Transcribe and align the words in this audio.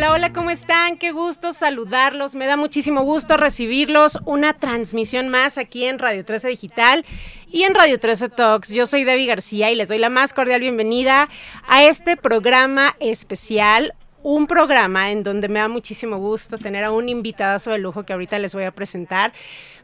Hola, 0.00 0.12
hola, 0.12 0.32
¿cómo 0.32 0.48
están? 0.48 0.96
Qué 0.96 1.12
gusto 1.12 1.52
saludarlos. 1.52 2.34
Me 2.34 2.46
da 2.46 2.56
muchísimo 2.56 3.02
gusto 3.02 3.36
recibirlos. 3.36 4.18
Una 4.24 4.54
transmisión 4.54 5.28
más 5.28 5.58
aquí 5.58 5.84
en 5.84 5.98
Radio 5.98 6.24
13 6.24 6.48
Digital 6.48 7.04
y 7.52 7.64
en 7.64 7.74
Radio 7.74 8.00
13 8.00 8.30
Talks. 8.30 8.70
Yo 8.70 8.86
soy 8.86 9.04
Debbie 9.04 9.26
García 9.26 9.70
y 9.70 9.74
les 9.74 9.90
doy 9.90 9.98
la 9.98 10.08
más 10.08 10.32
cordial 10.32 10.62
bienvenida 10.62 11.28
a 11.68 11.84
este 11.84 12.16
programa 12.16 12.96
especial 12.98 13.92
un 14.22 14.46
programa 14.46 15.10
en 15.10 15.22
donde 15.22 15.48
me 15.48 15.60
da 15.60 15.68
muchísimo 15.68 16.18
gusto 16.18 16.58
tener 16.58 16.84
a 16.84 16.92
un 16.92 17.08
invitadazo 17.08 17.70
de 17.70 17.78
lujo 17.78 18.04
que 18.04 18.12
ahorita 18.12 18.38
les 18.38 18.54
voy 18.54 18.64
a 18.64 18.70
presentar. 18.70 19.32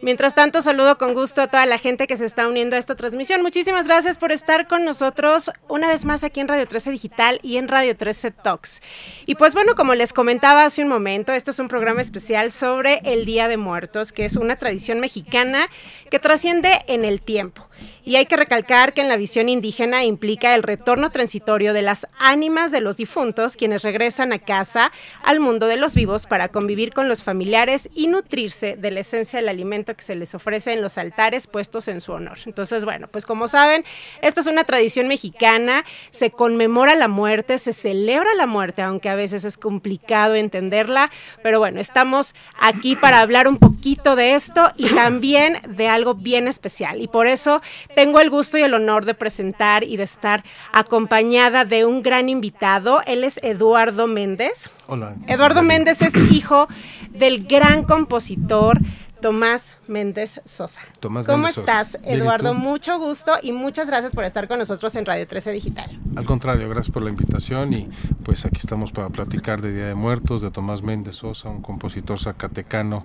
Mientras 0.02 0.34
tanto, 0.34 0.60
saludo 0.60 0.98
con 0.98 1.14
gusto 1.14 1.42
a 1.42 1.46
toda 1.46 1.64
la 1.66 1.78
gente 1.78 2.06
que 2.06 2.16
se 2.16 2.26
está 2.26 2.46
uniendo 2.46 2.76
a 2.76 2.78
esta 2.78 2.96
transmisión. 2.96 3.42
Muchísimas 3.42 3.86
gracias 3.86 4.18
por 4.18 4.32
estar 4.32 4.66
con 4.68 4.84
nosotros 4.84 5.50
una 5.68 5.88
vez 5.88 6.04
más 6.04 6.22
aquí 6.24 6.40
en 6.40 6.48
Radio 6.48 6.66
13 6.66 6.90
Digital 6.90 7.40
y 7.42 7.56
en 7.56 7.68
Radio 7.68 7.96
13 7.96 8.30
Talks. 8.30 8.82
Y 9.24 9.36
pues 9.36 9.54
bueno, 9.54 9.74
como 9.74 9.94
les 9.94 10.12
comentaba 10.12 10.64
hace 10.64 10.82
un 10.82 10.88
momento, 10.88 11.32
este 11.32 11.50
es 11.50 11.58
un 11.58 11.68
programa 11.68 12.00
especial 12.00 12.52
sobre 12.52 13.00
el 13.04 13.24
Día 13.24 13.48
de 13.48 13.56
Muertos, 13.56 14.12
que 14.12 14.26
es 14.26 14.36
una 14.36 14.56
tradición 14.56 15.00
mexicana 15.00 15.68
que 16.10 16.18
trasciende 16.18 16.84
en 16.88 17.04
el 17.04 17.22
tiempo. 17.22 17.66
Y 18.06 18.14
hay 18.14 18.26
que 18.26 18.36
recalcar 18.36 18.94
que 18.94 19.00
en 19.00 19.08
la 19.08 19.16
visión 19.16 19.48
indígena 19.48 20.04
implica 20.04 20.54
el 20.54 20.62
retorno 20.62 21.10
transitorio 21.10 21.72
de 21.72 21.82
las 21.82 22.06
ánimas 22.20 22.70
de 22.70 22.80
los 22.80 22.96
difuntos, 22.96 23.56
quienes 23.56 23.82
regresan 23.82 24.32
a 24.32 24.38
casa, 24.38 24.92
al 25.24 25.40
mundo 25.40 25.66
de 25.66 25.76
los 25.76 25.96
vivos, 25.96 26.26
para 26.26 26.46
convivir 26.46 26.92
con 26.92 27.08
los 27.08 27.24
familiares 27.24 27.90
y 27.96 28.06
nutrirse 28.06 28.76
de 28.76 28.92
la 28.92 29.00
esencia 29.00 29.40
del 29.40 29.48
alimento 29.48 29.96
que 29.96 30.04
se 30.04 30.14
les 30.14 30.36
ofrece 30.36 30.72
en 30.72 30.82
los 30.82 30.98
altares 30.98 31.48
puestos 31.48 31.88
en 31.88 32.00
su 32.00 32.12
honor. 32.12 32.38
Entonces, 32.46 32.84
bueno, 32.84 33.08
pues 33.08 33.26
como 33.26 33.48
saben, 33.48 33.84
esta 34.22 34.40
es 34.40 34.46
una 34.46 34.62
tradición 34.62 35.08
mexicana, 35.08 35.84
se 36.12 36.30
conmemora 36.30 36.94
la 36.94 37.08
muerte, 37.08 37.58
se 37.58 37.72
celebra 37.72 38.36
la 38.36 38.46
muerte, 38.46 38.82
aunque 38.82 39.08
a 39.08 39.16
veces 39.16 39.44
es 39.44 39.58
complicado 39.58 40.36
entenderla, 40.36 41.10
pero 41.42 41.58
bueno, 41.58 41.80
estamos 41.80 42.36
aquí 42.56 42.94
para 42.94 43.18
hablar 43.18 43.48
un 43.48 43.56
poquito 43.56 44.14
de 44.14 44.34
esto 44.34 44.70
y 44.76 44.90
también 44.90 45.58
de 45.66 45.88
algo 45.88 46.14
bien 46.14 46.46
especial. 46.46 47.02
Y 47.02 47.08
por 47.08 47.26
eso 47.26 47.62
tengo 47.96 48.20
el 48.20 48.28
gusto 48.28 48.58
y 48.58 48.62
el 48.62 48.74
honor 48.74 49.06
de 49.06 49.14
presentar 49.14 49.82
y 49.82 49.96
de 49.96 50.04
estar 50.04 50.44
acompañada 50.70 51.64
de 51.64 51.86
un 51.86 52.02
gran 52.02 52.28
invitado. 52.28 53.00
Él 53.06 53.24
es 53.24 53.40
Eduardo 53.42 54.06
Méndez. 54.06 54.68
Hola. 54.86 55.16
Eduardo 55.26 55.62
Méndez 55.62 56.02
es 56.02 56.14
hijo 56.30 56.68
del 57.08 57.46
gran 57.46 57.84
compositor 57.84 58.80
Tomás 59.22 59.72
Méndez 59.88 60.42
Sosa. 60.44 60.82
Tomás 61.00 61.24
¿Cómo 61.24 61.44
Méndez 61.44 61.56
estás, 61.56 61.86
Sosa. 61.92 61.98
Bien, 62.00 62.18
¿y 62.18 62.20
Eduardo? 62.20 62.52
Mucho 62.52 62.98
gusto 62.98 63.32
y 63.42 63.52
muchas 63.52 63.88
gracias 63.88 64.12
por 64.12 64.24
estar 64.24 64.46
con 64.46 64.58
nosotros 64.58 64.94
en 64.94 65.06
Radio 65.06 65.26
13 65.26 65.52
Digital. 65.52 65.98
Al 66.16 66.26
contrario, 66.26 66.68
gracias 66.68 66.92
por 66.92 67.02
la 67.02 67.08
invitación 67.08 67.72
y 67.72 67.88
pues 68.24 68.44
aquí 68.44 68.58
estamos 68.58 68.92
para 68.92 69.08
platicar 69.08 69.62
de 69.62 69.72
Día 69.72 69.86
de 69.86 69.94
Muertos, 69.94 70.42
de 70.42 70.50
Tomás 70.50 70.82
Méndez 70.82 71.14
Sosa, 71.14 71.48
un 71.48 71.62
compositor 71.62 72.18
zacatecano 72.18 73.04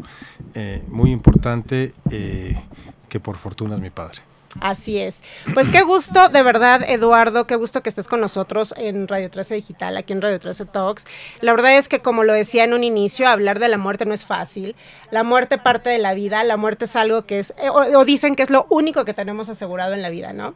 eh, 0.53 0.83
muy 0.89 1.11
importante 1.11 1.93
eh, 2.09 2.61
que 3.07 3.21
por 3.21 3.37
fortuna 3.37 3.75
es 3.75 3.81
mi 3.81 3.89
padre. 3.89 4.19
Así 4.59 4.97
es. 4.97 5.15
Pues 5.53 5.69
qué 5.69 5.81
gusto, 5.81 6.29
de 6.29 6.43
verdad, 6.43 6.83
Eduardo, 6.87 7.47
qué 7.47 7.55
gusto 7.55 7.81
que 7.81 7.89
estés 7.89 8.07
con 8.07 8.19
nosotros 8.19 8.73
en 8.77 9.07
Radio 9.07 9.29
13 9.29 9.55
Digital, 9.55 9.97
aquí 9.97 10.13
en 10.13 10.21
Radio 10.21 10.39
13 10.39 10.65
Talks. 10.65 11.05
La 11.39 11.53
verdad 11.53 11.77
es 11.77 11.87
que, 11.87 11.99
como 11.99 12.23
lo 12.23 12.33
decía 12.33 12.63
en 12.63 12.73
un 12.73 12.83
inicio, 12.83 13.29
hablar 13.29 13.59
de 13.59 13.69
la 13.69 13.77
muerte 13.77 14.05
no 14.05 14.13
es 14.13 14.25
fácil. 14.25 14.75
La 15.09 15.23
muerte 15.23 15.57
parte 15.57 15.89
de 15.89 15.99
la 15.99 16.13
vida, 16.13 16.43
la 16.43 16.57
muerte 16.57 16.85
es 16.85 16.95
algo 16.95 17.25
que 17.25 17.39
es, 17.39 17.53
eh, 17.57 17.69
o, 17.69 17.99
o 17.99 18.05
dicen 18.05 18.35
que 18.35 18.43
es 18.43 18.49
lo 18.49 18.67
único 18.69 19.05
que 19.05 19.13
tenemos 19.13 19.49
asegurado 19.49 19.93
en 19.93 20.01
la 20.01 20.09
vida, 20.09 20.33
¿no? 20.33 20.53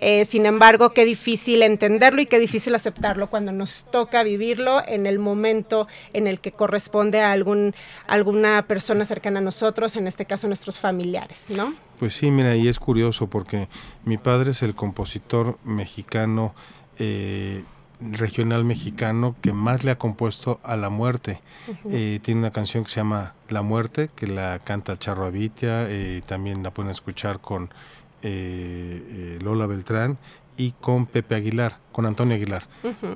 Eh, 0.00 0.24
sin 0.24 0.46
embargo, 0.46 0.90
qué 0.90 1.04
difícil 1.04 1.62
entenderlo 1.62 2.22
y 2.22 2.26
qué 2.26 2.38
difícil 2.38 2.74
aceptarlo 2.74 3.28
cuando 3.28 3.52
nos 3.52 3.84
toca 3.90 4.22
vivirlo 4.22 4.82
en 4.86 5.06
el 5.06 5.18
momento 5.18 5.86
en 6.14 6.26
el 6.26 6.40
que 6.40 6.52
corresponde 6.52 7.20
a 7.20 7.32
algún, 7.32 7.74
alguna 8.06 8.66
persona 8.66 9.04
cercana 9.04 9.40
a 9.40 9.42
nosotros, 9.42 9.96
en 9.96 10.06
este 10.06 10.24
caso 10.24 10.46
nuestros 10.46 10.78
familiares, 10.78 11.44
¿no? 11.50 11.74
Pues 12.00 12.14
sí, 12.14 12.30
mira, 12.30 12.56
y 12.56 12.66
es 12.66 12.78
curioso 12.78 13.28
porque 13.28 13.68
mi 14.06 14.16
padre 14.16 14.52
es 14.52 14.62
el 14.62 14.74
compositor 14.74 15.58
mexicano, 15.64 16.54
eh, 16.98 17.62
regional 18.00 18.64
mexicano, 18.64 19.36
que 19.42 19.52
más 19.52 19.84
le 19.84 19.90
ha 19.90 19.98
compuesto 19.98 20.60
a 20.62 20.78
la 20.78 20.88
muerte. 20.88 21.42
Eh, 21.90 22.18
tiene 22.22 22.40
una 22.40 22.52
canción 22.52 22.84
que 22.84 22.90
se 22.90 23.00
llama 23.00 23.34
La 23.50 23.60
Muerte, 23.60 24.08
que 24.16 24.26
la 24.26 24.60
canta 24.60 24.98
Charro 24.98 25.26
Avitia, 25.26 25.90
eh, 25.90 26.22
también 26.24 26.62
la 26.62 26.70
pueden 26.70 26.90
escuchar 26.90 27.40
con 27.40 27.68
Lola 28.22 29.66
Beltrán 29.66 30.16
y 30.56 30.72
con 30.72 31.04
Pepe 31.04 31.34
Aguilar, 31.34 31.80
con 31.92 32.06
Antonio 32.06 32.34
Aguilar. 32.34 32.66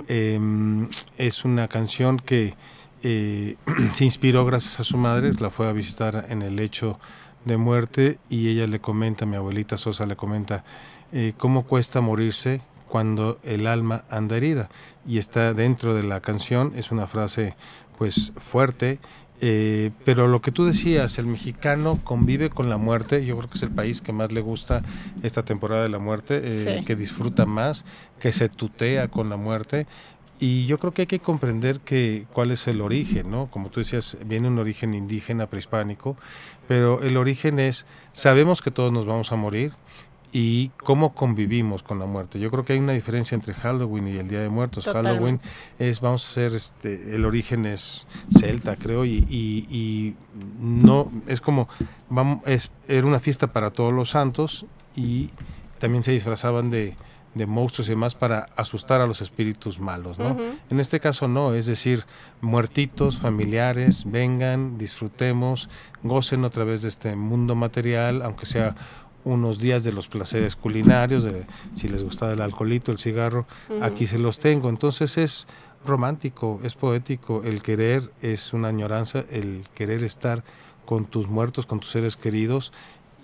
Eh, 0.09 0.39
es 1.17 1.47
una 1.47 1.69
canción 1.69 2.19
que 2.19 2.55
se 3.03 4.05
inspiró 4.05 4.45
gracias 4.45 4.79
a 4.81 4.85
su 4.85 4.99
madre, 4.99 5.33
la 5.33 5.49
fue 5.49 5.69
a 5.69 5.73
visitar 5.73 6.27
en 6.29 6.43
el 6.43 6.57
lecho 6.57 6.99
de 7.45 7.57
muerte 7.57 8.19
y 8.29 8.49
ella 8.49 8.67
le 8.67 8.81
comenta, 8.81 9.27
mi 9.27 9.37
abuelita 9.37 9.77
Sosa 9.77 10.07
le 10.07 10.17
comenta, 10.17 10.65
eh, 11.13 11.33
cómo 11.37 11.65
cuesta 11.65 12.01
morirse 12.01 12.61
cuando 12.89 13.39
el 13.43 13.67
alma 13.67 14.05
anda 14.11 14.37
herida. 14.37 14.69
Y 15.07 15.19
está 15.19 15.53
dentro 15.55 15.95
de 15.95 16.03
la 16.03 16.21
canción, 16.21 16.73
es 16.77 16.91
una 16.93 17.07
frase 17.07 17.55
pues 17.99 18.33
fuerte, 18.39 18.99
eh, 19.41 19.91
pero 20.05 20.27
lo 20.29 20.41
que 20.41 20.53
tú 20.53 20.65
decías, 20.65 21.19
el 21.19 21.27
mexicano 21.27 22.01
convive 22.03 22.51
con 22.51 22.69
la 22.71 22.77
muerte, 22.77 23.25
yo 23.27 23.37
creo 23.37 23.51
que 23.51 23.57
es 23.59 23.63
el 23.63 23.71
país 23.71 24.01
que 24.01 24.13
más 24.13 24.33
le 24.33 24.41
gusta 24.41 24.83
esta 25.23 25.45
temporada 25.45 25.83
de 25.83 25.89
la 25.91 25.99
muerte, 25.99 26.41
eh, 26.45 26.79
Sí. 26.79 26.85
que 26.85 26.97
disfruta 26.97 27.45
más, 27.45 27.85
que 28.21 28.33
se 28.33 28.49
tutea 28.49 29.09
con 29.09 29.29
la 29.29 29.37
muerte. 29.37 29.87
Y 30.41 30.67
yo 30.67 30.79
creo 30.79 30.93
que 30.93 31.03
hay 31.03 31.07
que 31.07 31.21
comprender 31.21 31.81
que 31.81 32.27
cuál 32.33 32.51
es 32.51 32.67
el 32.67 32.81
origen, 32.81 33.31
¿no? 33.31 33.47
Como 33.51 33.71
tú 33.71 33.81
decías, 33.81 34.17
viene 34.27 34.49
un 34.49 34.59
origen 34.59 34.93
indígena, 34.93 35.47
prehispánico, 35.47 36.17
pero 36.69 37.03
el 37.03 37.17
origen 37.17 37.59
es, 37.59 37.87
sabemos 38.13 38.63
que 38.63 38.71
todos 38.71 38.93
nos 38.93 39.07
vamos 39.07 39.33
a 39.33 39.37
morir 39.37 39.73
y 40.33 40.71
cómo 40.83 41.15
convivimos 41.15 41.85
con 41.85 42.01
la 42.01 42.07
muerte. 42.07 42.41
Yo 42.41 42.51
creo 42.51 42.65
que 42.65 42.73
hay 42.73 42.81
una 42.81 42.93
diferencia 42.93 43.37
entre 43.37 43.55
Halloween 43.55 44.09
y 44.09 44.17
el 44.17 44.27
Día 44.29 44.41
de 44.41 44.49
Muertos. 44.49 44.85
Totalmente. 44.85 45.15
Halloween 45.17 45.41
es, 45.79 46.01
vamos 46.01 46.27
a 46.27 46.31
hacer, 46.31 46.55
este, 46.55 47.15
el 47.15 47.25
origen 47.25 47.67
es 47.67 48.09
celta, 48.37 48.75
creo, 48.77 49.05
y, 49.05 49.25
y- 49.31 49.67
y 49.71 50.15
no, 50.61 51.13
es 51.29 51.41
como, 51.41 51.69
vamos, 52.11 52.41
es, 52.47 52.73
era 52.89 53.07
una 53.07 53.21
fiesta 53.21 53.49
para 53.53 53.71
todos 53.71 53.93
los 53.93 54.11
santos 54.11 54.67
y 54.97 55.31
también 55.79 56.03
se 56.03 56.11
disfrazaban 56.11 56.69
de, 56.71 56.97
de 57.35 57.47
monstruos 57.47 57.89
y 57.89 57.93
demás 57.93 58.15
para 58.15 58.49
asustar 58.57 59.01
a 59.01 59.07
los 59.07 59.21
espíritus 59.21 59.81
malos, 59.81 60.19
¿no? 60.19 60.37
En 60.71 60.81
este 60.81 61.01
caso 61.01 61.29
no, 61.29 61.55
es 61.55 61.67
decir, 61.67 62.05
muertitos, 62.41 63.19
familiares, 63.19 64.05
vengan, 64.07 64.79
disfrutemos, 64.79 65.69
gocen 66.03 66.45
otra 66.45 66.65
vez 66.65 66.83
de 66.83 66.89
este 66.89 67.17
mundo 67.17 67.55
material, 67.55 68.23
aunque 68.23 68.47
sea 68.47 68.77
unos 69.25 69.59
días 69.59 69.85
de 69.85 69.93
los 69.93 70.07
placeres 70.09 70.55
culinarios, 70.55 71.25
de 71.25 71.47
si 71.75 71.89
les 71.89 72.03
gusta 72.03 72.33
el 72.33 72.41
alcoholito, 72.41 72.93
el 72.93 72.99
cigarro, 72.99 73.47
aquí 73.81 74.07
se 74.07 74.19
los 74.19 74.39
tengo. 74.39 74.69
Entonces 74.69 75.19
es 75.19 75.49
romántico, 75.85 76.61
es 76.63 76.75
poético, 76.75 77.43
el 77.45 77.63
querer 77.63 78.13
es 78.23 78.53
una 78.53 78.69
añoranza, 78.69 79.25
el 79.31 79.65
querer 79.75 80.05
estar 80.05 80.45
con 80.85 81.07
tus 81.07 81.29
muertos, 81.29 81.67
con 81.67 81.81
tus 81.81 81.91
seres 81.91 82.17
queridos, 82.17 82.73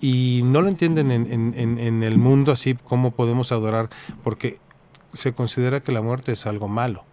y 0.01 0.41
no 0.43 0.61
lo 0.61 0.67
entienden 0.67 1.11
en, 1.11 1.31
en- 1.31 1.53
en- 1.55 1.79
en 1.79 2.03
el 2.03 2.17
mundo 2.17 2.51
así 2.51 2.73
como 2.75 3.11
podemos 3.11 3.51
adorar, 3.51 3.89
porque 4.23 4.59
se 5.13 5.31
considera 5.33 5.79
que 5.81 5.91
la 5.91 6.01
muerte 6.01 6.31
es 6.33 6.45
algo 6.45 6.67
malo. 6.67 7.03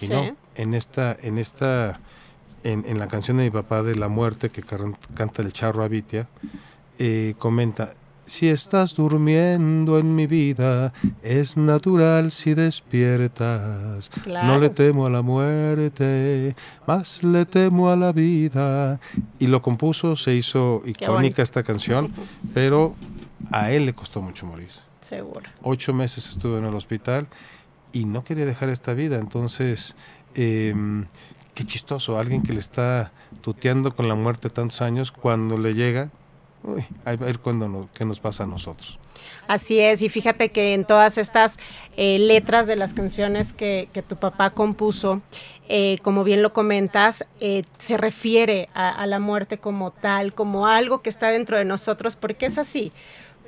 Y 0.00 0.06
Sí. 0.06 0.12
no, 0.12 0.34
en 0.56 0.74
esta, 0.74 1.16
en 1.20 1.38
esta, 1.38 2.00
en, 2.64 2.84
en 2.86 2.98
la 2.98 3.08
canción 3.08 3.36
de 3.36 3.44
mi 3.44 3.50
papá 3.50 3.82
de 3.82 3.94
la 3.96 4.08
muerte 4.08 4.48
que 4.50 4.62
canta 5.14 5.42
el 5.42 5.52
charro 5.52 5.84
Abitia, 5.84 6.28
eh, 6.98 7.34
comenta, 7.38 7.94
si 8.32 8.48
estás 8.48 8.94
durmiendo 8.94 9.98
en 9.98 10.14
mi 10.14 10.26
vida, 10.26 10.94
es 11.22 11.58
natural 11.58 12.30
si 12.30 12.54
despiertas. 12.54 14.10
No 14.24 14.58
le 14.58 14.70
temo 14.70 15.04
a 15.04 15.10
la 15.10 15.20
muerte, 15.20 16.56
más 16.86 17.22
le 17.24 17.44
temo 17.44 17.90
a 17.90 17.96
la 17.96 18.10
vida. 18.10 18.98
Y 19.38 19.48
lo 19.48 19.60
compuso, 19.60 20.16
se 20.16 20.34
hizo 20.34 20.80
icónica 20.86 21.42
esta 21.42 21.62
canción, 21.62 22.10
pero 22.54 22.94
a 23.50 23.70
él 23.70 23.84
le 23.84 23.92
costó 23.92 24.22
mucho 24.22 24.46
morir. 24.46 24.70
Seguro. 25.02 25.50
Ocho 25.60 25.92
meses 25.92 26.30
estuvo 26.30 26.56
en 26.56 26.64
el 26.64 26.74
hospital 26.74 27.28
y 27.92 28.06
no 28.06 28.24
quería 28.24 28.46
dejar 28.46 28.70
esta 28.70 28.94
vida. 28.94 29.18
Entonces, 29.18 29.94
em, 30.34 31.04
qué 31.52 31.64
chistoso, 31.64 32.18
alguien 32.18 32.42
que 32.42 32.54
le 32.54 32.60
está 32.60 33.12
tuteando 33.42 33.94
con 33.94 34.08
la 34.08 34.14
muerte 34.14 34.48
tantos 34.48 34.80
años, 34.80 35.12
cuando 35.12 35.58
le 35.58 35.74
llega, 35.74 36.08
uy, 36.64 36.84
a 37.04 37.16
ver 37.16 37.38
cuándo 37.38 37.68
no- 37.68 37.88
qué 37.94 38.04
nos 38.04 38.20
pasa 38.20 38.44
a 38.44 38.46
nosotros. 38.46 38.98
Así 39.46 39.78
es, 39.80 40.02
y 40.02 40.08
fíjate 40.08 40.50
que 40.50 40.74
en 40.74 40.84
todas 40.84 41.18
estas 41.18 41.56
eh, 41.96 42.18
letras 42.18 42.66
de 42.66 42.76
las 42.76 42.94
canciones 42.94 43.52
que, 43.52 43.88
que 43.92 44.02
tu 44.02 44.16
papá 44.16 44.50
compuso, 44.50 45.20
eh, 45.68 45.98
como 46.02 46.24
bien 46.24 46.42
lo 46.42 46.52
comentas, 46.52 47.24
eh, 47.40 47.62
se 47.78 47.96
refiere 47.96 48.68
a, 48.74 48.88
a 48.90 49.06
la 49.06 49.18
muerte 49.18 49.58
como 49.58 49.90
tal, 49.90 50.32
como 50.34 50.66
algo 50.66 51.02
que 51.02 51.10
está 51.10 51.28
dentro 51.30 51.56
de 51.56 51.64
nosotros, 51.64 52.16
porque 52.16 52.46
es 52.46 52.58
así. 52.58 52.92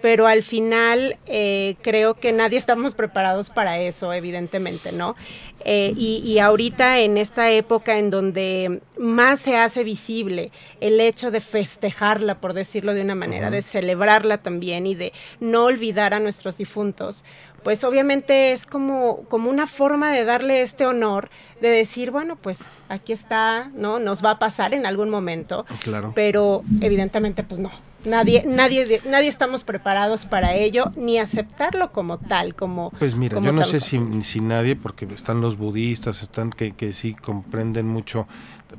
Pero 0.04 0.26
al 0.26 0.42
final 0.42 1.16
eh, 1.24 1.76
creo 1.80 2.12
que 2.12 2.30
nadie 2.34 2.58
estamos 2.58 2.94
preparados 2.94 3.48
para 3.48 3.78
eso, 3.78 4.12
evidentemente, 4.12 4.92
¿no? 4.92 5.16
Eh, 5.64 5.94
y, 5.96 6.38
ahorita 6.40 6.98
en 6.98 7.16
esta 7.16 7.50
época 7.50 7.96
en 7.96 8.10
donde 8.10 8.82
más 8.98 9.40
se 9.40 9.56
hace 9.56 9.82
visible 9.82 10.52
el 10.82 11.00
hecho 11.00 11.30
de 11.30 11.40
festejarla, 11.40 12.38
por 12.38 12.52
decirlo 12.52 12.92
de 12.92 13.00
una 13.00 13.14
manera, 13.14 13.50
de 13.50 13.62
celebrarla 13.62 14.42
también 14.42 14.86
y 14.86 14.94
de 14.94 15.14
no 15.40 15.64
olvidar 15.64 16.12
a 16.12 16.20
nuestros 16.20 16.58
difuntos, 16.58 17.24
pues 17.62 17.82
obviamente 17.82 18.52
es 18.52 18.66
como, 18.66 19.24
como 19.30 19.48
una 19.48 19.66
forma 19.66 20.12
de 20.12 20.26
darle 20.26 20.60
este 20.60 20.84
honor, 20.84 21.30
de 21.62 21.68
decir, 21.68 22.10
bueno, 22.10 22.36
pues 22.36 22.58
aquí 22.90 23.14
está, 23.14 23.70
¿no? 23.74 23.98
Nos 23.98 24.22
va 24.22 24.32
a 24.32 24.38
pasar 24.38 24.74
en 24.74 24.84
algún 24.84 25.08
momento. 25.08 25.64
Claro. 25.82 26.12
Pero 26.14 26.62
evidentemente, 26.82 27.42
pues 27.42 27.58
no 27.58 27.70
Nadie, 28.04 28.44
nadie, 28.46 29.00
nadie 29.06 29.28
estamos 29.28 29.64
preparados 29.64 30.26
para 30.26 30.54
ello, 30.54 30.92
ni 30.96 31.18
aceptarlo 31.18 31.92
como 31.92 32.18
tal, 32.18 32.54
como... 32.54 32.90
Pues 32.98 33.16
mira, 33.16 33.40
yo 33.40 33.52
no 33.52 33.64
sé 33.64 33.80
si, 33.80 34.00
si, 34.22 34.40
nadie, 34.40 34.76
porque 34.76 35.06
están 35.06 35.40
los 35.40 35.56
budistas, 35.56 36.22
están 36.22 36.50
que, 36.50 36.72
que 36.72 36.92
sí 36.92 37.14
comprenden 37.14 37.86
mucho, 37.86 38.26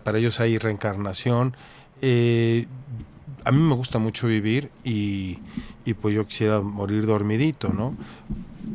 para 0.04 0.20
ellos 0.20 0.40
hay 0.40 0.58
reencarnación. 0.58 1.56
Eh, 2.02 2.68
a 3.44 3.52
mí 3.52 3.60
me 3.60 3.76
gusta 3.76 4.00
mucho 4.00 4.28
vivir 4.28 4.70
y, 4.84 5.40
y, 5.86 5.94
pues 5.94 6.16
yo 6.16 6.26
quisiera 6.26 6.62
morir 6.62 7.06
dormidito, 7.06 7.70
¿no? 7.70 7.96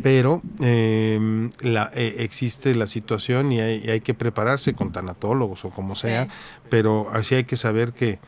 Pero 0.03 0.41
la, 0.61 1.91
eh, 1.95 2.17
existe 2.19 2.75
la 2.75 2.87
situación 2.87 3.53
y 3.53 3.61
hay, 3.61 3.91
hay, 3.91 4.01
que 4.01 4.15
prepararse 4.15 4.73
con 4.75 4.93
tanatólogos 4.93 5.65
o 5.65 5.71
como 5.71 5.95
sea, 5.95 6.29
pero 6.69 7.11
así 7.13 7.35
hay 7.35 7.45
que 7.45 7.57
saber 7.57 7.93
que 7.93 8.21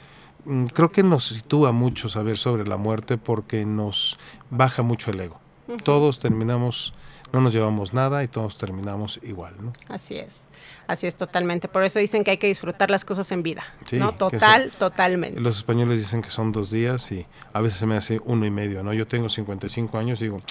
creo 0.73 0.91
que 0.91 1.03
nos 1.03 1.25
sitúa 1.25 1.73
mucho 1.73 2.09
saber 2.09 2.39
sobre 2.39 2.67
la 2.67 2.77
muerte 2.77 3.19
porque 3.19 3.65
nos 3.65 4.19
baja 4.51 4.83
mucho 4.83 5.11
el 5.11 5.21
ego. 5.21 5.41
Todos 5.85 6.21
terminamos, 6.21 6.95
no 7.33 7.41
nos 7.41 7.53
llevamos 7.53 7.93
nada 7.93 8.23
y 8.23 8.29
todos 8.29 8.59
terminamos 8.59 9.19
igual, 9.23 9.55
¿no? 9.61 9.73
Así 9.89 10.17
es. 10.17 10.47
Así 10.87 11.07
es, 11.07 11.15
totalmente. 11.15 11.69
Por 11.69 11.85
eso 11.85 11.99
dicen 11.99 12.25
que 12.25 12.33
hay 12.33 12.37
que 12.39 12.49
disfrutar 12.49 12.91
las 12.91 13.05
cosas 13.05 13.31
en 13.33 13.43
vida. 13.43 13.65
¿no? 13.93 14.13
Total, 14.13 14.71
totalmente. 14.79 15.41
Los 15.41 15.57
españoles 15.57 16.01
dicen 16.01 16.23
que 16.23 16.31
son 16.31 16.53
dos 16.53 16.71
días 16.71 17.11
y 17.13 17.27
a 17.53 17.61
veces 17.61 17.79
se 17.79 17.87
me 17.87 17.97
hace 17.97 18.21
uno 18.25 18.45
y 18.45 18.51
medio, 18.51 18.83
¿no? 18.83 18.93
Yo 18.93 19.07
tengo 19.07 19.29
55 19.29 19.97
años 19.97 20.21
y 20.21 20.25
digo, 20.25 20.43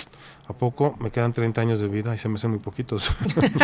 ¿a 0.48 0.54
poco 0.54 0.96
me 1.00 1.12
quedan 1.12 1.34
30 1.34 1.62
años 1.62 1.80
de 1.80 1.88
vida 1.88 2.16
y 2.16 2.18
se 2.18 2.30
me 2.30 2.36
hacen 2.36 2.52
muy 2.52 2.60
poquitos? 2.60 3.12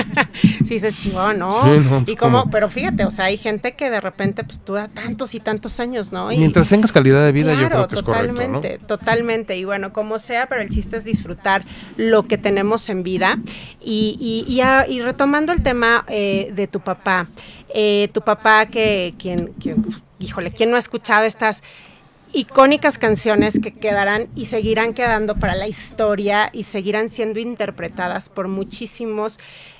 sí, 0.65 0.79
se 0.79 0.93
chivó, 0.93 1.33
¿no? 1.33 1.51
Sí, 1.63 1.79
no 1.79 2.03
y 2.05 2.15
como, 2.15 2.49
pero 2.49 2.69
fíjate, 2.69 3.05
o 3.05 3.11
sea, 3.11 3.25
hay 3.25 3.37
gente 3.37 3.75
que 3.75 3.89
de 3.89 4.01
repente 4.01 4.43
pues 4.43 4.59
tú 4.59 4.73
da 4.73 4.87
tantos 4.87 5.33
y 5.35 5.39
tantos 5.39 5.79
años, 5.79 6.11
¿no? 6.11 6.31
Y, 6.31 6.37
Mientras 6.37 6.67
tengas 6.67 6.91
calidad 6.91 7.25
de 7.25 7.31
vida, 7.31 7.53
yo 7.53 7.69
creo 7.69 7.87
que 7.87 7.95
es 7.95 8.03
correcto, 8.03 8.33
Totalmente, 8.33 8.77
totalmente. 8.79 9.57
Y 9.57 9.65
bueno, 9.65 9.93
como 9.93 10.19
sea, 10.19 10.47
pero 10.47 10.61
el 10.61 10.69
chiste 10.69 10.97
es 10.97 11.05
disfrutar 11.05 11.65
lo 11.95 12.27
que 12.27 12.37
tenemos 12.37 12.89
en 12.89 13.03
vida. 13.03 13.06
Y, 13.07 14.45
y, 14.49 14.61
y, 14.91 15.01
retomando 15.01 15.53
el 15.53 15.63
tema 15.63 16.05
eh, 16.07 16.51
de 16.53 16.67
tu 16.67 16.79
papá. 16.79 17.27
Eh, 17.73 18.09
tu 18.13 18.21
papá 18.21 18.65
que, 18.67 19.13
quien, 19.17 19.53
híjole, 20.19 20.51
¿quién 20.51 20.69
no 20.69 20.75
ha 20.75 20.79
escuchado 20.79 21.25
estas 21.25 21.63
icónicas 22.33 22.97
canciones 22.97 23.59
que 23.59 23.73
quedarán 23.73 24.27
y 24.35 24.45
seguirán 24.45 24.93
quedando 24.93 25.35
para 25.35 25.55
la 25.55 25.67
historia 25.67 26.49
y 26.51 26.63
seguirán 26.63 27.09
siendo 27.09 27.39
interpretadas 27.39 28.29
por 28.29 28.47
muchísimos 28.47 29.39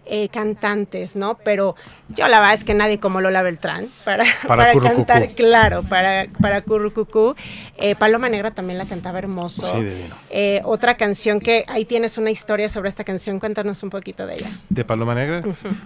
eh, 0.09 0.29
cantantes, 0.29 1.15
¿no? 1.15 1.37
Pero 1.43 1.75
yo 2.09 2.27
la 2.27 2.39
verdad 2.39 2.53
es 2.53 2.63
que 2.63 2.73
nadie 2.73 2.99
como 2.99 3.21
Lola 3.21 3.41
Beltrán 3.43 3.89
para, 4.05 4.23
para, 4.47 4.73
cantar, 4.79 5.33
claro, 5.35 5.83
para, 5.83 6.27
para 6.41 6.61
Currucucú. 6.61 7.35
Eh, 7.77 7.95
Paloma 7.95 8.29
Negra 8.29 8.51
también 8.51 8.77
la 8.77 8.85
cantaba 8.85 9.19
hermoso. 9.19 9.65
Sí, 9.65 9.85
eh, 10.29 10.61
otra 10.63 10.97
canción 10.97 11.39
que 11.39 11.65
ahí 11.67 11.85
tienes 11.85 12.17
una 12.17 12.31
historia 12.31 12.69
sobre 12.69 12.89
esta 12.89 13.03
canción, 13.03 13.39
cuéntanos 13.39 13.83
un 13.83 13.89
poquito 13.89 14.25
de 14.25 14.35
ella. 14.35 14.59
¿De 14.69 14.85
Paloma 14.85 15.15
Negra? 15.15 15.43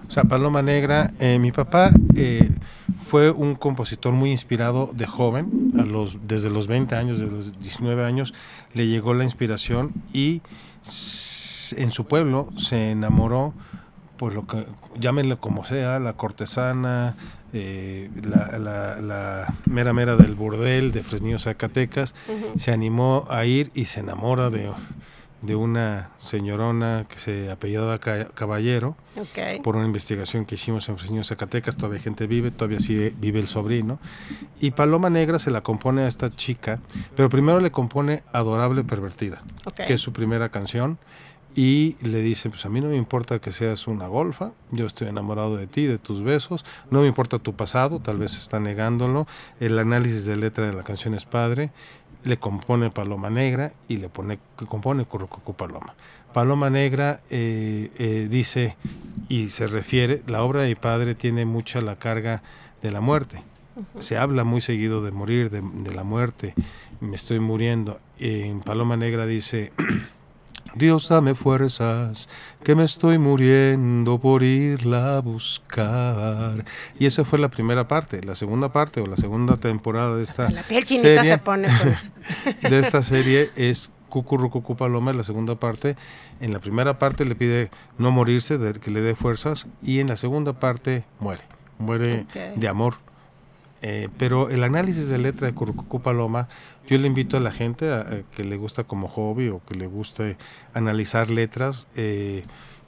O 0.08 0.12
sea, 0.12 0.24
Paloma 0.24 0.62
Negra, 0.62 1.12
mi 1.20 1.52
papá 1.52 1.92
fue 2.98 3.32
un 3.32 3.56
compositor 3.56 4.14
muy 4.14 4.32
inspirado 4.32 4.92
de 4.94 5.06
joven, 5.06 5.74
a 5.78 5.84
los, 5.84 6.20
desde 6.28 6.50
los 6.50 6.68
20 6.68 6.96
años, 6.96 7.20
desde 7.20 7.32
los 7.32 7.60
19 7.60 8.04
años, 8.04 8.34
le 8.74 8.88
llegó 8.88 9.14
la 9.14 9.24
inspiración 9.24 9.92
y 10.14 10.42
en 11.78 11.92
su 11.92 12.06
pueblo 12.06 12.50
se 12.58 12.92
enamoró 12.92 13.54
pues 14.22 14.36
lo 14.36 14.46
que 14.46 14.68
llámenle 15.00 15.38
como 15.38 15.64
sea, 15.64 16.00
la 16.00 16.14
cortesana, 16.14 17.16
eh, 17.54 18.08
la, 18.22 19.52
mera 19.66 19.94
mera 19.94 20.16
del 20.16 20.36
burdel 20.36 20.92
de 20.92 21.02
Fresnillo 21.02 21.40
Zacatecas, 21.40 22.14
se 22.56 22.72
animó 22.72 23.26
a 23.32 23.46
ir 23.46 23.72
y 23.74 23.86
se 23.86 24.02
enamora 24.02 24.52
de, 24.52 24.70
de 25.42 25.56
una 25.56 26.12
señorona 26.20 27.08
que 27.10 27.18
se 27.18 27.50
apellidaba 27.50 27.98
Caballero, 27.98 28.96
por 29.64 29.76
una 29.76 29.88
investigación 29.88 30.46
que 30.46 30.54
hicimos 30.54 30.88
en 30.90 31.00
Fresnillo 31.00 31.24
Zacatecas, 31.24 31.76
todavía 31.76 32.00
gente 32.00 32.28
vive, 32.28 32.52
todavía 32.52 32.80
sí 32.80 33.16
vive 33.18 33.40
el 33.40 33.48
sobrino, 33.48 33.98
y 34.60 34.70
Paloma 34.70 35.10
Negra 35.10 35.40
se 35.40 35.50
la 35.50 35.62
compone 35.62 36.04
a 36.04 36.08
esta 36.08 36.30
chica, 36.30 36.80
pero 37.16 37.28
primero 37.28 37.60
le 37.60 37.72
compone 37.72 38.22
Adorable 38.34 38.84
Pervertida, 38.84 39.42
que 39.88 39.96
es 39.96 40.02
su 40.02 40.14
primera 40.14 40.50
canción, 40.50 41.00
y 41.56 41.98
le 42.02 42.22
dice, 42.22 42.50
pues 42.50 42.66
a 42.66 42.70
mí 42.70 42.80
no 42.80 42.88
me 42.88 42.96
importa 42.96 43.40
que 43.40 43.52
seas 43.52 43.88
una 43.88 44.08
golfa, 44.08 44.52
yo 44.72 44.86
estoy 44.86 45.10
enamorado 45.10 45.58
de 45.58 45.68
ti, 45.68 45.86
de 45.86 45.98
tus 45.98 46.24
besos, 46.24 46.66
no 46.90 47.02
me 47.02 47.08
importa 47.08 47.40
tu 47.40 47.54
pasado, 47.54 48.00
tal 48.00 48.18
vez 48.18 48.38
está 48.38 48.60
negándolo, 48.60 49.28
el 49.60 49.78
análisis 49.78 50.26
de 50.26 50.38
letra 50.38 50.68
de 50.68 50.74
la 50.74 50.84
canción 50.84 51.14
es 51.14 51.26
padre, 51.26 51.72
le 52.24 52.38
compone 52.38 52.90
Paloma 52.90 53.30
Negra 53.30 53.72
y 53.88 53.98
le 53.98 54.08
pone, 54.08 54.40
compone 54.68 55.06
Currucucú 55.06 55.54
Paloma. 55.54 55.96
Paloma 56.34 56.70
Negra 56.70 57.20
eh, 57.30 57.92
eh, 57.98 58.28
dice 58.30 58.78
y 59.28 59.50
se 59.50 59.68
refiere, 59.68 60.22
la 60.28 60.44
obra 60.44 60.62
de 60.62 60.70
mi 60.70 60.76
padre 60.76 61.16
tiene 61.16 61.46
mucha 61.46 61.82
la 61.82 61.98
carga 61.98 62.44
de 62.82 62.92
la 62.92 63.02
muerte, 63.02 63.44
se 64.00 64.18
habla 64.18 64.44
muy 64.46 64.62
seguido 64.62 65.04
de 65.04 65.12
morir, 65.12 65.50
de, 65.50 65.62
de 65.62 65.94
la 65.94 66.04
muerte, 66.04 66.54
me 67.02 67.16
estoy 67.16 67.40
muriendo. 67.40 68.00
En 68.20 68.62
Paloma 68.62 68.96
Negra 68.96 69.26
dice... 69.26 69.74
Dios 70.76 71.10
dame 71.10 71.36
fuerzas, 71.36 72.30
que 72.64 72.76
me 72.76 72.84
estoy 72.84 73.18
muriendo 73.18 74.20
por 74.20 74.44
irla 74.44 75.18
a 75.18 75.22
buscar. 75.22 76.66
Y 76.98 77.06
esa 77.06 77.26
fue 77.26 77.40
la 77.40 77.50
primera 77.50 77.88
parte. 77.88 78.22
La 78.24 78.36
segunda 78.36 78.72
parte 78.72 79.02
o 79.02 79.06
la 79.06 79.18
segunda 79.18 79.58
temporada 79.58 80.16
de 80.16 80.24
esta 80.24 80.50
la 80.50 80.64
piel 80.64 80.86
serie, 80.86 81.24
se 81.24 81.38
pone 81.38 81.68
de 82.70 82.80
esta 82.80 83.04
serie 83.04 83.52
es 83.56 83.92
Cucurrucucu 84.10 84.76
Paloma, 84.76 85.14
la 85.14 85.24
segunda 85.24 85.56
parte. 85.56 85.96
En 86.40 86.54
la 86.54 86.60
primera 86.60 87.00
parte 87.00 87.26
le 87.26 87.36
pide 87.36 87.72
no 87.98 88.12
morirse, 88.12 88.58
de, 88.58 88.74
que 88.80 88.92
le 88.92 89.02
dé 89.02 89.16
fuerzas, 89.16 89.68
y 89.84 90.00
en 90.00 90.08
la 90.08 90.16
segunda 90.16 90.54
parte 90.54 91.04
muere. 91.20 91.44
Muere 91.80 92.26
de 92.56 92.68
amor 92.68 92.96
eh, 93.82 94.10
pero 94.18 94.50
el 94.50 94.64
análisis 94.64 95.10
de 95.10 95.18
letra 95.18 95.48
de 95.48 95.54
Currucucú 95.54 96.02
Paloma, 96.02 96.48
yo 96.88 96.98
le 96.98 97.08
invito 97.08 97.38
a 97.38 97.40
la 97.40 97.52
gente 97.52 97.92
a, 97.92 98.24
que 98.36 98.44
le 98.44 98.58
gusta 98.58 98.84
como 98.84 99.08
hobby 99.08 99.50
o 99.50 99.62
que 99.66 99.76
le 99.76 99.88
guste 99.88 100.38
analizar 100.74 101.30
letras. 101.30 101.88
Eh, 101.96 102.44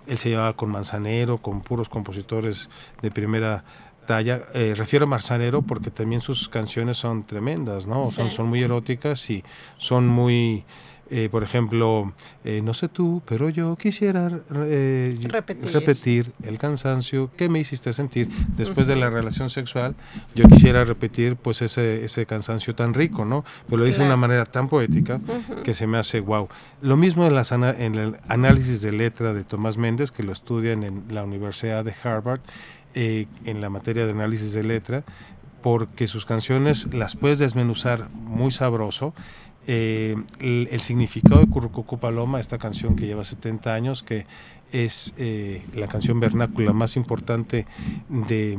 él 0.07 0.17
se 0.17 0.29
llevaba 0.29 0.53
con 0.53 0.69
Manzanero, 0.69 1.37
con 1.37 1.61
puros 1.61 1.89
compositores 1.89 2.69
de 3.01 3.09
primera 3.09 3.63
talla. 4.05 4.41
Eh, 4.53 4.73
refiero 4.75 5.05
a 5.05 5.07
Manzanero 5.07 5.61
porque 5.61 5.89
también 5.89 6.21
sus 6.21 6.49
canciones 6.49 6.97
son 6.97 7.25
tremendas, 7.25 7.87
¿no? 7.87 8.11
Son, 8.11 8.29
son 8.29 8.47
muy 8.47 8.61
eróticas 8.61 9.29
y 9.29 9.43
son 9.77 10.07
muy 10.07 10.65
eh, 11.15 11.29
por 11.29 11.43
ejemplo, 11.43 12.11
eh, 12.43 12.63
no 12.63 12.73
sé 12.73 12.89
tú, 12.89 13.21
pero 13.27 13.47
yo 13.49 13.75
quisiera 13.75 14.31
eh, 14.65 15.15
repetir. 15.71 16.31
el 16.41 16.57
cansancio 16.57 17.29
que 17.37 17.49
me 17.49 17.59
hiciste 17.59 17.93
sentir 17.93 18.29
después 18.57 18.87
de 18.87 18.95
la 18.95 19.11
relación 19.11 19.51
sexual. 19.51 19.93
Yo 20.33 20.47
quisiera 20.47 20.83
repetir 20.85 21.35
pues 21.35 21.61
ese, 21.61 22.03
ese 22.03 22.25
cansancio 22.25 22.73
tan 22.73 22.95
rico, 22.95 23.25
¿no? 23.25 23.45
Pero 23.67 23.77
lo 23.77 23.85
dice 23.85 23.99
de 23.99 24.07
una 24.07 24.15
manera 24.15 24.47
tan 24.47 24.67
poética 24.67 25.21
que 25.63 25.75
se 25.75 25.85
me 25.85 25.99
hace 25.99 26.19
wow. 26.19 26.49
Lo 26.81 26.97
mismo 26.97 27.27
en, 27.27 27.35
las 27.35 27.51
en 27.51 27.93
el 27.93 28.17
análisis 28.27 28.81
de 28.81 28.93
letra 28.93 29.35
de 29.35 29.43
Tomás 29.43 29.77
Méndez, 29.77 30.09
que 30.09 30.23
lo 30.23 30.31
estudian 30.31 30.81
en 30.81 31.03
la 31.09 31.23
Universidad 31.23 31.85
de 31.85 31.93
Harvard, 32.03 32.41
en 32.95 33.61
la 33.61 33.69
materia 33.69 34.07
de 34.07 34.13
análisis 34.13 34.53
de 34.53 34.63
letra, 34.63 35.03
porque 35.61 36.07
sus 36.07 36.25
canciones 36.25 36.93
las 36.93 37.15
puedes 37.15 37.37
desmenuzar 37.37 38.09
muy 38.09 38.51
sabroso 38.51 39.13
eh, 39.65 40.15
el, 40.39 40.81
significado 40.81 41.39
de 41.39 41.47
Currucucu 41.47 41.97
Paloma, 41.97 42.39
esta 42.39 42.57
canción 42.57 42.95
que 42.95 43.05
lleva 43.05 43.23
70 43.23 43.73
años, 43.73 44.03
que 44.03 44.25
es 44.71 45.13
eh, 45.17 45.63
la 45.73 45.87
canción 45.87 46.19
vernácula 46.19 46.73
más 46.73 46.97
importante 46.97 47.65
de, 48.09 48.57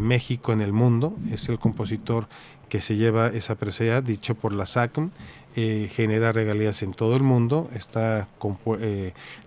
México 0.00 0.52
en 0.52 0.60
el 0.60 0.72
mundo, 0.72 1.16
es 1.30 1.48
el 1.48 1.58
compositor 1.58 2.28
que 2.68 2.80
se 2.80 2.96
lleva 2.96 3.28
esa 3.28 3.54
presea, 3.54 4.00
dicho 4.00 4.34
por 4.34 4.54
la 4.54 4.66
SACM, 4.66 5.10
eh, 5.54 5.90
genera 5.92 6.32
regalías 6.32 6.82
en 6.82 6.94
todo 6.94 7.14
el 7.14 7.22
mundo, 7.22 7.70
está 7.74 8.26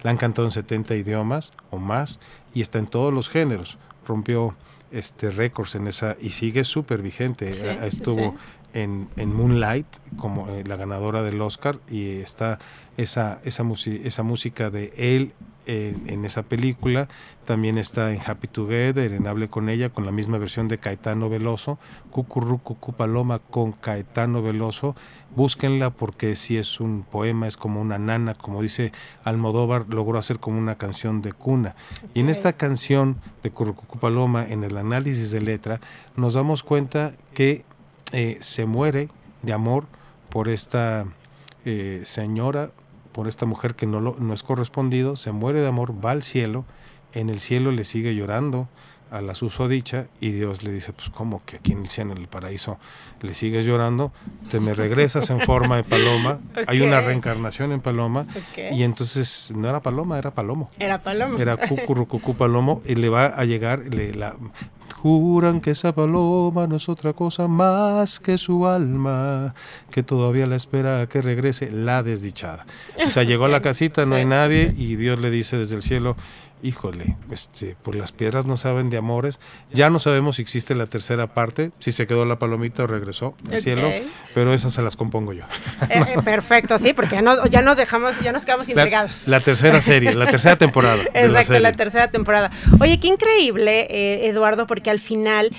la 0.04 0.12
han 0.12 0.18
cantado 0.18 0.48
en 0.48 0.52
70 0.52 0.96
idiomas 0.96 1.52
o 1.72 1.80
más 1.80 2.20
y 2.54 2.62
está 2.62 2.78
en 2.78 2.88
todos 2.88 3.12
los 3.12 3.30
géneros, 3.30 3.78
rompió 4.08 4.56
este 4.92 5.32
récords 5.32 5.76
en 5.76 5.88
esa 5.88 6.16
y 6.22 6.30
sigue 6.30 6.64
súper 6.64 7.02
vigente, 7.02 7.50
estuvo 7.86 8.36
en, 8.76 9.08
Moonlight 9.34 9.88
como 10.18 10.50
eh, 10.50 10.64
la 10.66 10.76
ganadora 10.76 11.24
del 11.24 11.42
Oscar 11.42 11.80
y 11.90 12.18
está 12.20 12.60
esa, 12.98 13.40
esa, 13.44 13.64
esa 14.04 14.24
música 14.24 14.70
de 14.70 14.94
él 14.98 15.34
en, 15.66 16.26
esa 16.26 16.44
película. 16.44 17.08
También 17.46 17.78
está 17.78 18.12
en 18.12 18.20
Happy 18.26 18.48
Together, 18.48 19.14
en 19.14 19.28
Hable 19.28 19.50
con 19.50 19.70
ella, 19.70 19.90
con 19.90 20.06
la 20.06 20.12
misma 20.12 20.38
versión 20.38 20.68
de 20.68 20.78
Caetano 20.78 21.30
Veloso, 21.30 21.80
Cucurru 22.12 22.60
Cucu 22.60 22.94
Paloma 22.94 23.40
con 23.40 23.72
Caetano 23.72 24.42
Veloso. 24.42 24.96
Búsquenla 25.36 25.92
porque 25.92 26.36
si 26.36 26.58
es 26.58 26.80
un 26.80 27.04
poema, 27.04 27.48
es 27.48 27.58
como 27.58 27.82
una 27.82 27.98
nana, 27.98 28.36
como 28.36 28.62
dice 28.62 28.92
Almodóvar, 29.24 29.86
logró 29.90 30.20
hacer 30.20 30.40
como 30.40 30.58
una 30.58 30.76
canción 30.76 31.22
de 31.22 31.34
cuna. 31.34 31.76
Y 32.14 32.20
en 32.22 32.30
esta 32.30 32.54
canción 32.54 33.18
de 33.44 33.52
Cucu 33.52 34.00
Paloma, 34.00 34.46
en 34.48 34.64
el 34.64 34.78
análisis 34.78 35.32
de 35.32 35.42
letra, 35.42 35.80
nos 36.16 36.34
damos 36.34 36.64
cuenta 36.64 37.14
que 37.34 37.66
eh, 38.12 38.38
se 38.42 38.66
muere 38.66 39.10
de 39.42 39.54
amor 39.54 39.86
por 40.30 40.50
esta 40.50 41.06
eh, 41.66 42.02
señora 42.04 42.72
por 43.16 43.30
esta 43.30 43.46
mujer 43.46 43.76
que 43.76 43.86
no, 43.86 44.02
lo, 44.02 44.18
no 44.20 44.34
es 44.34 44.44
correspondido, 44.44 45.16
se 45.16 45.32
muere 45.32 45.62
de 45.62 45.70
amor, 45.70 45.94
va 46.06 46.12
al 46.12 46.22
cielo, 46.22 46.66
en 47.14 47.30
el 47.30 47.40
cielo 47.40 47.72
le 47.72 47.86
sigue 47.86 48.14
llorando 48.14 48.68
a 49.10 49.22
la 49.22 49.36
susodicha 49.36 50.08
y 50.20 50.32
Dios 50.32 50.64
le 50.64 50.72
dice, 50.74 50.92
pues 50.92 51.10
como 51.12 51.42
que 51.46 51.56
aquí 51.56 51.72
en 51.72 51.84
el 51.84 51.88
cielo, 51.88 52.12
en 52.12 52.18
el 52.18 52.28
paraíso, 52.28 52.78
le 53.22 53.34
sigues 53.34 53.64
llorando, 53.64 54.12
te 54.52 54.60
me 54.60 54.74
regresas 54.74 55.30
en 55.30 55.40
forma 55.40 55.78
de 55.78 55.86
paloma, 55.86 56.40
hay 56.68 56.82
una 56.82 57.00
reencarnación 57.00 57.72
en 57.72 57.80
paloma 57.80 58.28
y 58.74 58.84
entonces 58.84 59.54
no 59.56 59.70
era 59.70 59.80
paloma, 59.80 60.18
era 60.20 60.32
palomo. 60.32 60.70
Era 60.78 61.02
palomo. 61.02 61.38
Era 61.38 61.56
cucurrucucú 61.56 62.36
palomo 62.36 62.82
y 62.86 62.96
le 62.96 63.08
va 63.08 63.28
a 63.28 63.46
llegar, 63.46 63.80
le, 63.80 64.14
la, 64.14 64.36
juran 65.02 65.62
que 65.62 65.72
esa 65.72 65.94
paloma 65.94 66.68
no 66.68 66.78
es 66.78 66.90
otra 66.90 67.14
cosa 67.14 67.48
más 67.48 68.20
que 68.20 68.38
su 68.38 68.66
alma, 68.66 69.54
que 69.92 70.04
todavía 70.04 70.48
la 70.48 70.56
espera 70.56 71.02
a 71.02 71.08
que 71.08 71.22
regrese 71.22 71.72
la 71.72 72.02
desdichada. 72.02 72.66
O 73.06 73.12
sea, 73.12 73.24
llegó 73.24 73.46
a 73.46 73.50
la 73.50 73.62
casita, 73.62 74.06
no 74.06 74.16
hay 74.16 74.26
nadie 74.26 74.74
y 74.78 74.96
Dios 74.96 75.20
le 75.20 75.30
dice 75.30 75.58
desde 75.58 75.76
el 75.76 75.82
cielo, 75.82 76.16
híjole, 76.66 77.16
este, 77.32 77.78
pues 77.84 77.96
las 77.96 78.12
piedras 78.12 78.48
no 78.48 78.58
saben 78.58 78.90
de 78.90 78.98
amores. 78.98 79.40
Ya 79.72 79.92
no 79.92 80.00
sabemos 80.00 80.38
si 80.38 80.42
existe 80.42 80.74
la 80.74 80.88
tercera 80.88 81.28
parte, 81.28 81.72
si 81.78 81.92
se 81.92 82.08
quedó 82.08 82.26
la 82.26 82.40
palomita 82.40 82.84
o 82.84 82.88
regresó 82.88 83.36
al 83.52 83.62
cielo, 83.62 83.92
pero 84.34 84.52
esas 84.52 84.74
se 84.74 84.82
las 84.82 84.96
compongo 84.96 85.34
yo. 85.34 85.44
Eh, 85.90 86.04
eh, 86.16 86.22
perfecto, 86.24 86.80
sí, 86.80 86.94
porque 86.94 87.22
ya, 87.52 87.62
nos 87.62 87.78
dejamos, 87.78 88.20
ya 88.22 88.32
nos 88.32 88.44
quedamos 88.44 88.68
intrigados. 88.70 89.28
La, 89.28 89.40
tercera 89.40 89.82
serie, 89.82 90.14
la 90.16 90.26
tercera 90.26 90.58
temporada. 90.58 91.04
Exacto, 91.14 91.60
la, 91.60 91.74
tercera 91.74 92.10
temporada. 92.10 92.50
Oye, 92.80 93.00
qué 93.00 93.08
increíble, 93.08 93.88
eh, 93.90 94.28
Eduardo, 94.28 94.66
porque 94.66 94.90
al 94.90 95.00
final 95.00 95.52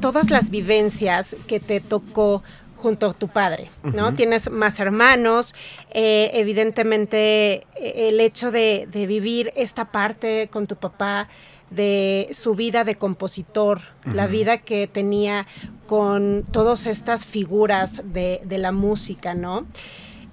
todas 0.00 0.30
las 0.30 0.50
vivencias 0.50 1.36
que 1.46 1.60
te 1.60 1.80
tocó 1.80 2.42
junto 2.84 3.06
a 3.06 3.14
tu 3.14 3.28
padre, 3.28 3.70
¿no? 3.82 4.14
Tienes 4.14 4.50
más 4.50 4.78
hermanos, 4.78 5.54
eh, 5.90 6.32
evidentemente 6.34 7.66
eh, 7.76 8.08
el 8.08 8.20
hecho 8.20 8.50
de, 8.50 8.86
vivir 8.92 9.54
esta 9.56 9.86
parte 9.86 10.50
con 10.52 10.66
tu 10.66 10.76
papá, 10.76 11.28
de 11.70 12.28
su 12.32 12.54
vida 12.54 12.84
de 12.84 12.96
compositor, 12.96 13.80
la 14.04 14.26
vida 14.26 14.58
que 14.58 14.86
tenía 14.86 15.46
con 15.86 16.44
todas 16.52 16.84
estas 16.84 17.24
figuras 17.24 18.02
de, 18.04 18.42
la 18.58 18.70
música, 18.70 19.32
¿no? 19.32 19.64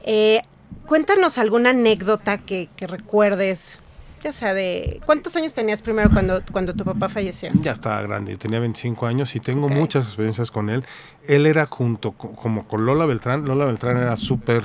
Eh, 0.03 0.41
cuéntanos 0.87 1.37
alguna 1.37 1.69
anécdota 1.69 2.37
que, 2.37 2.67
que 2.75 2.85
recuerdes 2.85 3.79
ya 4.23 4.31
sea 4.31 4.53
de... 4.53 5.01
¿Cuántos 5.05 5.35
años 5.35 5.53
tenías 5.53 5.81
primero 5.81 6.09
cuando, 6.09 6.41
cuando 6.51 6.73
tu 6.73 6.83
papá 6.83 7.09
falleció? 7.09 7.49
Ya 7.61 7.71
estaba 7.71 8.01
grande, 8.01 8.35
tenía 8.35 8.59
25 8.59 9.05
años 9.07 9.35
y 9.35 9.39
tengo 9.39 9.67
muchas 9.69 10.07
experiencias 10.07 10.51
con 10.51 10.69
él. 10.69 10.83
Él 11.27 11.45
era 11.45 11.67
junto 11.67 12.13
como 12.13 12.67
con 12.67 12.85
Lola 12.85 13.05
Beltrán, 13.05 13.45
Lola 13.45 13.65
Beltrán 13.65 13.97
era 13.97 14.17
súper 14.17 14.63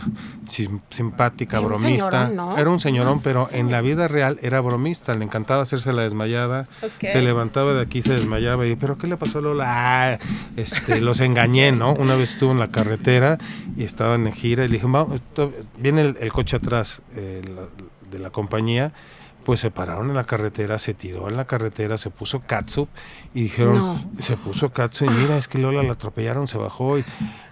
simpática, 0.91 1.61
bromista. 1.61 2.31
Era 2.57 2.71
un 2.71 2.81
señorón, 2.81 3.21
pero 3.23 3.47
en 3.53 3.71
la 3.71 3.81
vida 3.81 4.09
real 4.09 4.39
era 4.43 4.61
bromista, 4.61 5.15
le 5.15 5.25
encantaba 5.25 5.63
hacerse 5.63 5.93
la 5.93 6.03
desmayada, 6.03 6.67
se 7.01 7.21
levantaba 7.21 7.75
de 7.75 7.83
aquí, 7.83 8.03
se 8.03 8.15
desmayaba 8.15 8.67
y, 8.67 8.77
¿pero 8.77 8.97
qué 8.97 9.07
le 9.07 9.17
pasó 9.17 9.39
a 9.39 9.43
Lola? 9.43 9.65
Ah, 9.67 10.19
este, 10.57 11.01
los 11.01 11.21
engañé, 11.21 11.73
¿no? 11.73 11.93
Una 11.95 12.17
vez 12.17 12.31
estuvo 12.31 12.53
en 12.53 12.59
la 12.59 12.71
carretera 12.71 13.39
y 13.77 13.85
estaban 13.85 14.27
en 14.27 14.33
gira 14.33 14.65
y 14.65 14.69
le 14.69 14.75
dije, 14.75 14.87
viene 15.79 16.15
el, 16.19 16.33
coche 16.33 16.57
atrás 16.57 17.03
eh, 17.15 17.43
de 18.11 18.19
la 18.19 18.31
compañía 18.31 18.93
pues 19.47 19.61
se 19.61 19.71
pararon 19.71 20.09
en 20.09 20.17
la 20.17 20.25
carretera, 20.25 20.77
se 20.81 20.93
tiró 20.93 21.29
en 21.29 21.37
la 21.37 21.45
carretera, 21.45 21.99
se 21.99 22.11
puso 22.11 22.41
catsup 22.41 22.89
y 23.33 23.45
dijeron, 23.45 24.11
se 24.19 24.37
puso 24.37 24.73
catsup 24.73 25.09
y 25.09 25.15
mira, 25.15 25.39
es 25.39 25.47
que 25.47 25.59
Lola 25.59 25.85
la 25.85 25.93
atropellaron, 25.93 26.49
se 26.49 26.59
bajó 26.59 26.99
y 26.99 27.05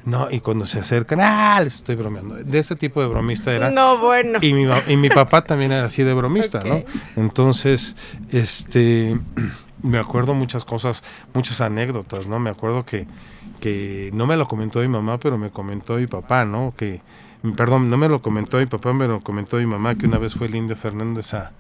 no, 0.05 0.27
y 0.29 0.41
cuando 0.41 0.67
se 0.67 0.81
acercan, 0.81 1.21
ah, 1.21 1.61
les 1.63 1.77
estoy 1.77 1.95
bromeando. 1.95 2.35
De 2.35 2.59
ese 2.59 2.75
tipo 2.75 3.01
de 3.01 3.07
bromista 3.07 3.53
era. 3.53 3.71
No, 3.71 3.99
bueno. 3.99 4.41
Y 4.43 4.55
mi, 4.55 4.67
y 4.89 4.97
mi 4.97 5.09
papá 5.09 5.45
también 5.45 5.71
era 5.71 5.85
así 5.85 6.03
de 6.03 6.13
bromista, 6.15 6.65
¿no? 6.65 6.83
Entonces, 7.15 7.95
este, 8.31 9.17
me 9.85 9.99
acuerdo 9.99 10.35
muchas 10.35 10.65
cosas, 10.65 11.05
muchas 11.33 11.61
anécdotas, 11.61 12.27
¿no? 12.27 12.41
Me 12.41 12.51
acuerdo 12.51 12.85
que, 12.85 13.07
que 13.61 14.11
no 14.15 14.27
me 14.27 14.37
lo 14.37 14.49
comentó 14.49 14.81
mi 14.81 14.89
mamá, 14.89 15.19
pero 15.19 15.39
me 15.39 15.51
comentó 15.51 15.95
mi 15.95 16.09
papá, 16.09 16.45
¿no? 16.45 16.75
Que, 16.77 17.03
perdón, 17.57 17.89
no 17.89 17.97
me 17.97 18.09
lo 18.09 18.21
comentó 18.21 18.57
mi 18.57 18.67
papá, 18.67 18.93
me 18.93 19.07
lo 19.07 19.21
comentó 19.21 19.59
mi 19.59 19.67
mamá, 19.67 19.95
que 19.95 20.07
una 20.07 20.19
vez 20.19 20.35
fue 20.35 20.49
el 20.49 20.57
Indio 20.57 20.75
Fernández 20.75 21.35
a 21.35 21.53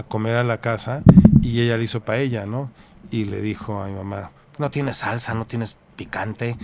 a 0.00 0.02
comer 0.04 0.36
a 0.36 0.44
la 0.44 0.58
casa 0.58 1.02
y 1.42 1.60
ella 1.60 1.76
le 1.76 1.84
hizo 1.84 2.00
paella, 2.00 2.46
¿no? 2.46 2.70
Y 3.10 3.24
le 3.24 3.40
dijo 3.40 3.82
a 3.82 3.86
mi 3.86 3.94
mamá, 3.94 4.30
no 4.58 4.70
tienes 4.70 4.98
salsa, 4.98 5.34
no 5.34 5.46
tienes 5.46 5.76
picante 5.96 6.56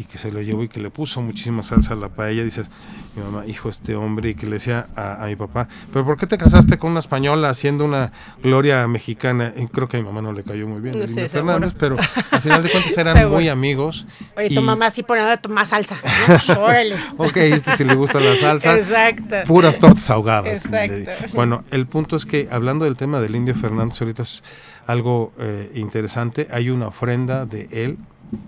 y 0.00 0.04
que 0.04 0.16
se 0.16 0.32
lo 0.32 0.40
llevó 0.40 0.64
y 0.64 0.68
que 0.68 0.80
le 0.80 0.88
puso 0.88 1.20
muchísima 1.20 1.62
salsa 1.62 1.92
a 1.92 1.96
la 1.96 2.08
paella, 2.08 2.42
dices, 2.42 2.70
mi 3.14 3.22
mamá, 3.22 3.44
hijo, 3.46 3.68
este 3.68 3.94
hombre, 3.94 4.30
y 4.30 4.34
que 4.34 4.46
le 4.46 4.52
decía 4.52 4.88
a, 4.96 5.26
mi 5.26 5.36
papá, 5.36 5.68
pero 5.92 6.06
¿por 6.06 6.16
qué 6.16 6.26
te 6.26 6.38
casaste 6.38 6.78
con 6.78 6.92
una 6.92 7.00
española 7.00 7.50
haciendo 7.50 7.84
una 7.84 8.10
gloria 8.42 8.88
mexicana? 8.88 9.52
Y 9.54 9.66
creo 9.66 9.88
que 9.88 9.98
a 9.98 10.00
mi 10.00 10.06
mamá 10.06 10.22
no 10.22 10.32
le 10.32 10.42
cayó 10.42 10.66
muy 10.66 10.80
bien, 10.80 10.98
no 10.98 11.28
Fernández, 11.28 11.74
pero 11.78 11.98
al 12.30 12.40
final 12.40 12.62
de 12.62 12.70
cuentas 12.70 12.96
eran 12.96 13.28
muy 13.30 13.50
amigos. 13.50 14.06
Oye, 14.38 14.54
tu 14.54 14.62
mamá 14.62 14.90
sí 14.90 15.02
pone 15.02 15.20
más 15.50 15.68
salsa, 15.68 15.98
Órale. 16.58 16.96
ok, 17.18 17.36
este 17.36 17.76
si 17.76 17.84
le 17.84 17.94
gusta 17.94 18.20
la 18.20 18.36
salsa. 18.36 18.78
Exacto. 18.78 19.36
Puras 19.46 19.78
tortas 19.78 20.08
ahogadas. 20.08 20.64
Exacto. 20.64 21.10
Bueno, 21.34 21.64
el 21.70 21.86
punto 21.86 22.16
es 22.16 22.24
que 22.24 22.48
hablando 22.50 22.86
del 22.86 22.96
tema 22.96 23.20
del 23.20 23.36
Indio 23.36 23.54
Fernández, 23.54 24.00
ahorita 24.00 24.22
es 24.22 24.42
algo 24.86 25.34
eh, 25.38 25.70
interesante, 25.74 26.48
hay 26.50 26.70
una 26.70 26.86
ofrenda 26.86 27.44
de 27.44 27.68
él 27.70 27.98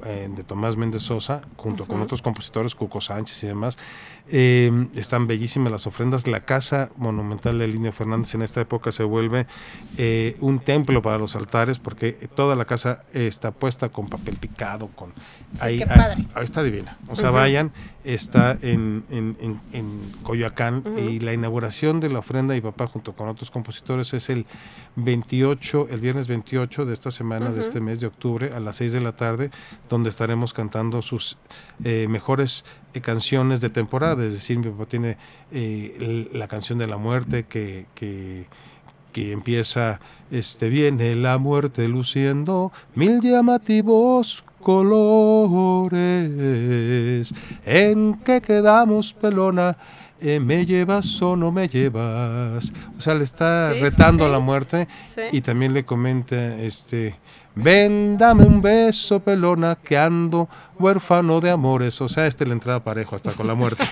eh, 0.04 0.28
de 0.34 0.44
Tomás 0.44 0.76
Méndez 0.76 1.02
Sosa, 1.02 1.42
junto 1.56 1.86
con 1.86 2.00
otros 2.00 2.22
compositores, 2.22 2.74
Cuco 2.74 3.00
Sánchez 3.00 3.44
y 3.44 3.46
demás. 3.48 3.78
Eh, 4.28 4.88
están 4.94 5.26
bellísimas 5.26 5.72
las 5.72 5.86
ofrendas. 5.86 6.26
La 6.26 6.44
casa 6.44 6.90
monumental 6.96 7.58
de 7.58 7.68
Línea 7.68 7.92
Fernández 7.92 8.34
en 8.34 8.42
esta 8.42 8.60
época 8.60 8.92
se 8.92 9.02
vuelve 9.02 9.46
eh, 9.98 10.36
un 10.40 10.60
templo 10.60 11.02
para 11.02 11.18
los 11.18 11.34
altares 11.36 11.78
porque 11.78 12.12
toda 12.34 12.54
la 12.54 12.64
casa 12.64 13.04
está 13.12 13.50
puesta 13.50 13.88
con 13.88 14.08
papel 14.08 14.36
picado, 14.36 14.88
con 14.88 15.12
ahí, 15.60 15.82
ahí, 16.34 16.44
está 16.44 16.62
divina. 16.62 16.98
O 17.08 17.16
sea, 17.16 17.30
vayan, 17.30 17.72
está 18.04 18.58
en, 18.62 19.04
en, 19.10 19.36
en, 19.72 20.12
Coyoacán 20.22 20.82
y 20.96 21.20
la 21.20 21.32
inauguración 21.32 22.00
de 22.00 22.08
la 22.08 22.20
ofrenda 22.20 22.56
y 22.56 22.60
papá 22.60 22.86
junto 22.86 23.12
con 23.14 23.28
otros 23.28 23.50
compositores 23.50 24.12
es 24.14 24.30
el 24.30 24.46
28, 24.96 25.88
el 25.90 26.00
viernes 26.00 26.28
28 26.28 26.84
de 26.84 26.92
esta 26.92 27.10
semana, 27.10 27.50
de 27.50 27.60
este 27.60 27.80
mes 27.80 28.00
de 28.00 28.06
octubre, 28.06 28.52
a 28.54 28.60
las 28.60 28.76
6 28.76 28.92
de 28.92 29.00
la 29.00 29.12
tarde, 29.16 29.50
donde 29.88 30.10
estaremos 30.10 30.52
cantando 30.52 31.02
sus 31.02 31.38
eh, 31.84 32.06
mejores 32.08 32.64
eh, 32.94 33.00
canciones 33.00 33.60
de 33.60 33.70
temporada. 33.70 34.24
Es 34.24 34.32
decir, 34.32 34.58
mi 34.58 34.70
papá 34.70 34.86
tiene 34.86 35.16
eh, 35.52 36.28
la 36.32 36.48
canción 36.48 36.78
de 36.78 36.86
la 36.86 36.96
muerte 36.96 37.44
que, 37.44 37.86
que, 37.94 38.46
que 39.12 39.32
empieza, 39.32 40.00
este, 40.30 40.68
viene 40.68 41.14
la 41.14 41.38
muerte 41.38 41.86
luciendo 41.88 42.72
mil 42.94 43.20
llamativos 43.20 44.44
colores. 44.62 45.92
¿En 47.66 48.14
que 48.14 48.40
quedamos, 48.40 49.12
pelona? 49.12 49.76
Eh, 50.24 50.38
¿me 50.38 50.64
llevas 50.64 51.20
o 51.20 51.34
no 51.36 51.50
me 51.50 51.68
llevas? 51.68 52.72
O 52.96 53.00
sea, 53.00 53.14
le 53.14 53.24
está 53.24 53.72
retando 53.72 54.24
a 54.24 54.28
la 54.28 54.38
muerte 54.38 54.86
y 55.32 55.40
también 55.40 55.74
le 55.74 55.84
comenta, 55.84 56.56
este, 56.58 57.16
ven, 57.54 58.16
dame 58.16 58.44
un 58.44 58.62
beso, 58.62 59.20
pelona, 59.20 59.76
que 59.82 59.98
ando 59.98 60.48
huérfano 60.78 61.40
de 61.40 61.50
amores. 61.50 62.00
O 62.00 62.08
sea, 62.08 62.26
este 62.26 62.44
le 62.46 62.52
entraba 62.52 62.80
parejo 62.80 63.16
hasta 63.16 63.32
con 63.32 63.46
la 63.46 63.54
muerte. 63.54 63.84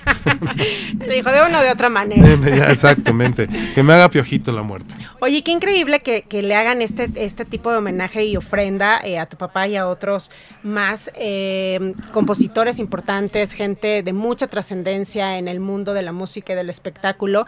le 0.98 1.14
dijo 1.14 1.30
de 1.30 1.40
una 1.42 1.60
o 1.60 1.62
de 1.62 1.70
otra 1.70 1.88
manera. 1.88 2.70
Exactamente, 2.70 3.48
que 3.74 3.82
me 3.82 3.92
haga 3.92 4.08
piojito 4.08 4.52
la 4.52 4.62
muerte. 4.62 4.94
Oye, 5.20 5.42
qué 5.42 5.52
increíble 5.52 6.00
que, 6.00 6.24
le 6.42 6.54
hagan 6.54 6.80
este, 6.80 7.10
este 7.16 7.44
tipo 7.44 7.70
de 7.70 7.78
homenaje 7.78 8.24
y 8.24 8.36
ofrenda 8.36 9.00
eh, 9.00 9.18
a 9.18 9.26
tu 9.26 9.36
papá 9.36 9.68
y 9.68 9.76
a 9.76 9.86
otros 9.86 10.30
más 10.62 11.10
eh, 11.14 11.94
compositores 12.12 12.78
importantes, 12.78 13.52
gente 13.52 14.02
de 14.02 14.12
mucha 14.12 14.46
trascendencia 14.46 15.38
en 15.38 15.48
el 15.48 15.60
mundo 15.60 15.92
de 15.92 16.02
la 16.02 16.12
música 16.12 16.19
música 16.20 16.52
y 16.52 16.56
del 16.56 16.70
espectáculo. 16.70 17.46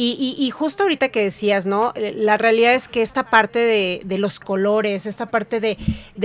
Y, 0.00 0.50
justo 0.52 0.84
ahorita 0.84 1.08
que 1.08 1.24
decías, 1.24 1.66
¿no? 1.66 1.92
La 1.96 2.36
realidad 2.36 2.74
es 2.74 2.86
que 2.86 3.02
esta 3.02 3.30
parte 3.30 3.58
de, 3.58 4.18
los 4.18 4.38
colores, 4.38 5.06
esta 5.06 5.26
parte 5.26 5.58
de, 5.60 5.76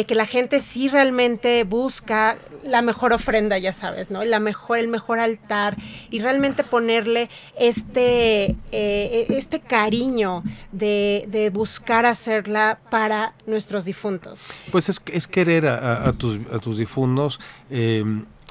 que 0.06 0.16
la 0.16 0.28
gente 0.28 0.60
sí 0.60 0.90
realmente 0.90 1.64
busca 1.64 2.38
la 2.64 2.84
mejor 2.84 3.14
ofrenda, 3.14 3.58
ya 3.58 3.74
sabes, 3.74 4.12
¿no? 4.12 4.24
La 4.26 4.40
mejor, 4.40 4.78
el 4.78 4.90
mejor 4.90 5.20
altar 5.20 5.76
y 6.12 6.20
realmente 6.20 6.64
ponerle 6.64 7.30
este, 7.58 8.56
eh, 8.72 9.26
este 9.30 9.60
cariño 9.60 10.44
de, 10.72 11.50
buscar 11.52 12.06
hacerla 12.06 12.80
para 12.92 13.34
nuestros 13.48 13.86
difuntos. 13.86 14.42
Pues 14.72 14.88
es, 14.90 15.02
es 15.08 15.28
querer 15.28 15.68
a, 15.68 16.14
tus, 16.14 16.38
a 16.52 16.60
difuntos. 16.78 17.40
Eh, 17.72 18.04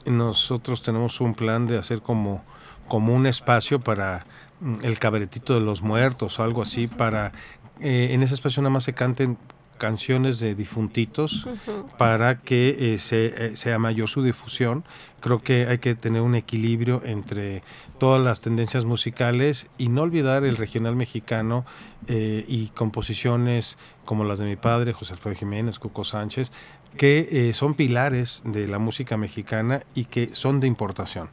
nosotros 0.07 0.83
tenemos 0.83 1.21
un 1.21 1.35
plan 1.35 1.67
de 1.67 1.79
hacer 1.79 2.03
como, 2.03 2.43
como 2.93 3.15
un 3.15 3.27
espacio 3.27 3.81
para 3.81 4.27
mm, 4.61 4.75
el 4.83 4.99
cabaretito 4.99 5.55
de 5.55 5.61
los 5.61 5.81
muertos 5.81 6.39
o 6.39 6.43
algo 6.43 6.61
así, 6.61 6.89
para 6.89 7.33
eh, 7.81 8.09
en 8.11 8.23
ese 8.23 8.35
espacio 8.35 8.61
nada 8.61 8.75
más 8.75 8.85
se 8.85 8.93
canten 8.93 9.39
canciones 9.79 10.41
de 10.41 10.55
difuntitos 10.55 11.49
para 11.97 12.43
que 12.43 12.93
eh, 12.93 12.99
se, 12.99 13.57
sea 13.57 13.79
mayor 13.79 14.09
su 14.09 14.23
difusión. 14.23 14.85
Creo 15.21 15.43
que 15.43 15.69
hay 15.69 15.79
que 15.79 15.95
tener 15.95 16.21
un 16.21 16.35
equilibrio 16.35 17.01
entre 17.03 17.63
todas 17.99 18.23
las 18.23 18.43
tendencias 18.43 18.85
musicales 18.85 19.69
y 19.79 19.89
no 19.89 20.03
olvidar 20.03 20.45
el 20.45 20.59
regional 20.59 20.95
mexicano 20.95 21.65
eh, 22.09 22.45
y 22.47 22.67
composiciones 22.75 23.79
como 24.05 24.23
las 24.25 24.39
de 24.39 24.45
mi 24.45 24.57
padre, 24.57 24.93
José 24.93 25.15
Alfredo 25.15 25.39
Jiménez, 25.39 25.79
Cuco 25.79 26.05
Sánchez, 26.05 26.53
que 26.99 27.27
eh, 27.33 27.55
son 27.55 27.73
pilares 27.73 28.43
de 28.45 28.69
la 28.69 28.79
música 28.79 29.17
mexicana 29.17 29.83
y 29.95 30.05
que 30.05 30.35
son 30.35 30.61
de 30.61 30.67
importación 30.67 31.31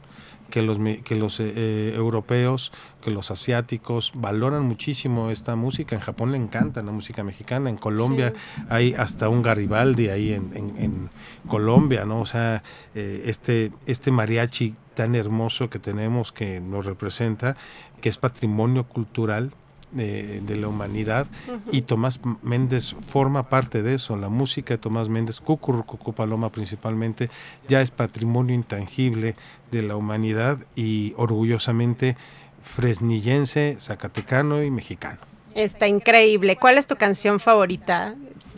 que 0.50 0.62
los, 0.62 0.78
que 1.04 1.14
los 1.14 1.40
eh, 1.40 1.52
eh, 1.56 1.92
europeos, 1.96 2.72
que 3.02 3.10
los 3.10 3.30
asiáticos 3.30 4.12
valoran 4.14 4.64
muchísimo 4.64 5.30
esta 5.30 5.56
música. 5.56 5.96
En 5.96 6.02
Japón 6.02 6.32
le 6.32 6.38
encanta 6.38 6.82
la 6.82 6.92
música 6.92 7.24
mexicana. 7.24 7.70
En 7.70 7.76
Colombia 7.76 8.32
hay 8.68 8.94
hasta 8.94 9.28
un 9.28 9.42
Garibaldi 9.42 10.08
ahí 10.08 10.32
en, 10.32 10.52
en, 10.54 11.10
Colombia, 11.48 12.04
¿no? 12.04 12.20
O 12.20 12.26
sea, 12.26 12.62
este, 12.94 13.72
este 13.86 14.10
mariachi 14.10 14.74
tan 14.94 15.14
hermoso 15.14 15.70
que 15.70 15.78
tenemos 15.78 16.32
que 16.32 16.60
nos 16.60 16.84
representa, 16.84 17.56
que 18.00 18.08
es 18.08 18.18
patrimonio 18.18 18.84
cultural 18.84 19.52
de, 19.92 20.56
la 20.56 20.68
humanidad 20.68 21.26
y 21.72 21.82
Tomás 21.82 22.20
Méndez 22.42 22.94
forma 23.00 23.48
parte 23.48 23.82
de 23.82 23.94
eso. 23.94 24.16
La 24.16 24.28
música 24.28 24.74
de 24.74 24.78
Tomás 24.78 25.08
Méndez, 25.08 25.40
Cucurrucucu 25.40 26.12
Paloma 26.12 26.50
principalmente, 26.50 27.30
ya 27.68 27.80
es 27.80 27.90
patrimonio 27.90 28.54
intangible 28.54 29.34
de 29.70 29.82
la 29.82 29.96
humanidad 29.96 30.58
y 30.76 31.14
orgullosamente 31.16 32.16
fresnillense, 32.62 33.76
zacatecano 33.80 34.62
y 34.62 34.70
mexicano. 34.70 35.18
Está 35.54 35.88
increíble. 35.88 36.56
¿Cuál 36.56 36.78
es 36.78 36.86
tu 36.86 36.96
canción 36.96 37.40
favorita? 37.40 38.14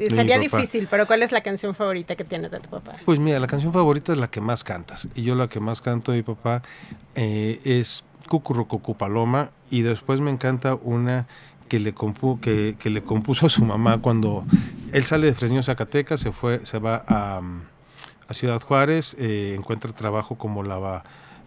Sería 0.08 0.38
difícil, 0.38 0.88
pero 0.90 1.06
¿cuál 1.06 1.22
es 1.22 1.32
la 1.32 1.42
canción 1.42 1.74
favorita 1.74 2.16
que 2.16 2.24
tienes 2.24 2.50
de 2.50 2.60
tu 2.60 2.68
papá? 2.68 2.96
Pues 3.04 3.18
mira, 3.18 3.38
la 3.38 3.46
canción 3.46 3.72
favorita 3.72 4.12
es 4.12 4.18
la 4.18 4.28
que 4.30 4.40
más 4.40 4.64
cantas. 4.64 5.08
Y 5.14 5.22
yo 5.22 5.34
la 5.34 5.48
que 5.48 5.60
más 5.60 5.80
canto 5.80 6.12
de 6.12 6.18
mi 6.18 6.22
papá 6.22 6.62
eh, 7.14 7.60
es 7.64 8.04
Cucurrucucu 8.32 8.94
Paloma 8.94 9.50
y 9.70 9.82
después 9.82 10.22
me 10.22 10.30
encanta 10.30 10.74
una 10.74 11.26
que 11.68 11.78
le, 11.78 11.94
que, 12.40 12.90
le 12.90 13.02
compuso 13.02 13.44
a 13.44 13.50
su 13.50 13.62
mamá 13.62 13.98
cuando 13.98 14.46
él 14.90 15.04
sale 15.04 15.26
de 15.26 15.34
Fresnillo, 15.34 15.62
Zacatecas, 15.62 16.20
se, 16.20 16.32
fue, 16.32 16.64
se 16.64 16.78
va 16.78 17.04
a, 17.06 17.42
Ciudad 18.30 18.62
Juárez, 18.62 19.14
eh, 19.18 19.54
encuentra 19.54 19.92
trabajo 19.92 20.36
como 20.36 20.62
lava 20.62 21.04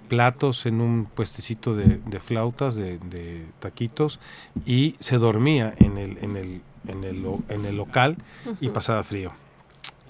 platos 0.08 0.68
en 0.68 0.80
un 0.80 1.06
puestecito 1.06 1.76
de, 1.76 2.20
flautas, 2.20 2.76
de, 2.76 3.48
taquitos, 3.58 4.20
y 4.68 4.96
se 5.00 5.18
dormía 5.18 5.74
en 5.80 5.98
el, 5.98 6.20
en 6.20 6.38
el, 6.38 6.62
en 6.88 7.04
el, 7.04 7.26
en 7.50 7.66
el 7.66 7.76
local 7.76 8.18
y 8.62 8.70
pasaba 8.70 9.04
frío 9.04 9.34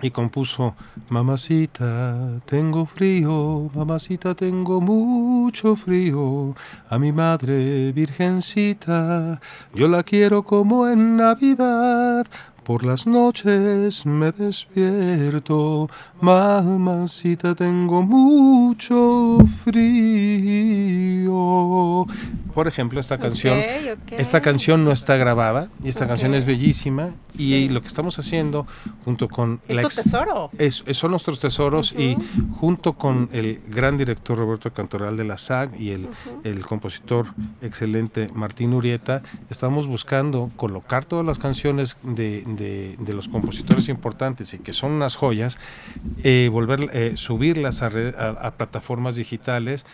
y 0.01 0.11
compuso 0.11 0.75
Mamacita, 1.09 2.41
tengo 2.45 2.85
frío, 2.85 3.69
mamacita, 3.73 4.33
tengo 4.33 4.81
mucho 4.81 5.75
frío, 5.75 6.55
a 6.89 6.97
mi 6.97 7.11
madre 7.11 7.91
virgencita, 7.91 9.39
yo 9.73 9.87
la 9.87 10.01
quiero 10.01 10.41
como 10.43 10.87
en 10.87 11.15
Navidad, 11.15 12.25
por 12.63 12.83
las 12.83 13.05
noches 13.05 14.07
me 14.07 14.31
despierto, 14.31 15.87
mamacita, 16.19 17.53
tengo 17.53 18.01
mucho 18.01 19.37
frío. 19.63 20.95
Por 22.55 22.67
ejemplo, 22.67 22.99
esta 22.99 23.19
canción, 23.19 23.59
esta 24.11 24.41
canción 24.41 24.83
no 24.83 24.91
está 24.91 25.15
grabada 25.17 25.69
y 25.83 25.89
esta 25.89 26.07
canción 26.07 26.33
es 26.33 26.45
bellísima 26.45 27.09
y 27.37 27.69
lo 27.69 27.81
que 27.81 27.87
estamos 27.87 28.17
haciendo 28.17 28.65
junto 29.03 29.27
con 29.27 29.61
es 29.67 29.81
tu 29.81 29.89
tesoro. 29.89 30.49
Es, 30.57 30.83
son 30.91 31.11
nuestros 31.11 31.39
tesoros 31.39 31.91
y 31.91 32.17
junto 32.59 32.93
con 32.93 33.29
el 33.31 33.61
gran 33.67 33.97
director 33.97 34.37
Roberto 34.37 34.73
Cantoral 34.73 35.17
de 35.17 35.25
la 35.25 35.37
SAG 35.37 35.79
y 35.79 35.91
el, 35.91 36.07
el 36.43 36.65
compositor 36.65 37.27
excelente 37.61 38.29
Martín 38.33 38.73
Urieta, 38.73 39.21
estamos 39.51 39.85
buscando 39.87 40.49
colocar 40.55 41.05
todas 41.05 41.25
las 41.25 41.37
canciones 41.37 41.97
de 42.01 42.45
de, 42.55 43.13
los 43.13 43.27
compositores 43.27 43.89
importantes 43.89 44.53
y 44.53 44.59
que 44.59 44.73
son 44.73 44.91
unas 44.91 45.15
joyas, 45.15 45.57
eh, 46.23 46.49
volver, 46.51 46.89
eh, 46.93 47.13
subirlas 47.15 47.81
a, 47.81 47.87
a, 47.87 48.51
plataformas 48.51 49.15
digitales 49.15 49.85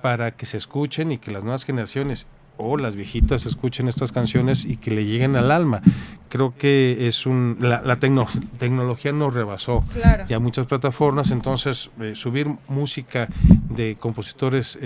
para 0.00 0.32
que 0.32 0.46
se 0.46 0.56
escuchen 0.56 1.12
y 1.12 1.18
que 1.18 1.30
las 1.30 1.44
nuevas 1.44 1.64
generaciones 1.64 2.26
o 2.56 2.76
las 2.76 2.94
viejitas 2.94 3.46
escuchen 3.46 3.88
estas 3.88 4.12
canciones 4.12 4.64
y 4.66 4.76
que 4.76 4.90
le 4.90 5.06
lleguen 5.06 5.36
al 5.36 5.50
alma. 5.50 5.80
Creo 6.28 6.54
que 6.56 7.06
es 7.06 7.24
un 7.24 7.56
la, 7.60 7.98
tecnología 7.98 9.12
nos 9.12 9.32
rebasó 9.32 9.84
ya 10.28 10.38
muchas 10.38 10.66
plataformas, 10.66 11.30
entonces 11.30 11.90
eh, 12.00 12.14
subir 12.14 12.48
música 12.68 13.28
de 13.70 13.96
compositores 13.98 14.78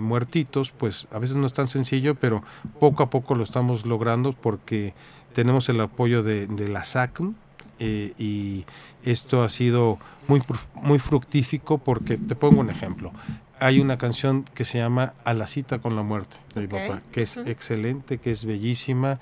muertitos, 0.00 0.72
pues 0.72 1.06
a 1.12 1.18
veces 1.18 1.36
no 1.36 1.46
es 1.46 1.52
tan 1.52 1.68
sencillo, 1.68 2.14
pero 2.14 2.42
poco 2.80 3.02
a 3.02 3.10
poco 3.10 3.34
lo 3.34 3.44
estamos 3.44 3.84
logrando 3.84 4.32
porque 4.32 4.94
tenemos 5.32 5.68
el 5.68 5.80
apoyo 5.80 6.22
de, 6.22 6.48
la 6.68 6.84
SACM 6.84 7.34
eh, 7.78 8.12
y 8.18 8.64
esto 9.04 9.42
ha 9.42 9.48
sido 9.48 9.98
muy, 10.26 10.42
muy 10.74 10.98
fructífico 10.98 11.78
porque, 11.78 12.16
te 12.16 12.34
pongo 12.34 12.60
un 12.60 12.70
ejemplo, 12.70 13.12
hay 13.60 13.80
una 13.80 13.98
canción 13.98 14.44
que 14.54 14.64
se 14.64 14.78
llama 14.78 15.14
A 15.24 15.34
la 15.34 15.46
cita 15.46 15.78
con 15.78 15.96
la 15.96 16.02
muerte 16.02 16.36
de 16.54 16.62
mi 16.62 16.66
papá, 16.68 17.02
que 17.12 17.22
es 17.22 17.36
excelente, 17.36 18.18
que 18.18 18.30
es 18.30 18.44
bellísima, 18.44 19.18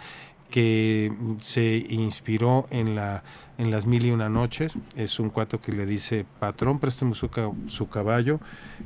que 0.50 1.12
se 1.40 1.84
inspiró 1.88 2.66
en 2.70 2.94
la 2.94 3.22
en 3.58 3.70
las 3.70 3.86
mil 3.86 4.04
y 4.06 4.10
una 4.10 4.28
noches. 4.28 4.76
Es 4.96 5.18
un 5.18 5.30
cuato 5.30 5.60
que 5.60 5.72
le 5.72 5.86
dice, 5.86 6.26
patrón, 6.38 6.78
présteme 6.78 7.14
su, 7.14 7.28
su, 7.68 7.88
caballo, 7.88 8.40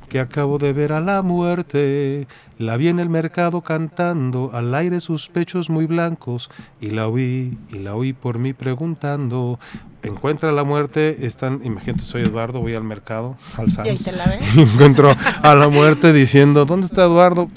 que 0.09 0.21
acabo 0.21 0.59
de 0.59 0.73
ver 0.73 0.93
a 0.93 1.01
la 1.01 1.23
muerte. 1.23 2.27
La 2.59 2.77
vi 2.77 2.89
en 2.89 3.01
el 3.01 3.09
mercado 3.09 3.63
cantando, 3.63 4.51
al 4.53 4.75
aire 4.75 5.01
sus 5.01 5.29
pechos 5.29 5.71
muy 5.71 5.87
blancos, 5.87 6.51
y 6.81 6.91
la 6.91 7.09
oí, 7.09 7.59
y 7.71 7.79
la 7.79 7.95
oí 7.95 8.13
por 8.13 8.39
mí 8.39 8.53
preguntando, 8.53 9.59
encuentra 10.03 10.51
la 10.53 10.65
muerte, 10.65 11.27
están, 11.27 11.61
imagínate, 11.65 12.05
soy 12.05 12.23
Eduardo, 12.23 12.61
voy 12.61 12.75
al 12.75 12.85
mercado, 12.85 13.37
al 13.57 13.71
Sanz, 13.71 14.09
y, 14.57 14.61
encuentro 14.61 15.15
a 15.43 15.55
la 15.55 15.69
muerte 15.69 16.13
diciendo, 16.13 16.65
¿dónde 16.65 16.87
está 16.87 17.05
Eduardo? 17.05 17.49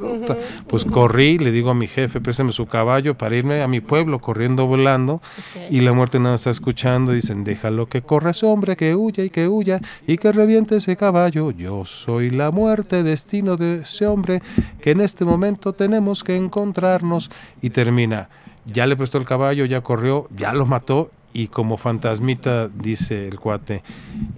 Pues 0.67 0.85
corrí, 0.85 1.37
le 1.37 1.51
digo 1.51 1.69
a 1.69 1.75
mi 1.75 1.87
jefe, 1.87 2.21
préstame 2.21 2.51
su 2.51 2.65
caballo 2.65 3.17
para 3.17 3.35
irme 3.35 3.61
a 3.61 3.67
mi 3.67 3.81
pueblo 3.81 4.19
corriendo, 4.19 4.67
volando, 4.67 5.21
y 5.69 5.81
la 5.81 5.93
muerte 5.93 6.19
nada 6.19 6.35
está 6.35 6.49
escuchando, 6.49 7.02
dicen, 7.11 7.43
déjalo 7.43 7.87
que 7.87 8.01
corra 8.01 8.31
ese 8.31 8.45
hombre, 8.45 8.77
que 8.77 8.95
huya 8.95 9.23
y 9.23 9.29
que 9.29 9.47
huya, 9.47 9.79
y 10.07 10.17
que 10.17 10.31
reviente 10.31 10.77
ese 10.77 10.95
caballo, 10.95 11.51
yo 11.51 11.85
soy 11.85 12.29
la 12.29 12.51
muerte, 12.51 13.03
destino 13.03 13.57
de 13.57 13.81
ese 13.81 14.07
hombre, 14.07 14.41
que 14.81 14.91
en 14.91 15.01
este 15.01 15.25
momento 15.25 15.73
tenemos 15.73 16.23
que 16.23 16.35
encontrarnos, 16.35 17.29
y 17.61 17.69
termina, 17.71 18.29
ya 18.65 18.87
le 18.87 18.95
prestó 18.95 19.17
el 19.17 19.25
caballo, 19.25 19.65
ya 19.65 19.81
corrió, 19.81 20.27
ya 20.35 20.53
lo 20.53 20.65
mató, 20.65 21.11
y 21.33 21.47
como 21.47 21.77
fantasmita 21.77 22.67
dice 22.67 23.27
el 23.27 23.39
cuate, 23.39 23.83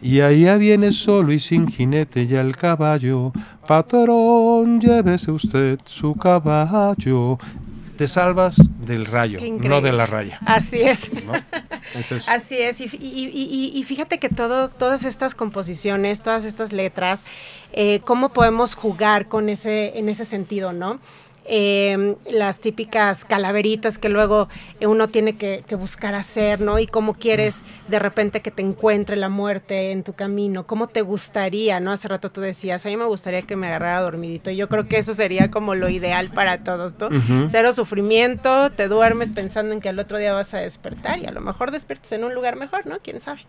y 0.02 0.22
allá 0.22 0.58
viene 0.58 0.92
solo 0.92 1.34
y 1.34 1.40
sin 1.40 1.68
jinete 1.68 2.26
ya 2.26 2.42
el 2.42 2.56
caballo, 2.56 3.34
patrón, 3.68 4.80
llévese 4.80 5.32
usted 5.32 5.80
su 5.84 6.16
caballo. 6.16 7.38
Te 7.98 8.08
salvas 8.10 8.58
del 8.86 9.06
rayo, 9.06 9.40
no 9.62 9.80
de 9.80 9.94
la 9.94 10.06
raya. 10.06 10.40
Así 10.46 10.82
es. 10.82 11.10
Así 12.28 12.58
es. 12.58 12.82
Y, 12.82 13.84
fíjate 13.88 14.20
que 14.20 14.30
todos, 14.30 14.78
todas 14.78 15.06
estas 15.06 15.36
composiciones, 15.36 16.22
todas 16.22 16.44
estas 16.44 16.72
letras, 16.72 17.22
eh, 17.74 18.00
cómo 18.06 18.30
podemos 18.30 18.76
jugar 18.76 19.28
con 19.28 19.50
ese, 19.50 19.98
en 19.98 20.10
ese 20.10 20.26
sentido, 20.26 20.74
¿no? 20.74 21.00
Em, 21.46 22.16
las 22.32 22.60
típicas 22.60 23.26
calaveritas 23.26 23.98
que 23.98 24.10
luego 24.10 24.50
uno 24.82 25.08
tiene 25.08 25.36
que, 25.36 25.64
buscar 25.76 26.16
hacer, 26.16 26.62
¿no? 26.62 26.80
Y 26.80 26.88
cómo 26.88 27.16
quieres 27.16 27.58
de 27.90 28.00
repente 28.00 28.42
que 28.42 28.50
te 28.50 28.62
encuentre 28.62 29.18
la 29.18 29.28
muerte 29.28 29.92
en 29.92 30.04
tu 30.04 30.14
camino, 30.14 30.66
cómo 30.66 30.88
te 30.88 31.02
gustaría, 31.02 31.80
¿no? 31.80 31.92
Hace 31.92 32.08
rato 32.08 32.32
tú 32.32 32.40
decías, 32.40 32.86
a 32.86 32.90
mí 32.90 32.96
me 32.96 33.06
gustaría 33.06 33.42
que 33.42 33.56
me 33.58 33.68
agarrara 33.68 34.02
dormidito. 34.02 34.52
Yo 34.52 34.70
creo 34.70 34.88
que 34.88 34.98
eso 34.98 35.14
sería 35.14 35.52
como 35.52 35.76
lo 35.76 35.90
ideal 35.90 36.30
para 36.30 36.64
todos, 36.64 36.94
¿no? 37.00 37.10
Cero 37.50 37.74
sufrimiento, 37.74 38.72
te 38.72 38.88
duermes 38.88 39.32
pensando 39.32 39.74
en 39.74 39.82
que 39.82 39.90
al 39.90 40.00
otro 40.00 40.18
día 40.18 40.34
vas 40.34 40.54
a 40.54 40.60
despertar 40.60 41.20
y 41.20 41.26
a 41.26 41.32
lo 41.32 41.42
mejor 41.42 41.72
despiertes 41.72 42.12
en 42.14 42.24
un 42.24 42.34
lugar 42.34 42.56
mejor, 42.56 42.86
¿no? 42.86 43.00
¿Quién 43.00 43.20
sabe? 43.20 43.42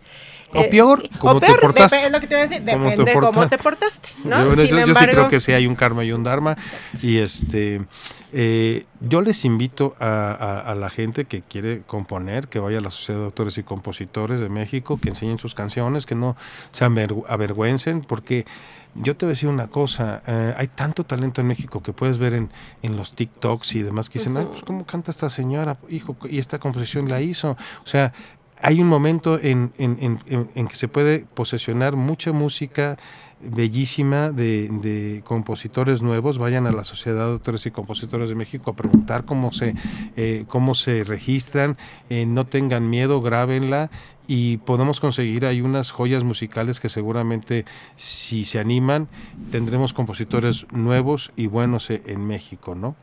O 0.53 0.61
eh, 0.61 0.69
peor, 0.71 1.09
como 1.19 1.41
te 1.41 1.55
portaste. 1.55 1.99
Es 1.99 2.11
lo 2.11 2.21
que 2.21 2.27
te 2.27 2.35
voy 2.35 2.45
a 2.45 2.49
decir, 2.49 2.63
depende 2.63 3.13
cómo 3.15 3.49
te 3.49 3.59
portaste, 3.59 4.09
¿no? 4.25 4.55
Yo, 4.55 4.95
sí 4.95 5.07
creo 5.07 5.29
que 5.29 5.41
sí 5.41 5.53
hay 5.53 5.67
un 5.67 5.75
karma 5.75 6.05
y 6.05 6.13
un 6.13 6.23
dharma. 6.23 6.57
Y 7.03 7.19
este, 7.19 7.86
eh, 8.33 8.87
yo 9.01 9.21
les 9.21 9.45
invito 9.45 9.95
a, 10.01 10.75
la 10.77 10.89
gente 10.89 11.25
que 11.25 11.43
quiere 11.43 11.83
componer, 11.87 12.49
que 12.49 12.59
vaya 12.59 12.79
a 12.79 12.81
la 12.81 12.91
Sociedad 12.91 13.21
de 13.21 13.27
Autores 13.27 13.59
y 13.59 13.63
Compositores 13.63 14.41
de 14.41 14.49
México, 14.49 14.99
que 15.01 15.09
enseñen 15.09 15.39
sus 15.39 15.55
canciones, 15.55 16.07
que 16.07 16.15
no 16.15 16.37
se 16.71 16.85
avergüencen, 16.85 18.03
porque 18.03 18.47
yo 18.95 19.17
te 19.17 19.27
voy 19.27 19.31
a 19.31 19.35
decir 19.35 19.49
una 19.49 19.69
cosa, 19.69 20.23
eh, 20.27 20.55
hay 20.57 20.69
tanto 20.69 21.05
talento 21.05 21.41
en 21.41 21.47
México 21.47 21.83
que 21.83 21.93
puedes 21.93 22.19
ver 22.19 22.35
en, 22.35 22.51
en 22.83 22.97
los 22.97 23.15
TikToks 23.15 23.75
y 23.75 23.83
demás 23.83 24.09
que 24.09 24.19
dicen, 24.19 24.35
pues 24.35 24.63
cómo 24.63 24.87
canta 24.87 25.11
esta 25.11 25.29
señora, 25.29 25.77
hijo, 25.89 26.17
y 26.29 26.39
esta 26.39 26.59
composición 26.59 27.09
la 27.09 27.21
hizo. 27.21 27.51
O 27.51 27.87
sea, 27.87 28.13
hay 28.61 28.81
un 28.81 28.89
momento 28.89 29.39
en, 29.41 29.71
que 29.71 30.77
se 30.77 30.89
puede 30.89 31.27
posesionar 31.35 31.97
mucha 31.97 32.33
música 32.33 32.97
bellísima 33.41 34.31
de, 34.31 35.23
compositores 35.25 36.03
nuevos. 36.03 36.39
Vayan 36.39 36.67
a 36.67 36.73
la 36.73 36.85
Sociedad 36.85 37.27
de 37.27 37.33
Autores 37.33 37.67
y 37.67 37.71
Compositores 37.71 38.29
de 38.29 38.35
México 38.35 38.71
a 38.71 38.77
preguntar 38.77 39.25
cómo 39.25 39.53
se, 39.53 39.75
eh, 40.17 40.45
cómo 40.49 40.75
se 40.75 41.05
registran. 41.05 41.77
Eh, 42.09 42.27
no 42.27 42.47
tengan 42.47 42.89
miedo, 42.89 43.21
grábenla 43.21 43.91
y 44.27 44.57
podemos 44.59 45.01
conseguir 45.01 45.47
ahí 45.47 45.61
unas 45.61 45.93
joyas 45.93 46.25
musicales 46.25 46.81
que 46.81 46.89
seguramente 46.89 47.65
si 47.95 48.45
se 48.45 48.59
animan 48.59 49.07
tendremos 49.53 49.93
compositores 49.93 50.67
nuevos 50.73 51.31
y 51.37 51.47
buenos 51.47 51.91
en 51.91 52.27
México, 52.27 52.75
¿no? 52.75 52.97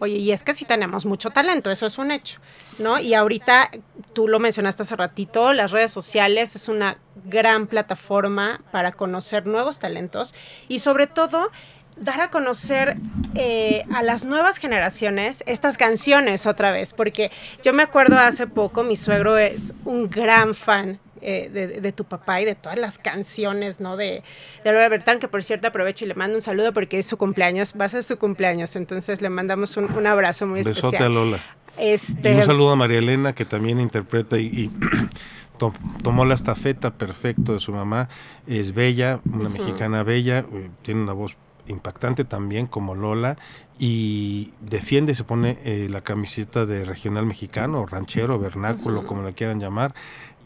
Oye, 0.00 0.16
y 0.16 0.32
es 0.32 0.42
que 0.42 0.54
sí 0.54 0.64
tenemos 0.64 1.04
mucho 1.04 1.28
talento, 1.28 1.70
eso 1.70 1.84
es 1.84 1.98
un 1.98 2.10
hecho, 2.10 2.40
¿no? 2.78 2.98
Y 2.98 3.12
ahorita, 3.12 3.70
tú 4.14 4.28
lo 4.28 4.38
mencionaste 4.38 4.82
hace 4.82 4.96
ratito, 4.96 5.52
las 5.52 5.72
redes 5.72 5.90
sociales 5.90 6.56
es 6.56 6.68
una 6.68 6.96
gran 7.26 7.66
plataforma 7.66 8.62
para 8.72 8.92
conocer 8.92 9.46
nuevos 9.46 9.78
talentos 9.78 10.34
y 10.68 10.78
sobre 10.78 11.06
todo 11.06 11.50
dar 11.96 12.22
a 12.22 12.30
conocer 12.30 12.96
eh, 13.34 13.84
a 13.92 14.02
las 14.02 14.24
nuevas 14.24 14.56
generaciones 14.56 15.44
estas 15.46 15.76
canciones 15.76 16.46
otra 16.46 16.72
vez, 16.72 16.94
porque 16.94 17.30
yo 17.62 17.74
me 17.74 17.82
acuerdo 17.82 18.18
hace 18.18 18.46
poco, 18.46 18.82
mi 18.82 18.96
suegro 18.96 19.36
es 19.36 19.74
un 19.84 20.08
gran 20.08 20.54
fan 20.54 20.98
eh, 21.22 21.78
de, 21.80 21.92
tu 21.92 22.04
papá 22.04 22.40
y 22.40 22.44
de 22.44 22.54
todas 22.54 22.78
las 22.78 22.98
canciones, 22.98 23.80
¿no? 23.80 23.96
De, 23.96 24.22
de 24.64 24.72
Lola 24.72 24.88
Bertán, 24.88 25.18
que 25.18 25.28
por 25.28 25.42
cierto 25.42 25.68
aprovecho 25.68 26.04
y 26.04 26.08
le 26.08 26.14
mando 26.14 26.36
un 26.36 26.42
saludo 26.42 26.72
porque 26.72 26.98
es 26.98 27.06
su 27.06 27.16
cumpleaños, 27.16 27.74
va 27.78 27.86
a 27.86 27.88
ser 27.88 28.04
su 28.04 28.18
cumpleaños, 28.18 28.76
entonces 28.76 29.20
le 29.20 29.30
mandamos 29.30 29.76
un, 29.76 30.06
abrazo 30.06 30.46
muy 30.46 30.60
Besote 30.60 30.86
especial. 30.86 31.04
a 31.04 31.08
Lola. 31.08 31.40
Este... 31.76 32.32
Y 32.32 32.36
un 32.36 32.42
saludo 32.42 32.70
a 32.70 32.76
María 32.76 32.98
Elena, 32.98 33.34
que 33.34 33.44
también 33.44 33.80
interpreta 33.80 34.38
y, 34.38 34.70
tomó 36.02 36.24
la 36.24 36.34
estafeta 36.34 36.92
perfecto 36.92 37.52
de 37.52 37.60
su 37.60 37.72
mamá. 37.72 38.08
Es 38.46 38.72
bella, 38.72 39.20
una 39.32 39.48
mexicana 39.48 40.02
bella, 40.02 40.40
eh, 40.40 40.70
tiene 40.82 41.02
una 41.02 41.12
voz 41.12 41.36
impactante 41.70 42.24
también 42.24 42.66
como 42.66 42.94
Lola 42.94 43.36
y 43.78 44.52
defiende, 44.60 45.14
se 45.14 45.24
pone 45.24 45.58
eh, 45.64 45.88
la 45.90 46.02
camiseta 46.02 46.66
de 46.66 46.84
regional 46.84 47.24
mexicano, 47.24 47.86
ranchero, 47.86 48.38
vernáculo, 48.38 49.06
como 49.06 49.22
la 49.22 49.32
quieran 49.32 49.58
llamar, 49.58 49.94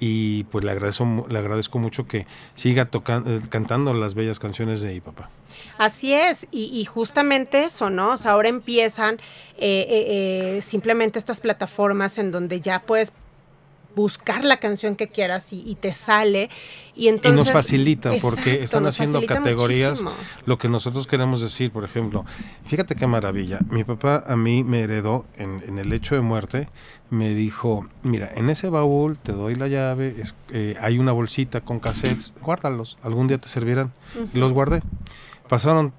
y 0.01 0.45
pues 0.45 0.65
le 0.65 0.73
agradezco, 0.73 1.27
le 1.29 1.39
agradezco 1.39 1.79
mucho 1.79 2.07
que 2.07 2.27
siga 2.55 2.87
tocando, 2.87 3.31
eh, 3.31 3.41
cantando 3.49 3.95
las 3.95 4.15
bellas 4.15 4.39
canciones 4.39 4.81
de 4.81 4.93
mi 4.95 5.01
papá. 5.01 5.31
Así 5.79 6.13
es, 6.13 6.47
y, 6.51 6.85
justamente 6.85 7.65
eso, 7.65 7.91
¿no? 7.91 8.13
O 8.13 8.17
sea, 8.17 8.33
ahora 8.33 8.49
empiezan 8.49 9.17
eh, 9.57 10.57
eh, 10.59 10.63
simplemente 10.63 11.19
estas 11.19 11.41
plataformas 11.41 12.19
en 12.19 12.31
donde 12.31 12.61
ya 12.61 12.81
puedes 12.81 13.13
buscar 13.95 14.45
la 14.45 14.59
canción 14.59 14.97
que 14.97 15.09
quieras 15.09 15.53
y, 15.53 15.77
te 15.81 15.93
sale. 15.93 16.51
Y, 16.95 17.09
entonces, 17.09 17.43
y 17.43 17.45
nos 17.45 17.53
facilita 17.53 18.13
porque 18.21 18.63
están 18.63 18.87
haciendo 18.87 19.25
categorías. 19.27 20.03
Lo 20.47 20.59
que 20.59 20.69
nosotros 20.69 21.07
queremos 21.07 21.41
decir, 21.41 21.71
por 21.71 21.85
ejemplo, 21.85 22.25
fíjate 22.67 22.95
qué 22.95 23.07
maravilla. 23.07 23.59
Mi 23.69 23.85
papá 23.85 24.25
a 24.27 24.37
mí 24.37 24.65
me 24.65 24.81
heredó 24.81 25.27
en, 25.37 25.79
el 25.79 25.93
hecho 25.93 26.15
de 26.15 26.21
muerte, 26.21 26.69
me 27.11 27.35
dijo, 27.35 27.87
mira, 28.03 28.31
en 28.35 28.51
ese 28.51 28.69
baúl 28.69 29.19
te 29.19 29.33
doy 29.33 29.55
la 29.55 29.69
llave, 29.69 30.17
eh, 30.51 30.77
hay 30.81 30.99
una 30.99 31.13
bolsita 31.13 31.61
con 31.61 31.81
cassettes, 31.81 32.35
guárdalos, 32.41 32.99
algún 33.03 33.29
día 33.29 33.39
te 33.39 33.49
servirán. 33.49 33.93
Y 34.33 34.39
los 34.39 34.53
guardé. 34.53 34.83
Pasaron 35.49 35.93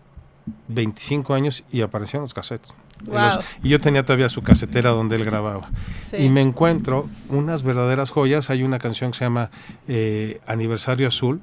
25 0.67 1.33
años 1.33 1.63
y 1.71 1.81
aparecieron 1.81 2.23
los 2.23 2.33
cassettes 2.33 2.73
y 3.63 3.69
yo 3.69 3.79
tenía 3.79 4.05
todavía 4.05 4.29
su 4.29 4.41
casetera 4.41 4.91
donde 4.91 5.15
él 5.15 5.25
grababa. 5.25 5.69
Y 6.17 6.29
me 6.29 6.41
encuentro 6.41 7.09
unas 7.29 7.63
verdaderas 7.63 8.09
joyas. 8.09 8.49
Hay 8.49 8.63
una 8.63 8.79
canción 8.79 9.11
que 9.11 9.17
se 9.17 9.25
llama 9.25 9.49
eh, 9.87 10.39
Aniversario 10.47 11.07
Azul, 11.07 11.41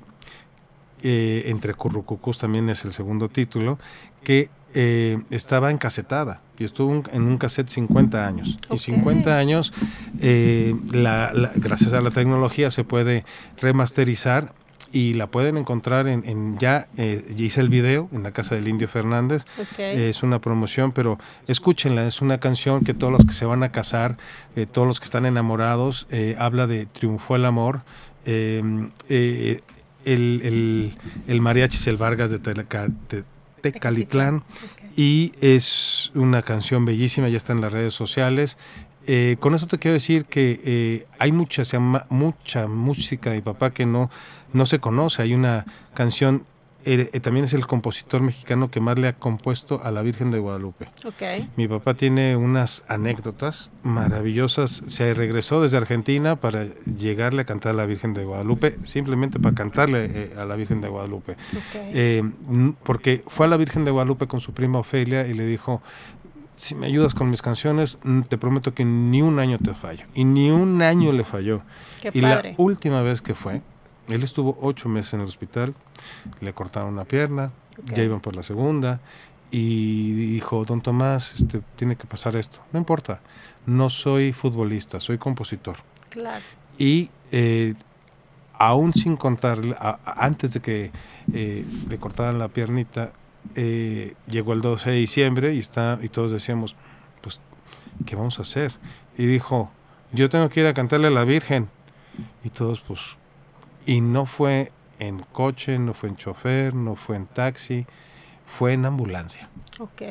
eh, 1.02 1.44
entre 1.46 1.74
Currucucus 1.74 2.38
también 2.38 2.68
es 2.70 2.84
el 2.84 2.92
segundo 2.92 3.28
título, 3.28 3.78
que 4.22 4.50
eh, 4.74 5.18
estaba 5.30 5.70
encasetada 5.70 6.40
y 6.58 6.64
estuvo 6.64 7.02
en 7.12 7.22
un 7.22 7.38
cassette 7.38 7.68
50 7.68 8.26
años. 8.26 8.58
Y 8.70 8.78
50 8.78 9.36
años, 9.36 9.72
gracias 10.14 11.92
a 11.92 12.00
la 12.00 12.10
tecnología, 12.10 12.70
se 12.70 12.84
puede 12.84 13.24
remasterizar 13.60 14.54
y 14.92 15.14
la 15.14 15.26
pueden 15.26 15.56
encontrar 15.56 16.06
en, 16.06 16.58
ya, 16.58 16.88
eh, 16.96 17.24
hice 17.36 17.60
el 17.60 17.68
video 17.68 18.08
en 18.12 18.22
la 18.22 18.32
casa 18.32 18.54
del 18.54 18.68
Indio 18.68 18.88
Fernández, 18.88 19.44
es 19.78 20.22
una 20.22 20.40
promoción, 20.40 20.92
pero 20.92 21.18
escúchenla, 21.46 22.06
es 22.06 22.20
una 22.20 22.38
canción 22.38 22.84
que 22.84 22.94
todos 22.94 23.12
los 23.12 23.24
que 23.24 23.32
se 23.32 23.46
van 23.46 23.62
a 23.62 23.72
casar, 23.72 24.18
eh, 24.54 24.66
todos 24.66 24.86
los 24.86 25.00
que 25.00 25.04
están 25.04 25.26
enamorados, 25.26 26.06
eh, 26.10 26.36
habla 26.38 26.66
de 26.66 26.86
triunfó 26.86 27.36
el 27.36 27.46
amor, 27.46 27.82
em, 28.26 28.90
eh, 29.08 29.60
el, 30.04 30.96
el, 31.26 31.40
mariachi 31.40 31.76
es 31.76 31.86
el 31.86 31.96
Vargas 31.96 32.30
de, 32.30 32.38
Tecalitlán 33.62 34.42
y 34.96 35.32
es 35.40 36.10
una 36.14 36.42
canción 36.42 36.84
bellísima, 36.84 37.28
ya 37.28 37.36
está 37.36 37.52
en 37.52 37.60
las 37.60 37.72
redes 37.72 37.94
sociales. 37.94 38.58
Con 39.40 39.54
eso 39.54 39.66
te 39.66 39.78
quiero 39.78 39.94
decir 39.94 40.24
que 40.26 41.06
hay 41.18 41.32
mucha, 41.32 41.62
mucha 42.08 42.68
música 42.68 43.30
de 43.30 43.36
mi 43.36 43.42
papá 43.42 43.70
que 43.70 43.86
no 43.86 44.10
no 44.52 44.66
se 44.66 44.78
conoce. 44.78 45.22
Hay 45.22 45.34
una 45.34 45.66
canción, 45.94 46.44
eh, 46.84 47.10
eh, 47.12 47.20
también 47.20 47.44
es 47.44 47.54
el 47.54 47.66
compositor 47.66 48.22
mexicano 48.22 48.70
que 48.70 48.80
más 48.80 48.98
le 48.98 49.08
ha 49.08 49.12
compuesto 49.14 49.82
a 49.82 49.90
la 49.90 50.02
Virgen 50.02 50.30
de 50.30 50.38
Guadalupe. 50.38 50.88
Okay. 51.04 51.48
Mi 51.56 51.68
papá 51.68 51.94
tiene 51.94 52.36
unas 52.36 52.84
anécdotas 52.88 53.70
maravillosas. 53.82 54.82
Se 54.86 55.14
regresó 55.14 55.62
desde 55.62 55.76
Argentina 55.76 56.36
para 56.36 56.66
llegarle 56.98 57.42
a 57.42 57.44
cantar 57.44 57.70
a 57.70 57.76
la 57.76 57.86
Virgen 57.86 58.14
de 58.14 58.24
Guadalupe, 58.24 58.76
simplemente 58.84 59.38
para 59.38 59.54
cantarle 59.54 60.10
eh, 60.12 60.34
a 60.38 60.44
la 60.44 60.56
Virgen 60.56 60.80
de 60.80 60.88
Guadalupe. 60.88 61.36
porque 62.82 63.22
fue 63.26 63.46
a 63.46 63.48
la 63.48 63.56
Virgen 63.56 63.84
de 63.84 63.90
Guadalupe 63.90 64.26
con 64.26 64.40
su 64.40 64.52
prima 64.52 64.78
Ofelia 64.78 65.26
y 65.26 65.34
le 65.34 65.46
dijo, 65.46 65.82
si 66.62 66.76
me 66.76 66.86
ayudas 66.86 67.12
con 67.12 67.28
mis 67.28 67.42
canciones, 67.42 67.98
te 68.28 68.38
prometo 68.38 68.72
que 68.72 68.84
ni 68.84 69.20
un 69.20 69.40
año 69.40 69.58
te 69.58 69.74
fallo. 69.74 70.06
Y 70.14 70.22
ni 70.22 70.52
un 70.52 70.80
año 70.80 71.10
le 71.10 71.24
falló. 71.24 71.62
y 72.12 72.20
la 72.20 72.54
última 72.56 73.02
vez 73.02 73.20
que 73.20 73.34
fue, 73.34 73.62
él 74.06 74.22
estuvo 74.22 74.56
ocho 74.60 74.88
meses 74.88 75.14
en 75.14 75.22
el 75.22 75.26
hospital, 75.26 75.74
le 76.40 76.52
cortaron 76.52 76.92
una 76.92 77.04
pierna, 77.04 77.50
ya 77.92 78.04
iban 78.04 78.20
por 78.20 78.36
la 78.36 78.44
segunda, 78.44 79.00
y 79.50 80.12
dijo, 80.12 80.64
don 80.64 80.82
Tomás, 80.82 81.34
este, 81.34 81.62
tiene 81.74 81.96
que 81.96 82.06
pasar 82.06 82.36
esto. 82.36 82.60
No 82.72 82.78
importa, 82.78 83.20
no 83.66 83.90
soy 83.90 84.32
futbolista, 84.32 85.00
soy 85.00 85.18
compositor. 85.18 85.78
Claro. 86.10 86.44
Y 86.78 87.10
eh, 87.32 87.74
aún 88.56 88.92
sin 88.92 89.16
contarle, 89.16 89.74
antes 90.04 90.52
de 90.54 90.60
que 90.60 90.92
eh, 91.32 91.64
le 91.88 91.98
cortaran 91.98 92.38
la 92.38 92.46
piernita, 92.46 93.14
eh, 93.54 94.14
llegó 94.26 94.52
el 94.52 94.62
12 94.62 94.90
de 94.90 94.96
diciembre 94.96 95.54
y, 95.54 95.58
está, 95.58 95.98
y 96.02 96.08
todos 96.08 96.32
decíamos, 96.32 96.76
pues, 97.20 97.40
¿qué 98.06 98.16
vamos 98.16 98.38
a 98.38 98.42
hacer? 98.42 98.72
Y 99.16 99.26
dijo, 99.26 99.70
yo 100.12 100.28
tengo 100.28 100.48
que 100.48 100.60
ir 100.60 100.66
a 100.66 100.74
cantarle 100.74 101.08
a 101.08 101.10
la 101.10 101.24
Virgen. 101.24 101.68
Y 102.44 102.50
todos, 102.50 102.80
pues, 102.80 103.00
y 103.86 104.00
no 104.00 104.26
fue 104.26 104.72
en 104.98 105.20
coche, 105.32 105.78
no 105.78 105.94
fue 105.94 106.10
en 106.10 106.16
chofer, 106.16 106.74
no 106.74 106.94
fue 106.94 107.16
en 107.16 107.26
taxi, 107.26 107.86
fue 108.52 108.74
en 108.74 108.84
ambulancia. 108.84 109.48
Ok. 109.78 110.02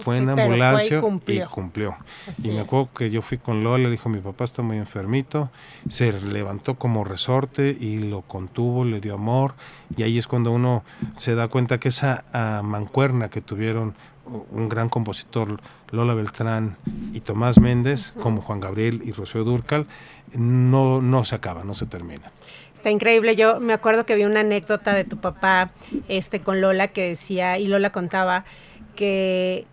Fue 0.00 0.18
en 0.18 0.28
ambulancia 0.28 0.98
y 1.26 1.40
cumplió. 1.46 1.96
Y, 2.42 2.48
me 2.48 2.60
acuerdo 2.60 2.90
que 2.92 3.10
yo 3.10 3.22
fui 3.22 3.38
con 3.38 3.64
Lola, 3.64 3.84
le 3.84 3.90
dijo, 3.90 4.10
mi 4.10 4.20
papá 4.20 4.44
está 4.44 4.60
muy 4.60 4.76
enfermito, 4.76 5.50
se 5.88 6.12
levantó 6.12 6.74
como 6.74 7.02
resorte 7.02 7.74
y 7.80 7.98
lo 7.98 8.20
contuvo, 8.20 8.84
le 8.84 9.00
dio 9.00 9.14
amor. 9.14 9.54
Y 9.96 10.02
ahí 10.02 10.18
es 10.18 10.26
cuando 10.26 10.52
uno 10.52 10.84
se 11.16 11.34
da 11.34 11.48
cuenta 11.48 11.80
que 11.80 11.88
esa 11.88 12.24
ah, 12.34 12.60
mancuerna 12.62 13.30
que 13.30 13.40
tuvieron 13.40 13.94
un 14.26 14.68
gran 14.68 14.90
compositor, 14.90 15.60
Lola 15.90 16.14
Beltrán 16.14 16.76
y 17.12 17.20
Tomás 17.20 17.58
Méndez, 17.58 18.12
como 18.20 18.42
Juan 18.42 18.60
Gabriel 18.60 19.02
y 19.04 19.12
Rocío 19.12 19.44
Durcal, 19.44 19.86
no, 20.34 21.00
no 21.00 21.24
se 21.24 21.34
acaba, 21.34 21.64
no 21.64 21.74
se 21.74 21.86
termina. 21.86 22.30
Está 22.82 22.90
increíble. 22.90 23.36
Yo 23.36 23.60
me 23.60 23.74
acuerdo 23.74 24.04
que 24.04 24.16
vi 24.16 24.24
una 24.24 24.40
anécdota 24.40 24.92
de 24.92 25.04
tu 25.04 25.16
papá 25.16 25.70
este, 26.08 26.40
con 26.40 26.60
Lola 26.60 26.88
que 26.88 27.10
decía, 27.10 27.56
y 27.56 27.68
Lola 27.68 27.90
contaba 27.90 28.44
que 28.96 29.66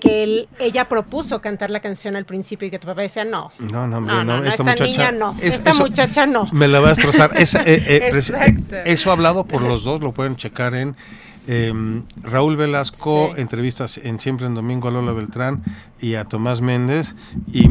que 0.00 0.46
ella 0.60 0.88
propuso 0.88 1.40
cantar 1.40 1.70
la 1.70 1.80
canción 1.80 2.14
al 2.14 2.26
principio 2.26 2.68
y 2.68 2.70
que 2.70 2.78
tu 2.78 2.86
papá 2.86 3.02
decía 3.02 3.24
no. 3.24 3.50
No, 3.58 3.88
no, 3.88 4.00
no, 4.00 4.22
no, 4.22 4.44
esta, 4.44 4.62
muchacha, 4.62 5.10
no, 5.10 5.36
esta 5.40 5.74
muchacha 5.74 6.26
no. 6.26 6.48
Me 6.52 6.68
la 6.68 6.78
va 6.78 6.86
a 6.86 6.94
destrozar. 6.94 7.32
Eh, 7.34 7.46
eh, 7.66 8.10
eh, 8.12 8.82
eso 8.86 9.10
hablado 9.10 9.46
por 9.46 9.62
los 9.62 9.82
dos, 9.82 10.00
lo 10.00 10.12
pueden 10.12 10.36
checar 10.36 10.76
en 10.76 10.96
em, 11.48 12.04
Raúl 12.22 12.56
Velasco, 12.56 13.34
entrevistas 13.36 13.98
en 13.98 14.20
Siempre 14.20 14.46
en 14.46 14.54
Domingo 14.54 14.88
a 14.88 14.90
Lola 14.92 15.12
Beltrán 15.12 15.64
y 16.00 16.14
a 16.14 16.24
Tomás 16.24 16.60
Méndez 16.60 17.16
y, 17.52 17.68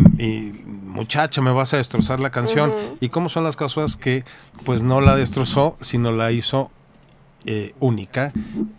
muchacha, 0.94 1.42
me 1.42 1.52
vas 1.52 1.74
a 1.74 1.78
destrozar 1.78 2.20
la 2.20 2.30
canción. 2.30 2.74
¿Y 3.02 3.10
cómo 3.10 3.30
son 3.30 3.44
las 3.44 3.56
cosas 3.56 3.98
que 3.98 4.24
pues 4.64 4.82
no 4.82 5.02
la 5.02 5.16
destrozó, 5.16 5.76
sino 5.82 6.12
la 6.12 6.32
hizo 6.32 6.72
única 7.80 8.32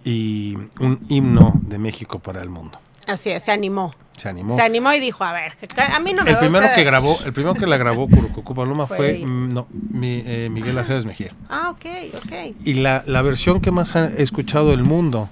y 0.04 0.56
un 0.80 1.04
himno 1.08 1.52
de 1.62 1.78
México 1.78 2.18
para 2.20 2.40
el 2.42 2.48
mundo? 2.48 2.78
Así 3.06 3.30
es, 3.30 3.42
se 3.42 3.52
animó. 3.52 3.92
Se 4.16 4.28
animó. 4.28 4.54
Se 4.54 4.62
animó 4.62 4.92
y 4.92 5.00
dijo, 5.00 5.24
a 5.24 5.32
ver, 5.32 5.52
a 5.76 5.98
mí 5.98 6.12
no 6.12 6.24
me 6.24 6.30
El 6.30 6.38
primero 6.38 6.68
que 6.74 6.84
grabó, 6.84 7.18
el 7.24 7.32
primero 7.32 7.54
que 7.54 7.66
la 7.66 7.76
grabó 7.76 8.08
Curucucu 8.08 8.54
Paloma 8.54 8.86
fue, 8.86 9.18
no, 9.18 9.66
eh, 10.02 10.48
Miguel 10.50 10.78
Aceves 10.78 11.04
Mejía. 11.04 11.34
Ah, 11.48 11.70
ok, 11.70 11.84
ok. 12.16 12.56
Y 12.64 12.74
la, 12.74 13.02
la 13.06 13.22
versión 13.22 13.60
que 13.60 13.72
más 13.72 13.96
ha 13.96 14.06
escuchado 14.06 14.72
el 14.72 14.84
mundo, 14.84 15.28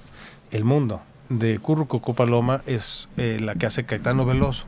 el 0.51 0.65
mundo, 0.65 1.01
de 1.29 1.59
Currucucu 1.59 2.13
Paloma 2.13 2.61
es 2.65 3.09
eh, 3.17 3.39
la 3.41 3.55
que 3.55 3.65
hace 3.65 3.85
Caetano 3.85 4.25
Veloso, 4.25 4.65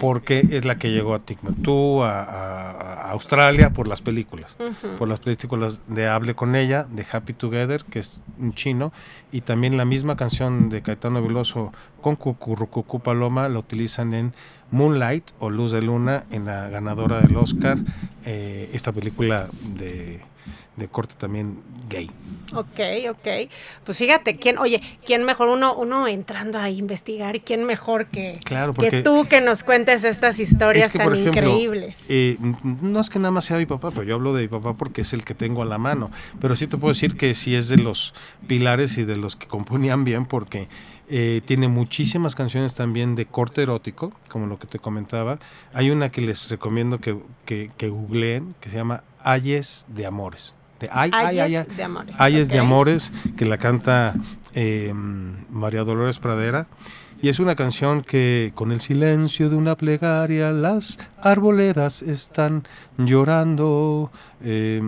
porque 0.00 0.46
es 0.50 0.64
la 0.64 0.78
que 0.78 0.90
llegó 0.90 1.14
a 1.14 1.20
Timbuktu, 1.20 2.02
a, 2.02 3.10
Australia, 3.10 3.70
por 3.70 3.88
las 3.88 4.02
películas, 4.02 4.56
por 4.98 5.08
las 5.08 5.18
películas 5.18 5.80
de 5.88 6.06
Hable 6.06 6.34
con 6.34 6.54
ella, 6.54 6.86
de 6.88 7.04
Happy 7.10 7.32
Together, 7.32 7.84
que 7.84 7.98
es 7.98 8.22
un 8.38 8.54
chino, 8.54 8.92
y 9.32 9.40
también 9.40 9.76
la 9.76 9.84
misma 9.84 10.16
canción 10.16 10.68
de 10.68 10.80
Caetano 10.82 11.20
Veloso 11.20 11.72
con 12.00 12.14
Currucucu 12.14 13.00
Paloma 13.00 13.48
la 13.48 13.58
utilizan 13.58 14.14
en 14.14 14.32
Moonlight 14.70 15.32
o 15.40 15.50
Luz 15.50 15.72
de 15.72 15.82
Luna, 15.82 16.24
en 16.30 16.46
la 16.46 16.68
ganadora 16.68 17.20
del 17.20 17.36
Oscar, 17.36 17.78
eh, 18.24 18.70
esta 18.72 18.92
película 18.92 19.48
de 19.76 20.20
de 20.76 20.88
corte 20.88 21.14
también 21.16 21.58
gay. 21.88 22.10
Ok, 22.52 22.80
ok. 23.10 23.50
Pues 23.84 23.98
fíjate, 23.98 24.36
¿quién, 24.36 24.58
oye, 24.58 24.80
quién 25.04 25.24
mejor 25.24 25.48
uno, 25.48 25.74
uno 25.74 26.08
entrando 26.08 26.58
a 26.58 26.70
investigar 26.70 27.40
quién 27.42 27.64
mejor 27.64 28.06
que, 28.06 28.40
que 28.78 29.02
tú 29.02 29.26
que 29.28 29.40
nos 29.40 29.62
cuentes 29.62 30.04
estas 30.04 30.40
historias 30.40 30.92
tan 30.92 31.14
increíbles? 31.14 31.96
Eh, 32.08 32.38
no 32.82 33.00
es 33.00 33.10
que 33.10 33.18
nada 33.18 33.30
más 33.30 33.44
sea 33.44 33.56
mi 33.56 33.66
papá, 33.66 33.90
pero 33.90 34.02
yo 34.02 34.16
hablo 34.16 34.32
de 34.32 34.42
mi 34.42 34.48
papá 34.48 34.74
porque 34.74 35.02
es 35.02 35.12
el 35.12 35.24
que 35.24 35.34
tengo 35.34 35.62
a 35.62 35.66
la 35.66 35.78
mano. 35.78 36.10
Pero 36.40 36.56
sí 36.56 36.66
te 36.66 36.76
puedo 36.76 36.92
decir 36.92 37.16
que 37.16 37.34
sí 37.34 37.54
es 37.54 37.68
de 37.68 37.76
los 37.76 38.14
pilares 38.46 38.98
y 38.98 39.04
de 39.04 39.16
los 39.16 39.36
que 39.36 39.46
componían 39.46 40.04
bien 40.04 40.26
porque 40.26 40.68
eh, 41.08 41.42
tiene 41.44 41.68
muchísimas 41.68 42.34
canciones 42.34 42.74
también 42.74 43.14
de 43.14 43.26
corte 43.26 43.62
erótico, 43.62 44.12
como 44.28 44.46
lo 44.46 44.58
que 44.58 44.66
te 44.66 44.78
comentaba. 44.78 45.38
Hay 45.72 45.90
una 45.90 46.10
que 46.10 46.20
les 46.20 46.48
recomiendo 46.48 46.98
que, 46.98 47.16
que, 47.44 47.70
que 47.76 47.88
googleen, 47.88 48.54
que 48.60 48.70
se 48.70 48.76
llama 48.76 49.04
Ayes 49.22 49.86
de 49.88 50.06
Amores 50.06 50.54
de 50.80 50.88
Ay, 50.90 51.10
de 51.10 51.82
Amores. 51.84 52.20
Ayes 52.20 52.48
de 52.48 52.58
Amores, 52.58 53.12
que 53.36 53.44
la 53.44 53.58
canta 53.58 54.14
eh, 54.54 54.92
María 54.94 55.84
Dolores 55.84 56.18
Pradera. 56.18 56.66
Y 57.22 57.28
es 57.28 57.38
una 57.38 57.54
canción 57.54 58.02
que 58.02 58.52
con 58.54 58.72
el 58.72 58.80
silencio 58.80 59.50
de 59.50 59.56
una 59.56 59.76
plegaria 59.76 60.52
las 60.52 60.98
arboledas 61.22 62.00
están 62.00 62.66
llorando. 62.96 64.10
Eh, 64.42 64.82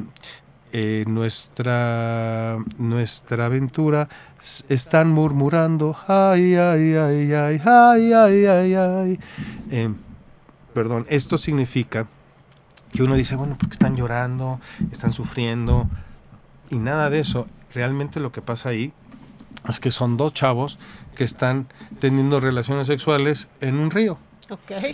eh, 0.74 1.05
nuestra, 1.07 2.57
nuestra 2.78 3.44
aventura 3.44 4.09
están 4.70 5.11
murmurando. 5.11 5.94
Ay, 6.09 6.55
ay, 6.55 6.94
ay, 6.94 7.33
ay, 7.35 7.61
ay, 7.62 8.12
ay, 8.14 8.46
ay, 8.46 8.74
ay. 8.74 9.94
perdón, 10.72 11.05
esto 11.11 11.37
significa 11.37 12.07
que 12.92 13.02
uno 13.02 13.14
dice, 13.14 13.37
bueno, 13.37 13.57
porque 13.59 13.72
están 13.72 13.96
llorando, 13.96 14.61
están 14.90 15.12
sufriendo, 15.12 15.88
y 16.70 16.76
nada 16.76 17.11
de 17.11 17.20
eso. 17.20 17.46
Realmente 17.74 18.20
lo 18.20 18.33
que 18.33 18.42
pasa 18.42 18.70
ahí 18.70 18.92
es 19.68 19.81
que 19.81 19.90
son 19.90 20.16
dos 20.16 20.35
chavos 20.35 20.78
que 21.14 21.24
están 21.24 21.66
teniendo 22.00 22.40
relaciones 22.40 22.87
sexuales 22.87 23.48
en 23.61 23.78
un 23.78 23.90
río. 23.90 24.18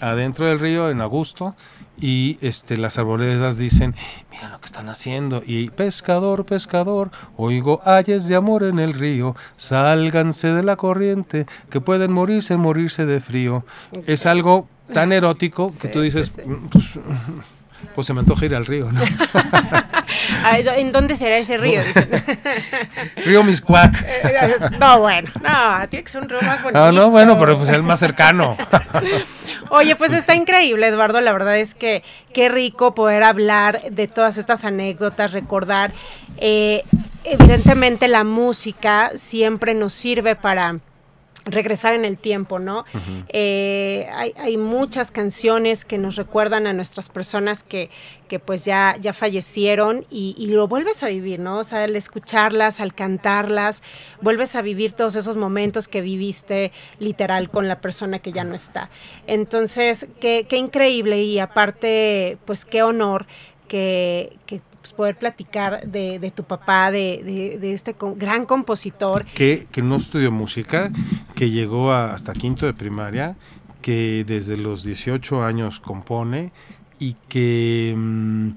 Adentro 0.01 0.47
del 0.47 0.61
río, 0.61 0.89
en 0.91 1.01
Augusto, 1.01 1.57
y 2.01 2.39
este, 2.41 2.77
las 2.77 2.99
arboledas 2.99 3.59
dicen, 3.59 3.95
mira 4.31 4.49
lo 4.51 4.61
que 4.61 4.67
están 4.67 4.89
haciendo, 4.89 5.43
y 5.45 5.71
pescador, 5.71 6.45
pescador, 6.45 7.11
oigo 7.37 7.81
ayes 7.85 8.29
de 8.29 8.37
amor 8.37 8.63
en 8.63 8.79
el 8.79 8.95
río, 8.95 9.35
sálganse 9.57 10.49
de 10.49 10.63
la 10.63 10.77
corriente, 10.77 11.47
que 11.71 11.81
pueden 11.81 12.13
morirse, 12.13 12.57
morirse 12.57 13.05
de 13.05 13.21
frío. 13.21 13.65
Es 14.07 14.27
algo 14.27 14.69
tan 14.93 15.13
erótico 15.13 15.73
que 15.77 15.89
tú 15.89 16.03
dices, 16.03 16.33
mm, 16.37 16.67
pues, 16.69 17.01
pues 17.95 18.07
se 18.07 18.15
me 18.15 18.21
antoja 18.21 18.47
ir 18.47 18.55
al 18.55 18.67
río, 18.67 18.91
¿no? 18.93 19.01
¿En 20.53 20.93
dónde 20.93 21.17
será 21.17 21.39
ese 21.39 21.59
río? 21.59 21.81
río 23.25 23.45
Miscuac. 23.45 24.07
Eh, 24.29 24.57
no, 24.79 25.01
bueno, 25.01 25.31
no, 25.43 25.89
tiene 25.89 26.05
que 26.05 26.11
ser 26.11 26.23
un 26.23 26.29
río 26.29 26.41
más 26.43 26.63
bonito. 26.63 26.79
No, 26.79 26.93
no, 26.93 27.11
bueno, 27.11 27.39
pero 27.39 27.57
pues 27.57 27.71
es 27.71 27.77
el 27.77 27.83
más 27.83 27.99
cercano. 27.99 28.57
Oye, 29.71 29.97
pues 29.97 30.13
está 30.13 30.35
increíble, 30.35 30.89
Eduardo. 30.89 31.21
La 31.21 31.33
verdad 31.33 31.57
es 31.57 31.75
que 31.75 32.03
qué 32.33 32.49
rico 32.49 32.95
poder 32.95 33.23
hablar 33.23 33.81
de 33.91 34.07
todas 34.07 34.37
estas 34.37 34.65
anécdotas, 34.65 35.33
recordar. 35.33 35.93
Eh, 36.39 36.85
evidentemente 37.25 38.09
la 38.09 38.25
música 38.25 39.13
siempre 39.15 39.75
nos 39.75 39.93
sirve 39.93 40.37
para 40.37 40.79
regresar 41.51 41.95
en 41.95 42.05
el 42.05 42.19
tiempo, 42.19 42.59
¿no? 42.59 42.85
Eh, 43.29 44.09
hay, 44.13 44.57
muchas 44.57 45.11
canciones 45.11 45.85
que 45.85 45.99
nos 45.99 46.17
recuerdan 46.17 46.67
a 46.67 46.73
nuestras 46.73 47.09
personas 47.09 47.63
que, 47.63 47.91
que 48.29 48.39
pues 48.39 48.65
ya, 48.65 48.97
ya 49.01 49.13
fallecieron 49.13 50.05
y, 50.11 50.47
lo 50.49 50.67
vuelves 50.69 51.03
a 51.03 51.09
vivir, 51.09 51.41
¿no? 51.41 51.59
O 51.59 51.65
sea, 51.65 51.85
al 51.85 51.97
escucharlas, 51.97 52.81
al 52.81 52.95
cantarlas, 52.95 53.83
vuelves 54.21 54.55
a 54.57 54.63
vivir 54.63 54.93
todos 54.93 55.17
esos 55.17 55.37
momentos 55.37 55.89
que 55.89 56.01
viviste 56.01 56.73
literal 56.99 57.51
con 57.51 57.69
la 57.69 57.81
persona 57.81 58.19
que 58.19 58.33
ya 58.33 58.45
no 58.45 58.55
está. 58.55 58.91
Entonces, 59.27 60.07
qué, 60.21 60.47
qué 60.49 60.57
increíble 60.57 61.23
y 61.23 61.39
aparte, 61.39 62.39
pues 62.45 62.65
qué 62.65 62.83
honor 62.83 63.27
que, 63.69 64.37
que 64.47 64.61
pues, 64.89 64.97
poder 64.97 65.19
platicar 65.19 65.87
de, 65.87 66.33
tu 66.35 66.45
papá, 66.45 66.91
de, 66.91 67.59
este 67.63 67.95
gran 68.17 68.47
compositor. 68.47 69.25
Que, 69.27 69.67
no 69.83 69.97
estudió 69.97 70.31
música, 70.31 70.91
que 71.35 71.51
llegó 71.51 71.93
hasta 71.93 72.33
quinto 72.33 72.67
de 72.67 72.75
primaria, 72.75 73.37
que 73.83 74.25
desde 74.27 74.57
los 74.57 74.83
18 74.85 75.45
años 75.45 75.81
compone 75.81 76.53
y 76.99 77.15
que 77.29 77.95
mm, 77.97 78.51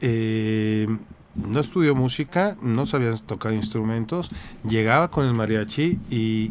eh, 0.00 0.86
no 1.34 1.60
estudió 1.60 1.94
música, 1.94 2.56
no 2.60 2.86
sabía 2.86 3.12
tocar 3.14 3.52
instrumentos, 3.52 4.28
llegaba 4.68 5.10
con 5.10 5.26
el 5.26 5.32
mariachi 5.32 5.98
y 6.10 6.50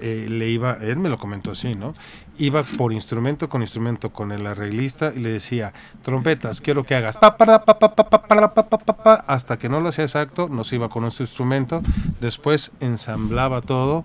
eh, 0.00 0.26
le 0.28 0.50
iba, 0.50 0.74
él 0.80 0.96
me 0.96 1.08
lo 1.08 1.18
comentó 1.18 1.52
así, 1.52 1.74
¿no? 1.74 1.94
Iba 2.38 2.64
por 2.64 2.92
instrumento 2.92 3.48
con 3.48 3.62
instrumento 3.62 4.12
con 4.12 4.32
el 4.32 4.46
arreglista 4.46 5.12
y 5.14 5.18
le 5.18 5.30
decía, 5.30 5.72
trompetas, 6.02 6.60
quiero 6.60 6.84
que 6.84 6.94
hagas 6.94 7.18
hasta 9.26 9.58
que 9.58 9.68
no 9.68 9.80
lo 9.80 9.88
hacía 9.88 10.04
exacto, 10.04 10.48
nos 10.48 10.72
iba 10.72 10.88
con 10.88 11.02
nuestro 11.02 11.24
instrumento, 11.24 11.82
después 12.20 12.72
ensamblaba 12.80 13.60
todo 13.60 14.04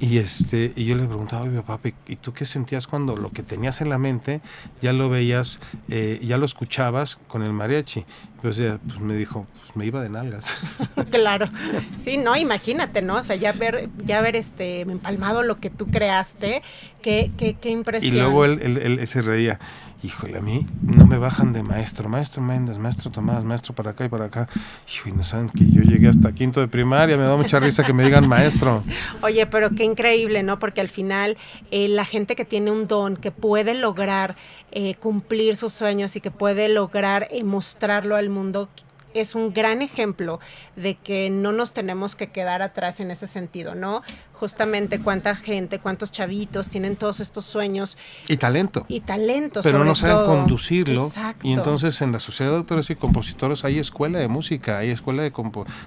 y 0.00 0.18
este 0.18 0.72
y 0.76 0.84
yo 0.84 0.96
le 0.96 1.06
preguntaba, 1.06 1.42
oye 1.42 1.62
papi, 1.62 1.94
¿y 2.06 2.16
tú 2.16 2.32
qué 2.32 2.44
sentías 2.44 2.86
cuando 2.86 3.16
lo 3.16 3.30
que 3.30 3.42
tenías 3.42 3.80
en 3.80 3.90
la 3.90 3.98
mente 3.98 4.40
ya 4.80 4.92
lo 4.92 5.08
veías, 5.08 5.60
eh, 5.88 6.20
ya 6.22 6.38
lo 6.38 6.46
escuchabas 6.46 7.18
con 7.28 7.42
el 7.42 7.52
mariachi? 7.52 8.04
Pues, 8.42 8.60
pues 8.88 9.00
me 9.00 9.14
dijo, 9.14 9.46
pues 9.52 9.76
me 9.76 9.86
iba 9.86 10.02
de 10.02 10.08
nalgas. 10.08 10.56
claro. 11.10 11.48
Sí, 11.96 12.16
no, 12.16 12.36
imagínate, 12.36 13.00
¿no? 13.00 13.18
O 13.18 13.22
sea, 13.22 13.36
ya 13.36 13.52
ver, 13.52 13.88
ya 14.04 14.20
ver 14.20 14.34
este 14.34 14.80
empalmado 14.80 15.44
lo 15.44 15.60
que 15.60 15.70
tú 15.70 15.86
creaste, 15.86 16.60
qué, 17.02 17.30
qué, 17.38 17.54
qué 17.54 17.70
impresión. 17.70 18.16
Y 18.16 18.18
luego 18.18 18.44
él, 18.44 18.60
él, 18.60 19.06
se 19.06 19.22
reía. 19.22 19.60
Híjole, 20.04 20.38
a 20.38 20.40
mí 20.40 20.66
no 20.82 21.06
me 21.06 21.16
bajan 21.16 21.52
de 21.52 21.62
maestro, 21.62 22.08
maestro 22.08 22.42
Méndez, 22.42 22.76
maestro 22.76 23.12
Tomás, 23.12 23.44
maestro 23.44 23.72
para 23.72 23.92
acá 23.92 24.04
y 24.04 24.08
para 24.08 24.24
acá. 24.24 24.48
Híjole, 24.92 25.14
no 25.14 25.22
saben 25.22 25.48
que 25.48 25.64
yo 25.64 25.82
llegué 25.82 26.08
hasta 26.08 26.32
quinto 26.32 26.58
de 26.60 26.66
primaria, 26.66 27.16
me 27.16 27.22
da 27.22 27.36
mucha 27.36 27.60
risa 27.60 27.84
que 27.84 27.92
me 27.92 28.02
digan 28.02 28.26
maestro. 28.26 28.82
Oye, 29.22 29.46
pero 29.46 29.70
qué 29.70 29.84
increíble, 29.84 30.42
¿no? 30.42 30.58
Porque 30.58 30.80
al 30.80 30.88
final 30.88 31.38
eh, 31.70 31.86
la 31.86 32.04
gente 32.04 32.34
que 32.34 32.44
tiene 32.44 32.72
un 32.72 32.88
don, 32.88 33.16
que 33.16 33.30
puede 33.30 33.74
lograr 33.74 34.34
eh, 34.72 34.96
cumplir 34.96 35.54
sus 35.54 35.72
sueños 35.72 36.16
y 36.16 36.20
que 36.20 36.32
puede 36.32 36.68
lograr 36.68 37.28
eh, 37.30 37.44
mostrarlo 37.44 38.16
al 38.16 38.28
mundo, 38.28 38.68
es 39.14 39.34
un 39.34 39.52
gran 39.52 39.82
ejemplo 39.82 40.40
de 40.74 40.96
que 40.96 41.30
no 41.30 41.52
nos 41.52 41.72
tenemos 41.72 42.16
que 42.16 42.30
quedar 42.30 42.62
atrás 42.62 42.98
en 42.98 43.10
ese 43.10 43.26
sentido, 43.26 43.74
¿no? 43.74 44.02
Justamente 44.32 45.00
cuánta 45.00 45.34
gente, 45.34 45.78
cuántos 45.78 46.10
chavitos 46.10 46.68
tienen 46.68 46.96
todos 46.96 47.20
estos 47.20 47.44
sueños. 47.44 47.96
Y 48.28 48.36
talento. 48.36 48.84
Y 48.88 49.00
talento. 49.00 49.60
Pero 49.62 49.84
no 49.84 49.94
saben 49.94 50.24
conducirlo. 50.26 51.10
Y 51.42 51.52
entonces 51.52 52.00
en 52.02 52.12
la 52.12 52.18
Sociedad 52.18 52.52
de 52.52 52.58
Autores 52.58 52.90
y 52.90 52.96
Compositores 52.96 53.64
hay 53.64 53.78
escuela 53.78 54.18
de 54.18 54.28
música, 54.28 54.78
hay 54.78 54.90
escuela 54.90 55.22
de, 55.22 55.32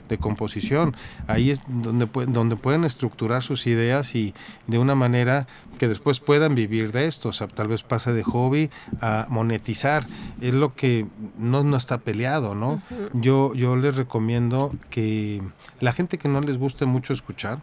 de 0.09 0.17
composición, 0.17 0.95
ahí 1.27 1.51
es 1.51 1.63
donde, 1.67 2.07
donde 2.27 2.55
pueden 2.55 2.85
estructurar 2.85 3.41
sus 3.41 3.67
ideas 3.67 4.15
y 4.15 4.33
de 4.67 4.77
una 4.77 4.95
manera 4.95 5.47
que 5.77 5.87
después 5.87 6.19
puedan 6.19 6.55
vivir 6.55 6.91
de 6.91 7.05
esto, 7.05 7.29
o 7.29 7.33
sea, 7.33 7.47
tal 7.47 7.67
vez 7.67 7.83
pase 7.83 8.13
de 8.13 8.23
hobby 8.23 8.69
a 9.01 9.27
monetizar, 9.29 10.07
es 10.41 10.53
lo 10.53 10.73
que 10.75 11.05
no, 11.37 11.63
no 11.63 11.77
está 11.77 11.97
peleado, 11.97 12.55
¿no? 12.55 12.81
yo, 13.13 13.53
yo 13.53 13.75
les 13.75 13.95
recomiendo 13.95 14.73
que 14.89 15.41
la 15.79 15.93
gente 15.93 16.17
que 16.17 16.29
no 16.29 16.41
les 16.41 16.57
guste 16.57 16.85
mucho 16.85 17.13
escuchar, 17.13 17.59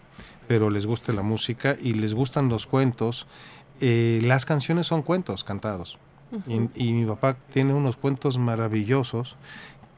pero 0.53 0.69
les 0.69 0.85
guste 0.85 1.15
la 1.15 1.23
música 1.23 1.79
y 1.81 1.95
les 1.95 2.12
gustan 2.12 2.51
los 2.51 2.67
cuentos, 2.67 3.27
eh, 3.81 4.21
las 4.23 4.45
canciones 4.45 4.87
son 4.87 5.01
cuentos 5.01 5.45
cantados. 5.45 5.99
y, 6.47 6.93
mi 6.93 7.07
papá 7.07 7.38
tiene 7.55 7.73
unos 7.73 7.97
cuentos 7.97 8.37
maravillosos 8.37 9.38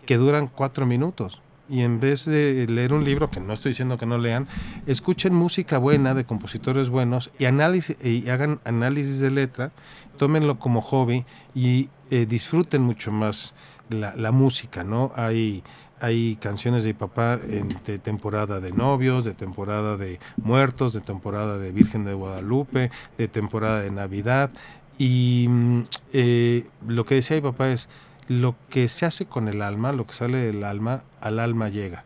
que 0.07 0.17
duran 0.17 0.47
cuatro 0.47 0.87
minutos. 0.87 1.43
Y 1.69 1.81
en 1.81 1.99
vez 1.99 2.25
de 2.25 2.69
leer 2.69 2.93
un 2.93 3.03
libro, 3.03 3.31
que 3.31 3.41
no 3.41 3.53
estoy 3.53 3.71
diciendo 3.71 3.99
que 3.99 4.07
no 4.07 4.17
lean, 4.17 4.47
escuchen 4.87 5.35
música 5.35 5.79
buena 5.79 6.15
de 6.15 6.25
compositores 6.25 6.89
buenos 6.89 7.33
y, 7.37 7.47
análisis, 7.47 7.97
y 8.01 8.29
hagan 8.29 8.61
análisis 8.63 9.19
de 9.19 9.33
letra, 9.33 9.73
tómenlo 10.19 10.61
como 10.61 10.83
hobby 10.83 11.25
y 11.53 11.89
eh, 12.13 12.27
disfruten 12.27 12.81
mucho 12.83 13.11
más 13.11 13.55
la, 13.89 14.15
la 14.15 14.31
música, 14.31 14.85
¿no? 14.85 15.11
Hay 15.17 15.65
hay 16.05 16.37
canciones 16.37 16.85
de 16.85 16.91
mi 16.91 16.99
papá 16.99 17.39
de 17.39 17.99
temporada 17.99 18.61
de 18.61 18.73
novios, 18.73 19.25
de 19.25 19.33
temporada 19.33 19.97
de 19.97 20.21
muertos, 20.37 20.93
de 20.93 21.01
temporada 21.01 21.57
de 21.59 21.73
Virgen 21.73 22.05
de 22.05 22.13
Guadalupe, 22.13 22.91
de 23.17 23.29
temporada 23.29 23.81
de 23.81 23.91
Navidad. 23.91 24.51
Y 24.99 25.47
mm, 25.49 25.81
eh, 26.13 26.67
lo 26.87 27.07
que 27.07 27.15
decía 27.17 27.37
mi 27.37 27.43
papá 27.43 27.71
es, 27.71 27.89
lo 28.29 28.55
que 28.69 28.89
se 28.89 29.07
hace 29.07 29.25
con 29.25 29.49
el 29.49 29.63
alma, 29.63 29.93
lo 29.93 30.07
que 30.07 30.13
sale 30.13 30.39
del 30.39 30.65
alma, 30.65 31.05
al 31.23 31.39
alma 31.39 31.71
llega. 31.71 32.05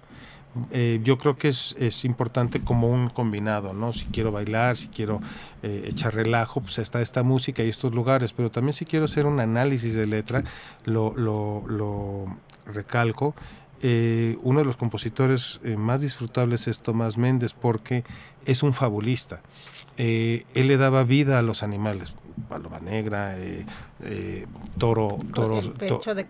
Eh, 0.71 1.01
yo 1.03 1.19
creo 1.19 1.37
que 1.37 1.49
es, 1.49 1.75
es, 1.79 2.05
importante 2.05 2.61
como 2.61 2.89
un 2.89 3.11
combinado, 3.11 3.73
¿no? 3.73 3.93
Si 3.93 4.07
quiero 4.07 4.33
bailar, 4.33 4.77
si 4.77 4.89
quiero 4.89 5.21
eh, 5.63 5.87
echar 5.89 6.15
relajo, 6.15 6.61
pues 6.61 6.79
está 6.79 7.01
esta 7.01 7.23
música 7.23 7.63
y 7.63 7.69
estos 7.69 7.93
lugares, 7.93 8.33
pero 8.33 8.51
también 8.51 8.73
si 8.73 8.85
quiero 8.85 9.05
hacer 9.05 9.27
un 9.27 9.41
análisis 9.41 9.95
de 9.95 10.07
letra, 10.07 10.43
lo, 10.85 11.15
lo, 11.17 11.65
lo 11.69 12.27
recalco, 12.69 13.35
eh, 13.83 14.37
uno 14.43 14.61
de 14.61 14.65
los 14.65 14.77
compositores 14.77 15.61
eh, 15.65 15.77
más 15.77 16.01
disfrutables 16.01 16.69
es 16.69 16.81
Tomás 16.81 17.17
Méndez 17.17 17.55
porque 17.55 18.05
es 18.45 18.63
un 18.63 18.75
fabulista. 18.75 19.41
Eh, 19.97 20.45
él 20.55 20.69
le 20.69 20.77
daba 20.77 21.05
vida 21.05 21.39
a 21.39 21.43
los 21.43 21.63
animales, 21.63 22.15
paloma 22.49 22.81
negra, 22.81 23.37
toro, 24.79 25.19
toros, 25.35 25.71
pecho 25.79 26.15
de, 26.15 26.27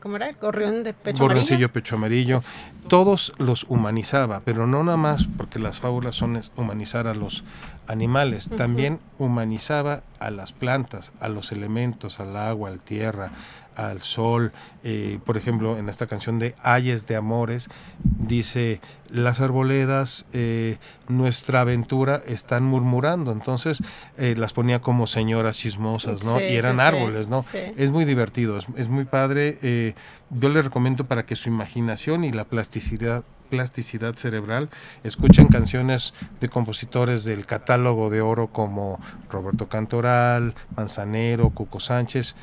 ¿cómo 0.00 0.16
era? 0.16 0.32
Gorrión 0.32 0.82
de 0.82 0.92
pecho 0.92 1.24
amarillo. 1.24 1.72
pecho 1.72 1.96
amarillo. 1.96 2.42
Todos 2.88 3.32
los 3.38 3.64
humanizaba, 3.68 4.40
pero 4.44 4.66
no 4.66 4.82
nada 4.82 4.96
más 4.96 5.28
porque 5.36 5.58
las 5.58 5.80
fábulas 5.80 6.16
son 6.16 6.40
humanizar 6.56 7.06
a 7.06 7.14
los 7.14 7.44
animales, 7.86 8.48
también 8.56 9.00
humanizaba 9.18 10.02
a 10.18 10.30
las 10.30 10.52
plantas, 10.52 11.12
a 11.20 11.28
los 11.28 11.52
elementos, 11.52 12.20
al 12.20 12.36
agua, 12.36 12.68
al 12.70 12.80
tierra, 12.80 13.32
al 13.76 14.02
sol. 14.02 14.52
Eh, 14.84 15.18
por 15.24 15.36
ejemplo, 15.36 15.76
en 15.76 15.88
esta 15.88 16.06
canción 16.06 16.38
de 16.38 16.54
Ayes 16.62 17.06
de 17.06 17.16
Amores, 17.16 17.68
dice, 18.02 18.80
las 19.10 19.40
arboledas, 19.40 20.26
eh, 20.32 20.78
nuestra 21.08 21.62
aventura, 21.62 22.22
están 22.26 22.64
murmurando. 22.64 23.32
Entonces 23.32 23.82
eh, 24.16 24.34
las 24.36 24.52
ponía 24.52 24.80
como 24.80 25.06
señoras 25.06 25.58
chismosas, 25.58 26.24
¿no? 26.24 26.40
y 26.40 26.56
eran 26.56 26.80
árboles, 26.80 27.28
¿no? 27.28 27.44
Es 27.76 27.90
muy 27.90 28.04
divertido, 28.04 28.58
es, 28.58 28.88
muy 28.88 29.04
padre. 29.04 29.94
yo 30.30 30.48
le 30.48 30.62
recomiendo 30.62 31.06
para 31.06 31.24
que 31.24 31.36
su 31.36 31.48
imaginación 31.48 32.24
y 32.24 32.32
la 32.32 32.44
plasticidad 32.44 33.24
plasticidad 33.52 34.14
cerebral, 34.14 34.70
escuchen 35.04 35.46
canciones 35.46 36.14
de 36.40 36.48
compositores 36.48 37.22
del 37.24 37.44
catálogo 37.44 38.08
de 38.08 38.22
oro 38.22 38.46
como 38.46 38.98
Roberto 39.28 39.68
Cantoral, 39.68 40.54
Manzanero, 40.74 41.50
Cuco 41.50 41.78
Sánchez, 41.78 42.34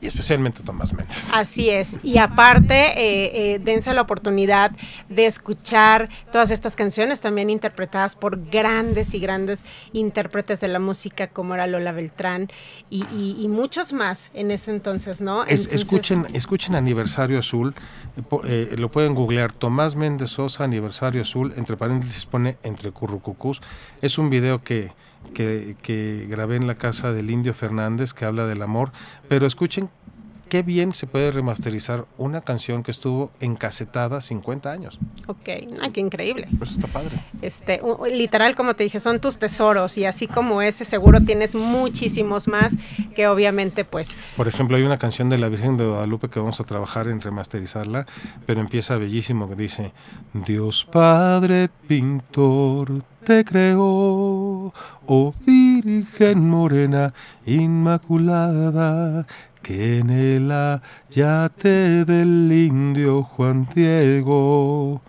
y 0.00 0.06
especialmente 0.06 0.62
Tomás 0.62 0.92
Méndez. 0.92 1.30
Así 1.32 1.68
es, 1.68 1.98
y 2.02 2.18
aparte, 2.18 2.74
eh, 2.74 3.54
eh, 3.54 3.58
dense 3.58 3.92
la 3.92 4.02
oportunidad 4.02 4.72
de 5.08 5.26
escuchar 5.26 6.08
todas 6.32 6.50
estas 6.50 6.76
canciones 6.76 7.20
también 7.20 7.50
interpretadas 7.50 8.16
por 8.16 8.48
grandes 8.50 9.14
y 9.14 9.20
grandes 9.20 9.60
intérpretes 9.92 10.60
de 10.60 10.68
la 10.68 10.78
música 10.78 11.28
como 11.28 11.54
era 11.54 11.66
Lola 11.66 11.92
Beltrán 11.92 12.48
y, 12.88 13.04
muchos 13.50 13.92
más 13.92 14.30
en 14.32 14.50
ese 14.50 14.70
entonces, 14.70 15.20
¿no? 15.20 15.44
escuchen, 15.44 16.26
escuchen 16.32 16.74
Aniversario 16.74 17.38
Azul, 17.40 17.74
eh, 18.44 18.74
lo 18.78 18.90
pueden 18.90 19.14
googlear, 19.14 19.52
Tomás 19.52 19.96
Méndez 19.96 20.30
Sosa, 20.30 20.64
Aniversario 20.64 21.22
Azul, 21.22 21.52
entre 21.56 21.76
paréntesis 21.76 22.26
pone 22.26 22.56
entre 22.62 22.90
currucucús, 22.92 23.60
es 24.00 24.18
un 24.18 24.30
video 24.30 24.62
que 24.62 24.92
que, 25.34 25.76
que 25.82 26.26
grabé 26.28 26.56
en 26.56 26.66
la 26.66 26.76
casa 26.76 27.12
del 27.12 27.30
Indio 27.30 27.54
Fernández 27.54 28.12
que 28.12 28.24
habla 28.24 28.46
del 28.46 28.62
amor, 28.62 28.92
pero 29.28 29.46
escuchen 29.46 29.90
qué 30.50 30.62
bien 30.62 30.92
se 30.92 31.06
puede 31.06 31.30
remasterizar 31.30 32.06
una 32.18 32.40
canción 32.40 32.82
que 32.82 32.90
estuvo 32.90 33.30
encasetada 33.40 34.20
50 34.20 34.70
años. 34.70 34.98
Ok, 35.28 35.48
ah, 35.80 35.88
qué 35.92 36.00
increíble. 36.00 36.48
Pues 36.58 36.72
está 36.72 36.88
padre. 36.88 37.20
Este, 37.40 37.80
literal, 38.10 38.54
como 38.56 38.74
te 38.74 38.82
dije, 38.84 38.98
son 39.00 39.20
tus 39.20 39.38
tesoros 39.38 39.96
y 39.96 40.04
así 40.04 40.26
como 40.26 40.60
ese, 40.60 40.84
seguro 40.84 41.20
tienes 41.20 41.54
muchísimos 41.54 42.48
más 42.48 42.76
que 43.14 43.28
obviamente, 43.28 43.84
pues. 43.84 44.08
Por 44.36 44.48
ejemplo, 44.48 44.76
hay 44.76 44.82
una 44.82 44.98
canción 44.98 45.30
de 45.30 45.38
la 45.38 45.48
Virgen 45.48 45.76
de 45.76 45.86
Guadalupe 45.86 46.28
que 46.28 46.40
vamos 46.40 46.60
a 46.60 46.64
trabajar 46.64 47.06
en 47.06 47.20
remasterizarla, 47.20 48.06
pero 48.44 48.60
empieza 48.60 48.96
bellísimo 48.96 49.48
que 49.48 49.54
dice: 49.54 49.92
Dios 50.34 50.84
Padre 50.84 51.70
Pintor 51.86 53.04
te 53.24 53.44
creó, 53.44 54.72
oh 55.06 55.34
Virgen 55.46 56.48
Morena 56.48 57.14
Inmaculada 57.46 59.26
que 59.62 59.98
en 59.98 60.10
el 60.10 60.50
ayate 60.50 62.04
del 62.04 62.50
indio 62.52 63.22
Juan 63.22 63.68
Diego 63.74 65.02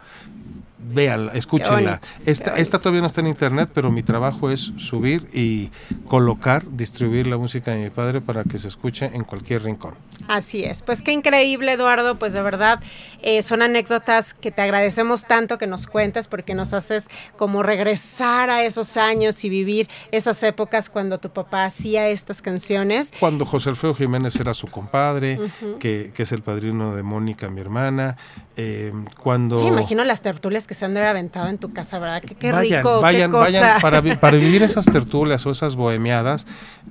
véanla, 0.94 1.34
escúchenla. 1.34 2.02
Esta, 2.26 2.58
esta 2.58 2.80
todavía 2.80 3.02
no 3.02 3.08
está 3.08 3.22
en 3.22 3.28
internet, 3.28 3.70
pero 3.74 3.92
mi 3.92 4.04
trabajo 4.04 4.50
es 4.50 4.74
subir 4.78 5.28
y 5.34 5.70
colocar, 6.08 6.64
distribuir 6.72 7.28
la 7.28 7.38
música 7.38 7.72
de 7.72 7.84
mi 7.84 7.90
padre 7.90 8.22
para 8.22 8.44
que 8.44 8.58
se 8.58 8.68
escuche 8.68 9.10
en 9.14 9.24
cualquier 9.24 9.64
rincón. 9.64 9.96
Así 10.28 10.64
es, 10.64 10.84
pues 10.84 11.02
qué 11.02 11.12
increíble 11.12 11.74
Eduardo, 11.74 12.18
pues 12.18 12.34
de 12.34 12.42
verdad 12.42 12.80
eh, 13.22 13.42
son 13.44 13.62
anécdotas 13.62 14.34
que 14.34 14.52
te 14.52 14.62
agradecemos 14.62 15.26
tanto 15.26 15.58
que 15.58 15.68
nos 15.68 15.88
cuentas 15.88 16.28
porque 16.28 16.54
nos 16.54 16.74
haces 16.74 17.08
como 17.38 17.64
regresar 17.64 18.50
a 18.50 18.64
esos 18.64 18.98
años 18.98 19.44
y 19.44 19.50
vivir 19.50 19.88
esas 20.12 20.42
épocas 20.44 20.90
cuando 20.90 21.20
tu 21.20 21.30
papá 21.30 21.66
hacía 21.66 22.08
estas 22.08 22.42
canciones. 22.42 23.12
Cuando 23.20 23.46
José 23.46 23.70
Alfredo 23.70 23.96
Jiménez 23.96 24.36
era 24.36 24.54
su 24.54 24.68
compadre, 24.68 25.40
que, 25.80 26.12
que, 26.14 26.24
es 26.24 26.32
el 26.32 26.42
padrino 26.42 26.96
de 26.96 27.04
Mónica, 27.04 27.50
mi 27.50 27.62
hermana, 27.62 28.18
eh, 28.58 28.92
cuando... 29.22 29.62
Me 29.62 29.68
imagino 29.68 30.04
las 30.04 30.22
tertulias 30.22 30.68
que 30.68 30.74
se 30.74 30.81
han 30.86 30.94
de 30.94 31.00
haber 31.00 31.12
aventado 31.12 31.48
en 31.48 31.58
tu 31.58 31.74
casa, 31.74 32.00
¿verdad? 32.00 32.22
Qué, 32.22 32.36
qué 32.36 32.52
rico, 32.52 33.02
vayan, 33.02 33.32
vayan 33.32 33.82
para, 33.82 34.02
para, 34.20 34.38
vivir 34.38 34.63
esas 34.63 34.86
tertulias 34.86 35.46
o 35.46 35.52
esas 35.52 35.76
bohemiadas, 35.76 36.48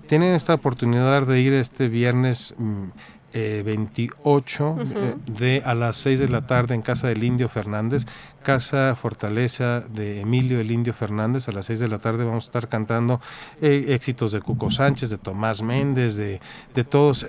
tienen 0.07 0.35
esta 0.35 0.55
oportunidad 0.55 1.27
de 1.27 1.41
ir 1.41 1.53
este 1.53 1.89
viernes... 1.89 2.55
28 3.33 4.75
mm, 4.75 4.81
eh, 4.81 4.85
eh, 4.97 5.15
de 5.27 5.63
a 5.65 5.75
las 5.75 5.97
6 5.97 6.19
de 6.19 6.29
la 6.29 6.47
tarde 6.47 6.75
en 6.75 6.83
casa 6.83 7.07
del 7.07 7.23
Indio 7.23 7.49
Fernández, 7.49 8.07
casa 8.43 8.97
Fortaleza 8.97 9.81
de 9.81 10.21
Emilio 10.21 10.61
el 10.61 10.71
Indio 10.71 10.93
Fernández. 10.93 11.49
A 11.49 11.53
las 11.53 11.67
6 11.67 11.81
de 11.81 11.89
la 11.89 11.99
tarde 11.99 12.25
vamos 12.25 12.45
a 12.45 12.49
estar 12.49 12.69
cantando 12.69 13.21
éxitos 13.61 14.33
de 14.33 14.41
Cuco 14.41 14.71
Sánchez, 14.71 15.11
de 15.11 15.19
Tomás 15.19 15.63
Méndez, 15.63 16.17
de, 16.17 16.41
de 16.75 16.85
todos 16.85 17.27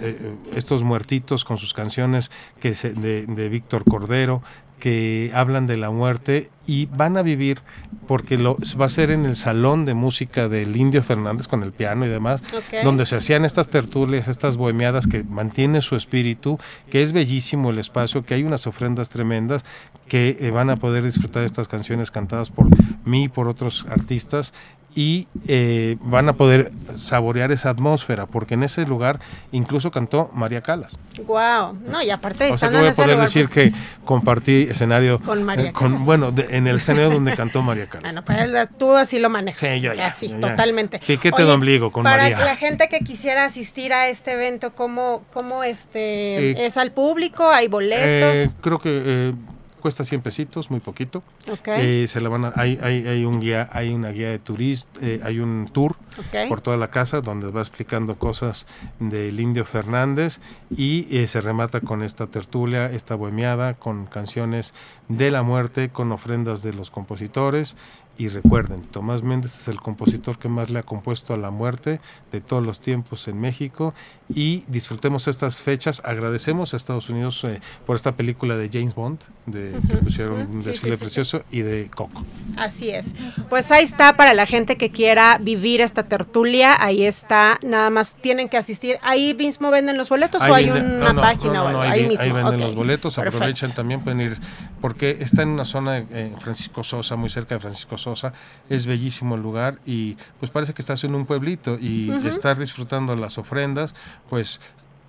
estos 0.56 0.84
muertitos 0.84 1.46
con 1.46 1.58
sus 1.58 1.74
canciones 1.74 2.32
que 2.60 2.74
se, 2.74 2.94
de, 2.94 3.28
de 3.28 3.50
Víctor 3.50 3.84
Cordero, 3.84 4.42
que 4.82 5.32
hablan 5.34 5.68
de 5.68 5.78
la 5.78 5.92
muerte 5.92 6.50
y 6.66 6.88
van 6.88 7.16
a 7.16 7.22
vivir 7.22 7.62
porque 8.08 8.38
lo 8.38 8.58
va 8.80 8.88
a 8.88 8.90
ser 8.90 9.12
en 9.12 9.26
el 9.26 9.36
salón 9.36 9.86
de 9.86 9.94
música 9.94 10.50
del 10.50 10.76
Indio 10.76 11.04
Fernández 11.04 11.48
con 11.48 11.64
el 11.64 11.72
piano 11.72 12.06
y 12.06 12.10
demás, 12.10 12.44
donde 12.84 13.06
se 13.06 13.16
hacían 13.16 13.46
estas 13.46 13.70
tertulias, 13.70 14.28
estas 14.28 14.58
bohemiadas 14.58 15.08
que 15.08 15.24
mantiene 15.24 15.82
su 15.82 15.96
espíritu, 15.96 16.60
que 16.90 17.04
es 17.04 17.14
bellísimo 17.14 17.70
el 17.70 17.78
espacio, 17.78 18.26
que 18.26 18.34
hay 18.34 18.44
unas 18.44 18.68
ofrendas 18.68 19.10
tremendas 19.10 19.64
que 20.08 20.36
eh, 20.40 20.52
van 20.52 20.70
a 20.70 20.76
poder 20.76 21.04
disfrutar 21.04 21.42
de 21.42 21.46
estas 21.46 21.68
canciones 21.68 22.10
cantadas 22.10 22.50
por 22.50 22.68
mí 23.06 23.26
y 23.26 23.30
por 23.30 23.48
otros 23.48 23.86
artistas 23.90 24.52
y 24.94 25.28
eh, 25.48 25.98
van 26.02 26.28
a 26.28 26.34
poder 26.34 26.72
saborear 26.96 27.52
esa 27.52 27.70
atmósfera, 27.70 28.26
porque 28.26 28.56
en 28.56 28.64
ese 28.64 28.86
lugar 28.86 29.20
incluso 29.52 29.92
cantó 29.92 30.30
María 30.34 30.62
Calas. 30.62 30.98
Wow, 31.26 31.78
no, 31.88 32.02
y 32.02 32.10
aparte 32.10 32.52
o 32.52 32.58
sea 32.58 32.70
que 32.70 32.78
voy 32.78 32.88
a 32.88 32.94
poder 32.94 33.18
decir 33.20 33.44
pues 33.44 33.72
que 33.72 33.74
compartí 34.04 34.68
escenario 34.70 35.20
con 35.22 35.44
María 35.44 35.70
eh, 35.70 35.74
con, 35.74 36.04
bueno, 36.06 36.34
en 36.36 36.68
el 36.68 36.78
escenario 36.78 37.10
donde 37.10 37.36
cantó 37.36 37.62
María 37.62 37.86
Calas. 37.90 38.14
Bueno, 38.14 38.26
pues 38.26 38.70
tú 38.78 38.96
así 38.96 39.20
lo 39.20 39.30
manejas. 39.30 39.60
Sí, 39.60 39.80
yo 39.80 39.94
ya. 39.94 40.08
Así, 40.08 40.30
totalmente. 40.30 41.00
Piquete 41.00 41.46
de 41.46 41.52
ombligo 41.52 41.92
con 41.92 42.04
para 42.04 42.24
María. 42.24 42.38
Para 42.38 42.50
la 42.50 42.58
gente 42.58 42.90
que 42.90 43.00
quisiera 43.00 43.46
asistir 43.46 43.94
a 43.94 44.10
este 44.10 44.34
evento, 44.34 44.74
¿cómo, 44.74 45.24
cómo 45.32 45.64
este 45.64 46.52
eh, 46.52 46.66
es 46.66 46.78
al 46.78 46.92
público? 46.92 47.48
¿Hay 47.48 47.68
boletos? 47.68 48.52
creo 48.62 48.80
que 48.80 49.34
cuesta 49.82 50.04
100 50.04 50.22
pesitos, 50.22 50.72
muy 50.72 50.80
poquito. 50.80 51.24
Okay. 51.52 52.04
Eh, 52.04 52.08
se 52.08 52.22
la 52.22 52.30
van 52.30 52.46
a, 52.46 52.54
hay, 52.56 52.80
hay, 52.82 53.06
hay, 53.08 53.26
un 53.26 53.40
guía, 53.40 53.70
hay 53.72 53.94
una 53.94 54.10
guía 54.12 54.30
de 54.30 54.40
turista, 54.40 55.00
eh, 55.02 55.20
hay 55.24 55.40
un 55.40 55.70
tour 55.74 55.96
okay. 56.28 56.48
por 56.48 56.62
toda 56.62 56.78
la 56.78 56.90
casa 56.92 57.22
donde 57.22 57.52
va 57.52 57.60
explicando 57.60 58.18
cosas 58.18 58.68
del 59.00 59.40
Indio 59.40 59.66
Fernández 59.66 60.40
y 60.76 61.08
eh, 61.16 61.28
se 61.28 61.42
remata 61.42 61.82
con 61.82 62.04
esta 62.04 62.28
tertulia, 62.28 62.86
esta 62.86 63.16
bohemiada, 63.16 63.74
con 63.74 64.06
canciones 64.06 64.74
de 65.10 65.32
la 65.32 65.44
muerte, 65.44 65.90
con 65.90 66.12
ofrendas 66.12 66.64
de 66.64 66.74
los 66.74 66.92
compositores 66.92 67.76
y 68.18 68.28
recuerden, 68.28 68.82
Tomás 68.84 69.24
Méndez 69.24 69.56
es 69.58 69.68
el 69.68 69.80
compositor 69.82 70.38
que 70.38 70.50
más 70.50 70.70
le 70.70 70.80
ha 70.80 70.84
compuesto 70.84 71.34
a 71.34 71.38
la 71.38 71.50
muerte 71.50 72.02
de 72.32 72.42
todos 72.42 72.66
los 72.66 72.80
tiempos 72.80 73.28
en 73.28 73.40
México 73.40 73.94
y 74.30 74.64
disfrutemos 74.68 75.28
estas 75.28 75.62
fechas. 75.62 76.02
Agradecemos 76.06 76.74
a 76.74 76.78
Estados 76.78 77.10
Unidos 77.10 77.44
eh, 77.46 77.62
por 77.86 77.96
esta 77.96 78.14
película 78.14 78.58
de 78.58 78.70
James 78.72 78.94
Bond, 78.94 79.20
de, 79.46 79.74
que 79.90 79.98
pusieron 79.98 80.40
un 80.52 80.60
desfile 80.60 80.98
precioso, 80.98 81.44
y 81.52 81.62
de 81.62 81.90
Coco. 81.94 82.24
Así 82.58 82.90
es. 82.90 83.14
Pues 83.50 83.72
ahí 83.72 83.84
está 83.84 84.16
para 84.16 84.34
la 84.34 84.46
gente 84.46 84.78
que 84.78 84.92
quiera 84.92 85.38
vivir 85.40 85.82
esta 85.82 86.04
tertulia, 86.04 86.76
ahí 86.80 87.06
está, 87.06 87.60
nada 87.64 87.90
más 87.90 88.16
tienen 88.16 88.50
que 88.50 88.58
asistir. 88.58 88.98
¿Ahí 89.02 89.34
mismo 89.34 89.72
venden 89.72 89.98
los 89.98 90.10
boletos 90.10 90.42
o 90.42 90.54
hay 90.54 90.70
una 90.70 91.16
página 91.16 91.64
o 91.64 91.68
algo? 91.68 91.82
ahí, 91.82 92.08
mismo. 92.08 92.24
ahí 92.24 92.32
venden 92.32 92.60
los 92.60 92.76
boletos, 92.76 93.18
aprovechen 93.18 93.72
también, 93.74 94.02
pueden 94.02 94.22
ir, 94.22 94.38
porque 94.80 95.18
está 95.22 95.42
en 95.42 95.50
una 95.50 95.66
zona, 95.66 96.00
eh, 96.00 96.34
Francisco 96.40 96.84
Sosa, 96.84 97.16
muy 97.16 97.30
cerca 97.30 97.56
de 97.56 97.62
Francisco 97.62 97.98
Sosa, 98.02 98.34
es 98.70 98.86
bellísimo 98.86 99.36
el 99.36 99.42
lugar 99.42 99.80
y 99.86 100.18
pues 100.40 100.52
parece 100.52 100.74
que 100.74 100.82
estás 100.82 101.04
en 101.04 101.16
un 101.16 101.26
pueblito 101.26 101.78
y 101.80 102.12
estar 102.26 102.58
disfrutando 102.60 103.16
las 103.16 103.38
ofrendas, 103.38 103.96
pues 104.30 104.60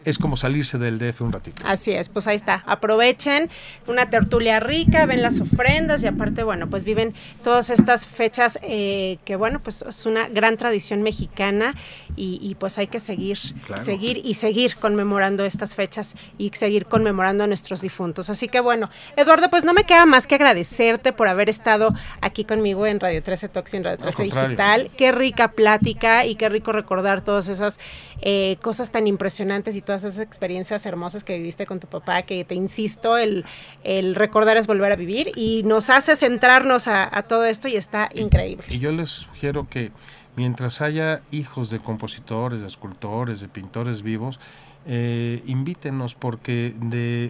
es 0.05 0.19
como 0.19 0.37
salirse 0.37 0.79
del 0.79 0.99
DF 0.99 1.21
un 1.23 1.33
ratito. 1.33 1.63
Así 1.65 1.93
es, 1.93 2.09
pues 2.09 2.27
ahí 2.27 2.37
está. 2.37 2.63
Aprovechen 2.67 3.51
una 3.87 4.11
tertulia 4.11 4.61
rica, 4.61 5.07
ven 5.07 5.23
las 5.23 5.41
ofrendas 5.41 6.03
y 6.03 6.07
aparte, 6.07 6.43
bueno, 6.43 6.69
pues 6.69 6.85
viven 6.85 7.15
todas 7.43 7.71
estas 7.71 8.07
fechas 8.07 8.59
eh, 8.63 9.19
que, 9.25 9.37
bueno, 9.37 9.61
pues 9.61 9.83
es 9.83 10.07
una 10.07 10.29
gran 10.29 10.57
tradición 10.57 11.03
mexicana 11.03 11.75
y, 12.15 12.57
pues 12.59 12.79
hay 12.79 12.89
que 12.89 13.01
seguir, 13.01 13.39
seguir 13.85 14.21
y 14.23 14.35
seguir 14.35 14.77
conmemorando 14.77 15.45
estas 15.45 15.75
fechas 15.75 16.15
y 16.37 16.51
seguir 16.51 16.87
conmemorando 16.87 17.45
a 17.45 17.47
nuestros 17.47 17.81
difuntos. 17.81 18.29
Así 18.29 18.49
que, 18.49 18.61
bueno, 18.61 18.91
Eduardo, 19.17 19.49
pues 19.51 19.65
no 19.65 19.73
me 19.73 19.85
queda 19.85 20.05
más 20.05 20.27
que 20.27 20.35
agradecerte 20.35 21.13
por 21.13 21.29
haber 21.29 21.49
estado 21.49 21.95
aquí 22.21 22.45
conmigo 22.45 22.87
en 22.87 23.01
Radio 23.01 23.23
13 23.23 23.49
Toxi, 23.49 23.79
en 23.79 23.85
Radio 23.85 23.99
13 23.99 24.23
Digital. 24.25 24.91
Qué 24.97 25.13
rica 25.13 25.53
plática 25.53 26.27
y 26.27 26.35
qué 26.35 26.49
rico 26.49 26.73
recordar 26.73 27.23
todas 27.23 27.49
esas 27.49 27.81
eh, 28.21 28.57
cosas 28.61 28.91
tan 28.91 29.07
impresionantes 29.07 29.75
y 29.75 29.83
todas 29.93 30.05
esas 30.05 30.21
experiencias 30.21 30.87
hermosas 30.87 31.23
que 31.23 31.37
viviste 31.37 31.67
con 31.67 31.79
tu 31.79 31.87
papá, 31.87 32.23
que 32.23 32.47
te 32.47 32.55
insisto, 32.55 33.19
el, 33.19 33.45
el 33.85 34.15
recordar 34.15 34.57
es 34.57 34.67
volver 34.67 34.91
a 34.91 34.97
vivir 34.97 35.31
y 35.37 35.63
nos 35.65 35.91
hace 35.91 36.17
centrarnos 36.17 36.89
a, 36.89 37.11
todo 37.29 37.45
esto 37.45 37.69
y 37.69 37.77
está 37.77 38.09
increíble. 38.15 38.65
Y 38.71 38.79
yo 38.79 38.91
les 38.91 39.11
sugiero 39.11 39.69
que 39.69 39.93
mientras 40.35 40.81
haya 40.81 41.21
hijos 41.31 41.69
de 41.69 41.79
compositores, 41.79 42.63
de 42.63 42.69
escultores, 42.69 43.43
de 43.43 43.49
pintores 43.49 44.01
vivos, 44.01 44.41
eh, 44.87 45.43
invítenos 45.45 46.15
porque 46.15 46.75
de, 46.81 47.29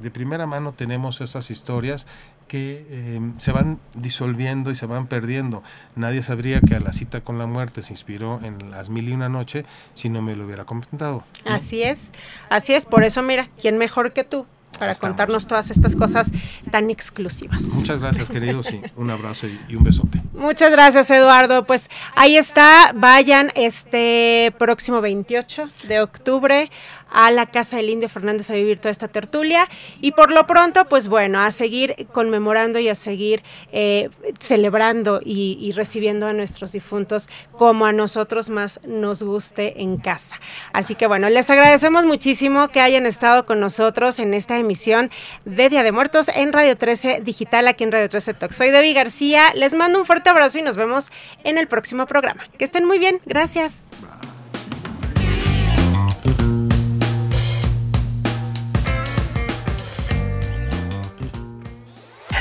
de, 0.00 0.10
primera 0.12 0.46
mano 0.46 0.72
tenemos 0.72 1.20
esas 1.20 1.50
historias 1.50 2.06
que 2.48 2.86
eh, 2.88 3.20
se 3.38 3.52
van 3.52 3.78
disolviendo 3.94 4.70
y 4.70 4.74
se 4.74 4.86
van 4.86 5.06
perdiendo. 5.06 5.62
Nadie 5.94 6.22
sabría 6.22 6.60
que 6.60 6.74
a 6.74 6.80
la 6.80 6.92
cita 6.92 7.20
con 7.20 7.38
la 7.38 7.46
muerte 7.46 7.82
se 7.82 7.92
inspiró 7.92 8.40
en 8.42 8.70
las 8.70 8.88
mil 8.88 9.08
y 9.08 9.12
una 9.12 9.28
noche 9.28 9.64
si 9.94 10.08
no 10.08 10.22
me 10.22 10.36
lo 10.36 10.44
hubiera 10.44 10.64
comentado. 10.64 11.24
Así 11.44 11.82
es, 11.82 12.12
así 12.48 12.74
es. 12.74 12.86
Por 12.86 13.04
eso, 13.04 13.22
mira, 13.22 13.48
¿quién 13.60 13.78
mejor 13.78 14.12
que 14.12 14.24
tú? 14.24 14.46
para 14.78 14.94
contarnos 14.94 15.46
todas 15.46 15.70
estas 15.70 15.96
cosas 15.96 16.30
tan 16.70 16.90
exclusivas. 16.90 17.62
Muchas 17.62 18.00
gracias, 18.00 18.28
queridos, 18.30 18.70
y 18.72 18.80
un 18.96 19.10
abrazo 19.10 19.46
y, 19.46 19.74
un 19.74 19.84
besote. 19.84 20.22
Muchas 20.34 20.70
gracias, 20.70 21.10
Eduardo. 21.10 21.64
Pues 21.64 21.88
ahí 22.14 22.36
está, 22.36 22.92
vayan 22.94 23.50
este 23.54 24.54
próximo 24.58 25.00
28 25.00 25.70
de 25.88 26.00
octubre 26.00 26.70
a 27.10 27.30
la 27.30 27.46
Casa 27.46 27.76
del 27.76 27.90
Indio 27.90 28.08
Fernández 28.08 28.50
a 28.50 28.54
vivir 28.54 28.78
toda 28.78 28.90
esta 28.90 29.08
tertulia. 29.08 29.68
Y 30.00 30.12
por 30.12 30.30
lo 30.30 30.46
pronto, 30.46 30.86
pues 30.86 31.08
bueno, 31.08 31.40
a 31.40 31.50
seguir 31.50 32.06
conmemorando 32.12 32.78
y 32.78 32.88
a 32.88 32.94
seguir 32.94 33.42
eh, 33.72 34.10
celebrando 34.38 35.20
y, 35.24 35.72
recibiendo 35.72 36.26
a 36.26 36.32
nuestros 36.32 36.72
difuntos 36.72 37.28
como 37.52 37.86
a 37.86 37.92
nosotros 37.92 38.50
más 38.50 38.80
nos 38.84 39.22
guste 39.22 39.82
en 39.82 39.98
casa. 39.98 40.36
Así 40.72 40.94
que 40.94 41.06
bueno, 41.06 41.28
les 41.28 41.50
agradecemos 41.50 42.04
muchísimo 42.04 42.68
que 42.68 42.80
hayan 42.80 43.06
estado 43.06 43.46
con 43.46 43.60
nosotros 43.60 44.18
en 44.18 44.34
esta 44.34 44.58
emisión 44.58 45.10
de 45.44 45.68
Día 45.68 45.82
de 45.82 45.92
Muertos 45.92 46.28
en 46.28 46.52
Radio 46.52 46.76
13 46.76 47.20
Digital, 47.22 47.68
aquí 47.68 47.84
en 47.84 47.92
Radio 47.92 48.08
13 48.08 48.34
Talk. 48.34 48.52
Soy 48.52 48.70
Debbie 48.70 48.94
García, 48.94 49.52
les 49.54 49.74
mando 49.74 49.98
un 49.98 50.06
fuerte 50.06 50.30
abrazo 50.30 50.58
y 50.58 50.62
nos 50.62 50.76
vemos 50.76 51.10
en 51.44 51.58
el 51.58 51.66
próximo 51.66 52.06
programa. 52.06 52.46
Que 52.58 52.64
estén 52.64 52.84
muy 52.84 52.98
bien, 52.98 53.20
gracias. 53.26 53.86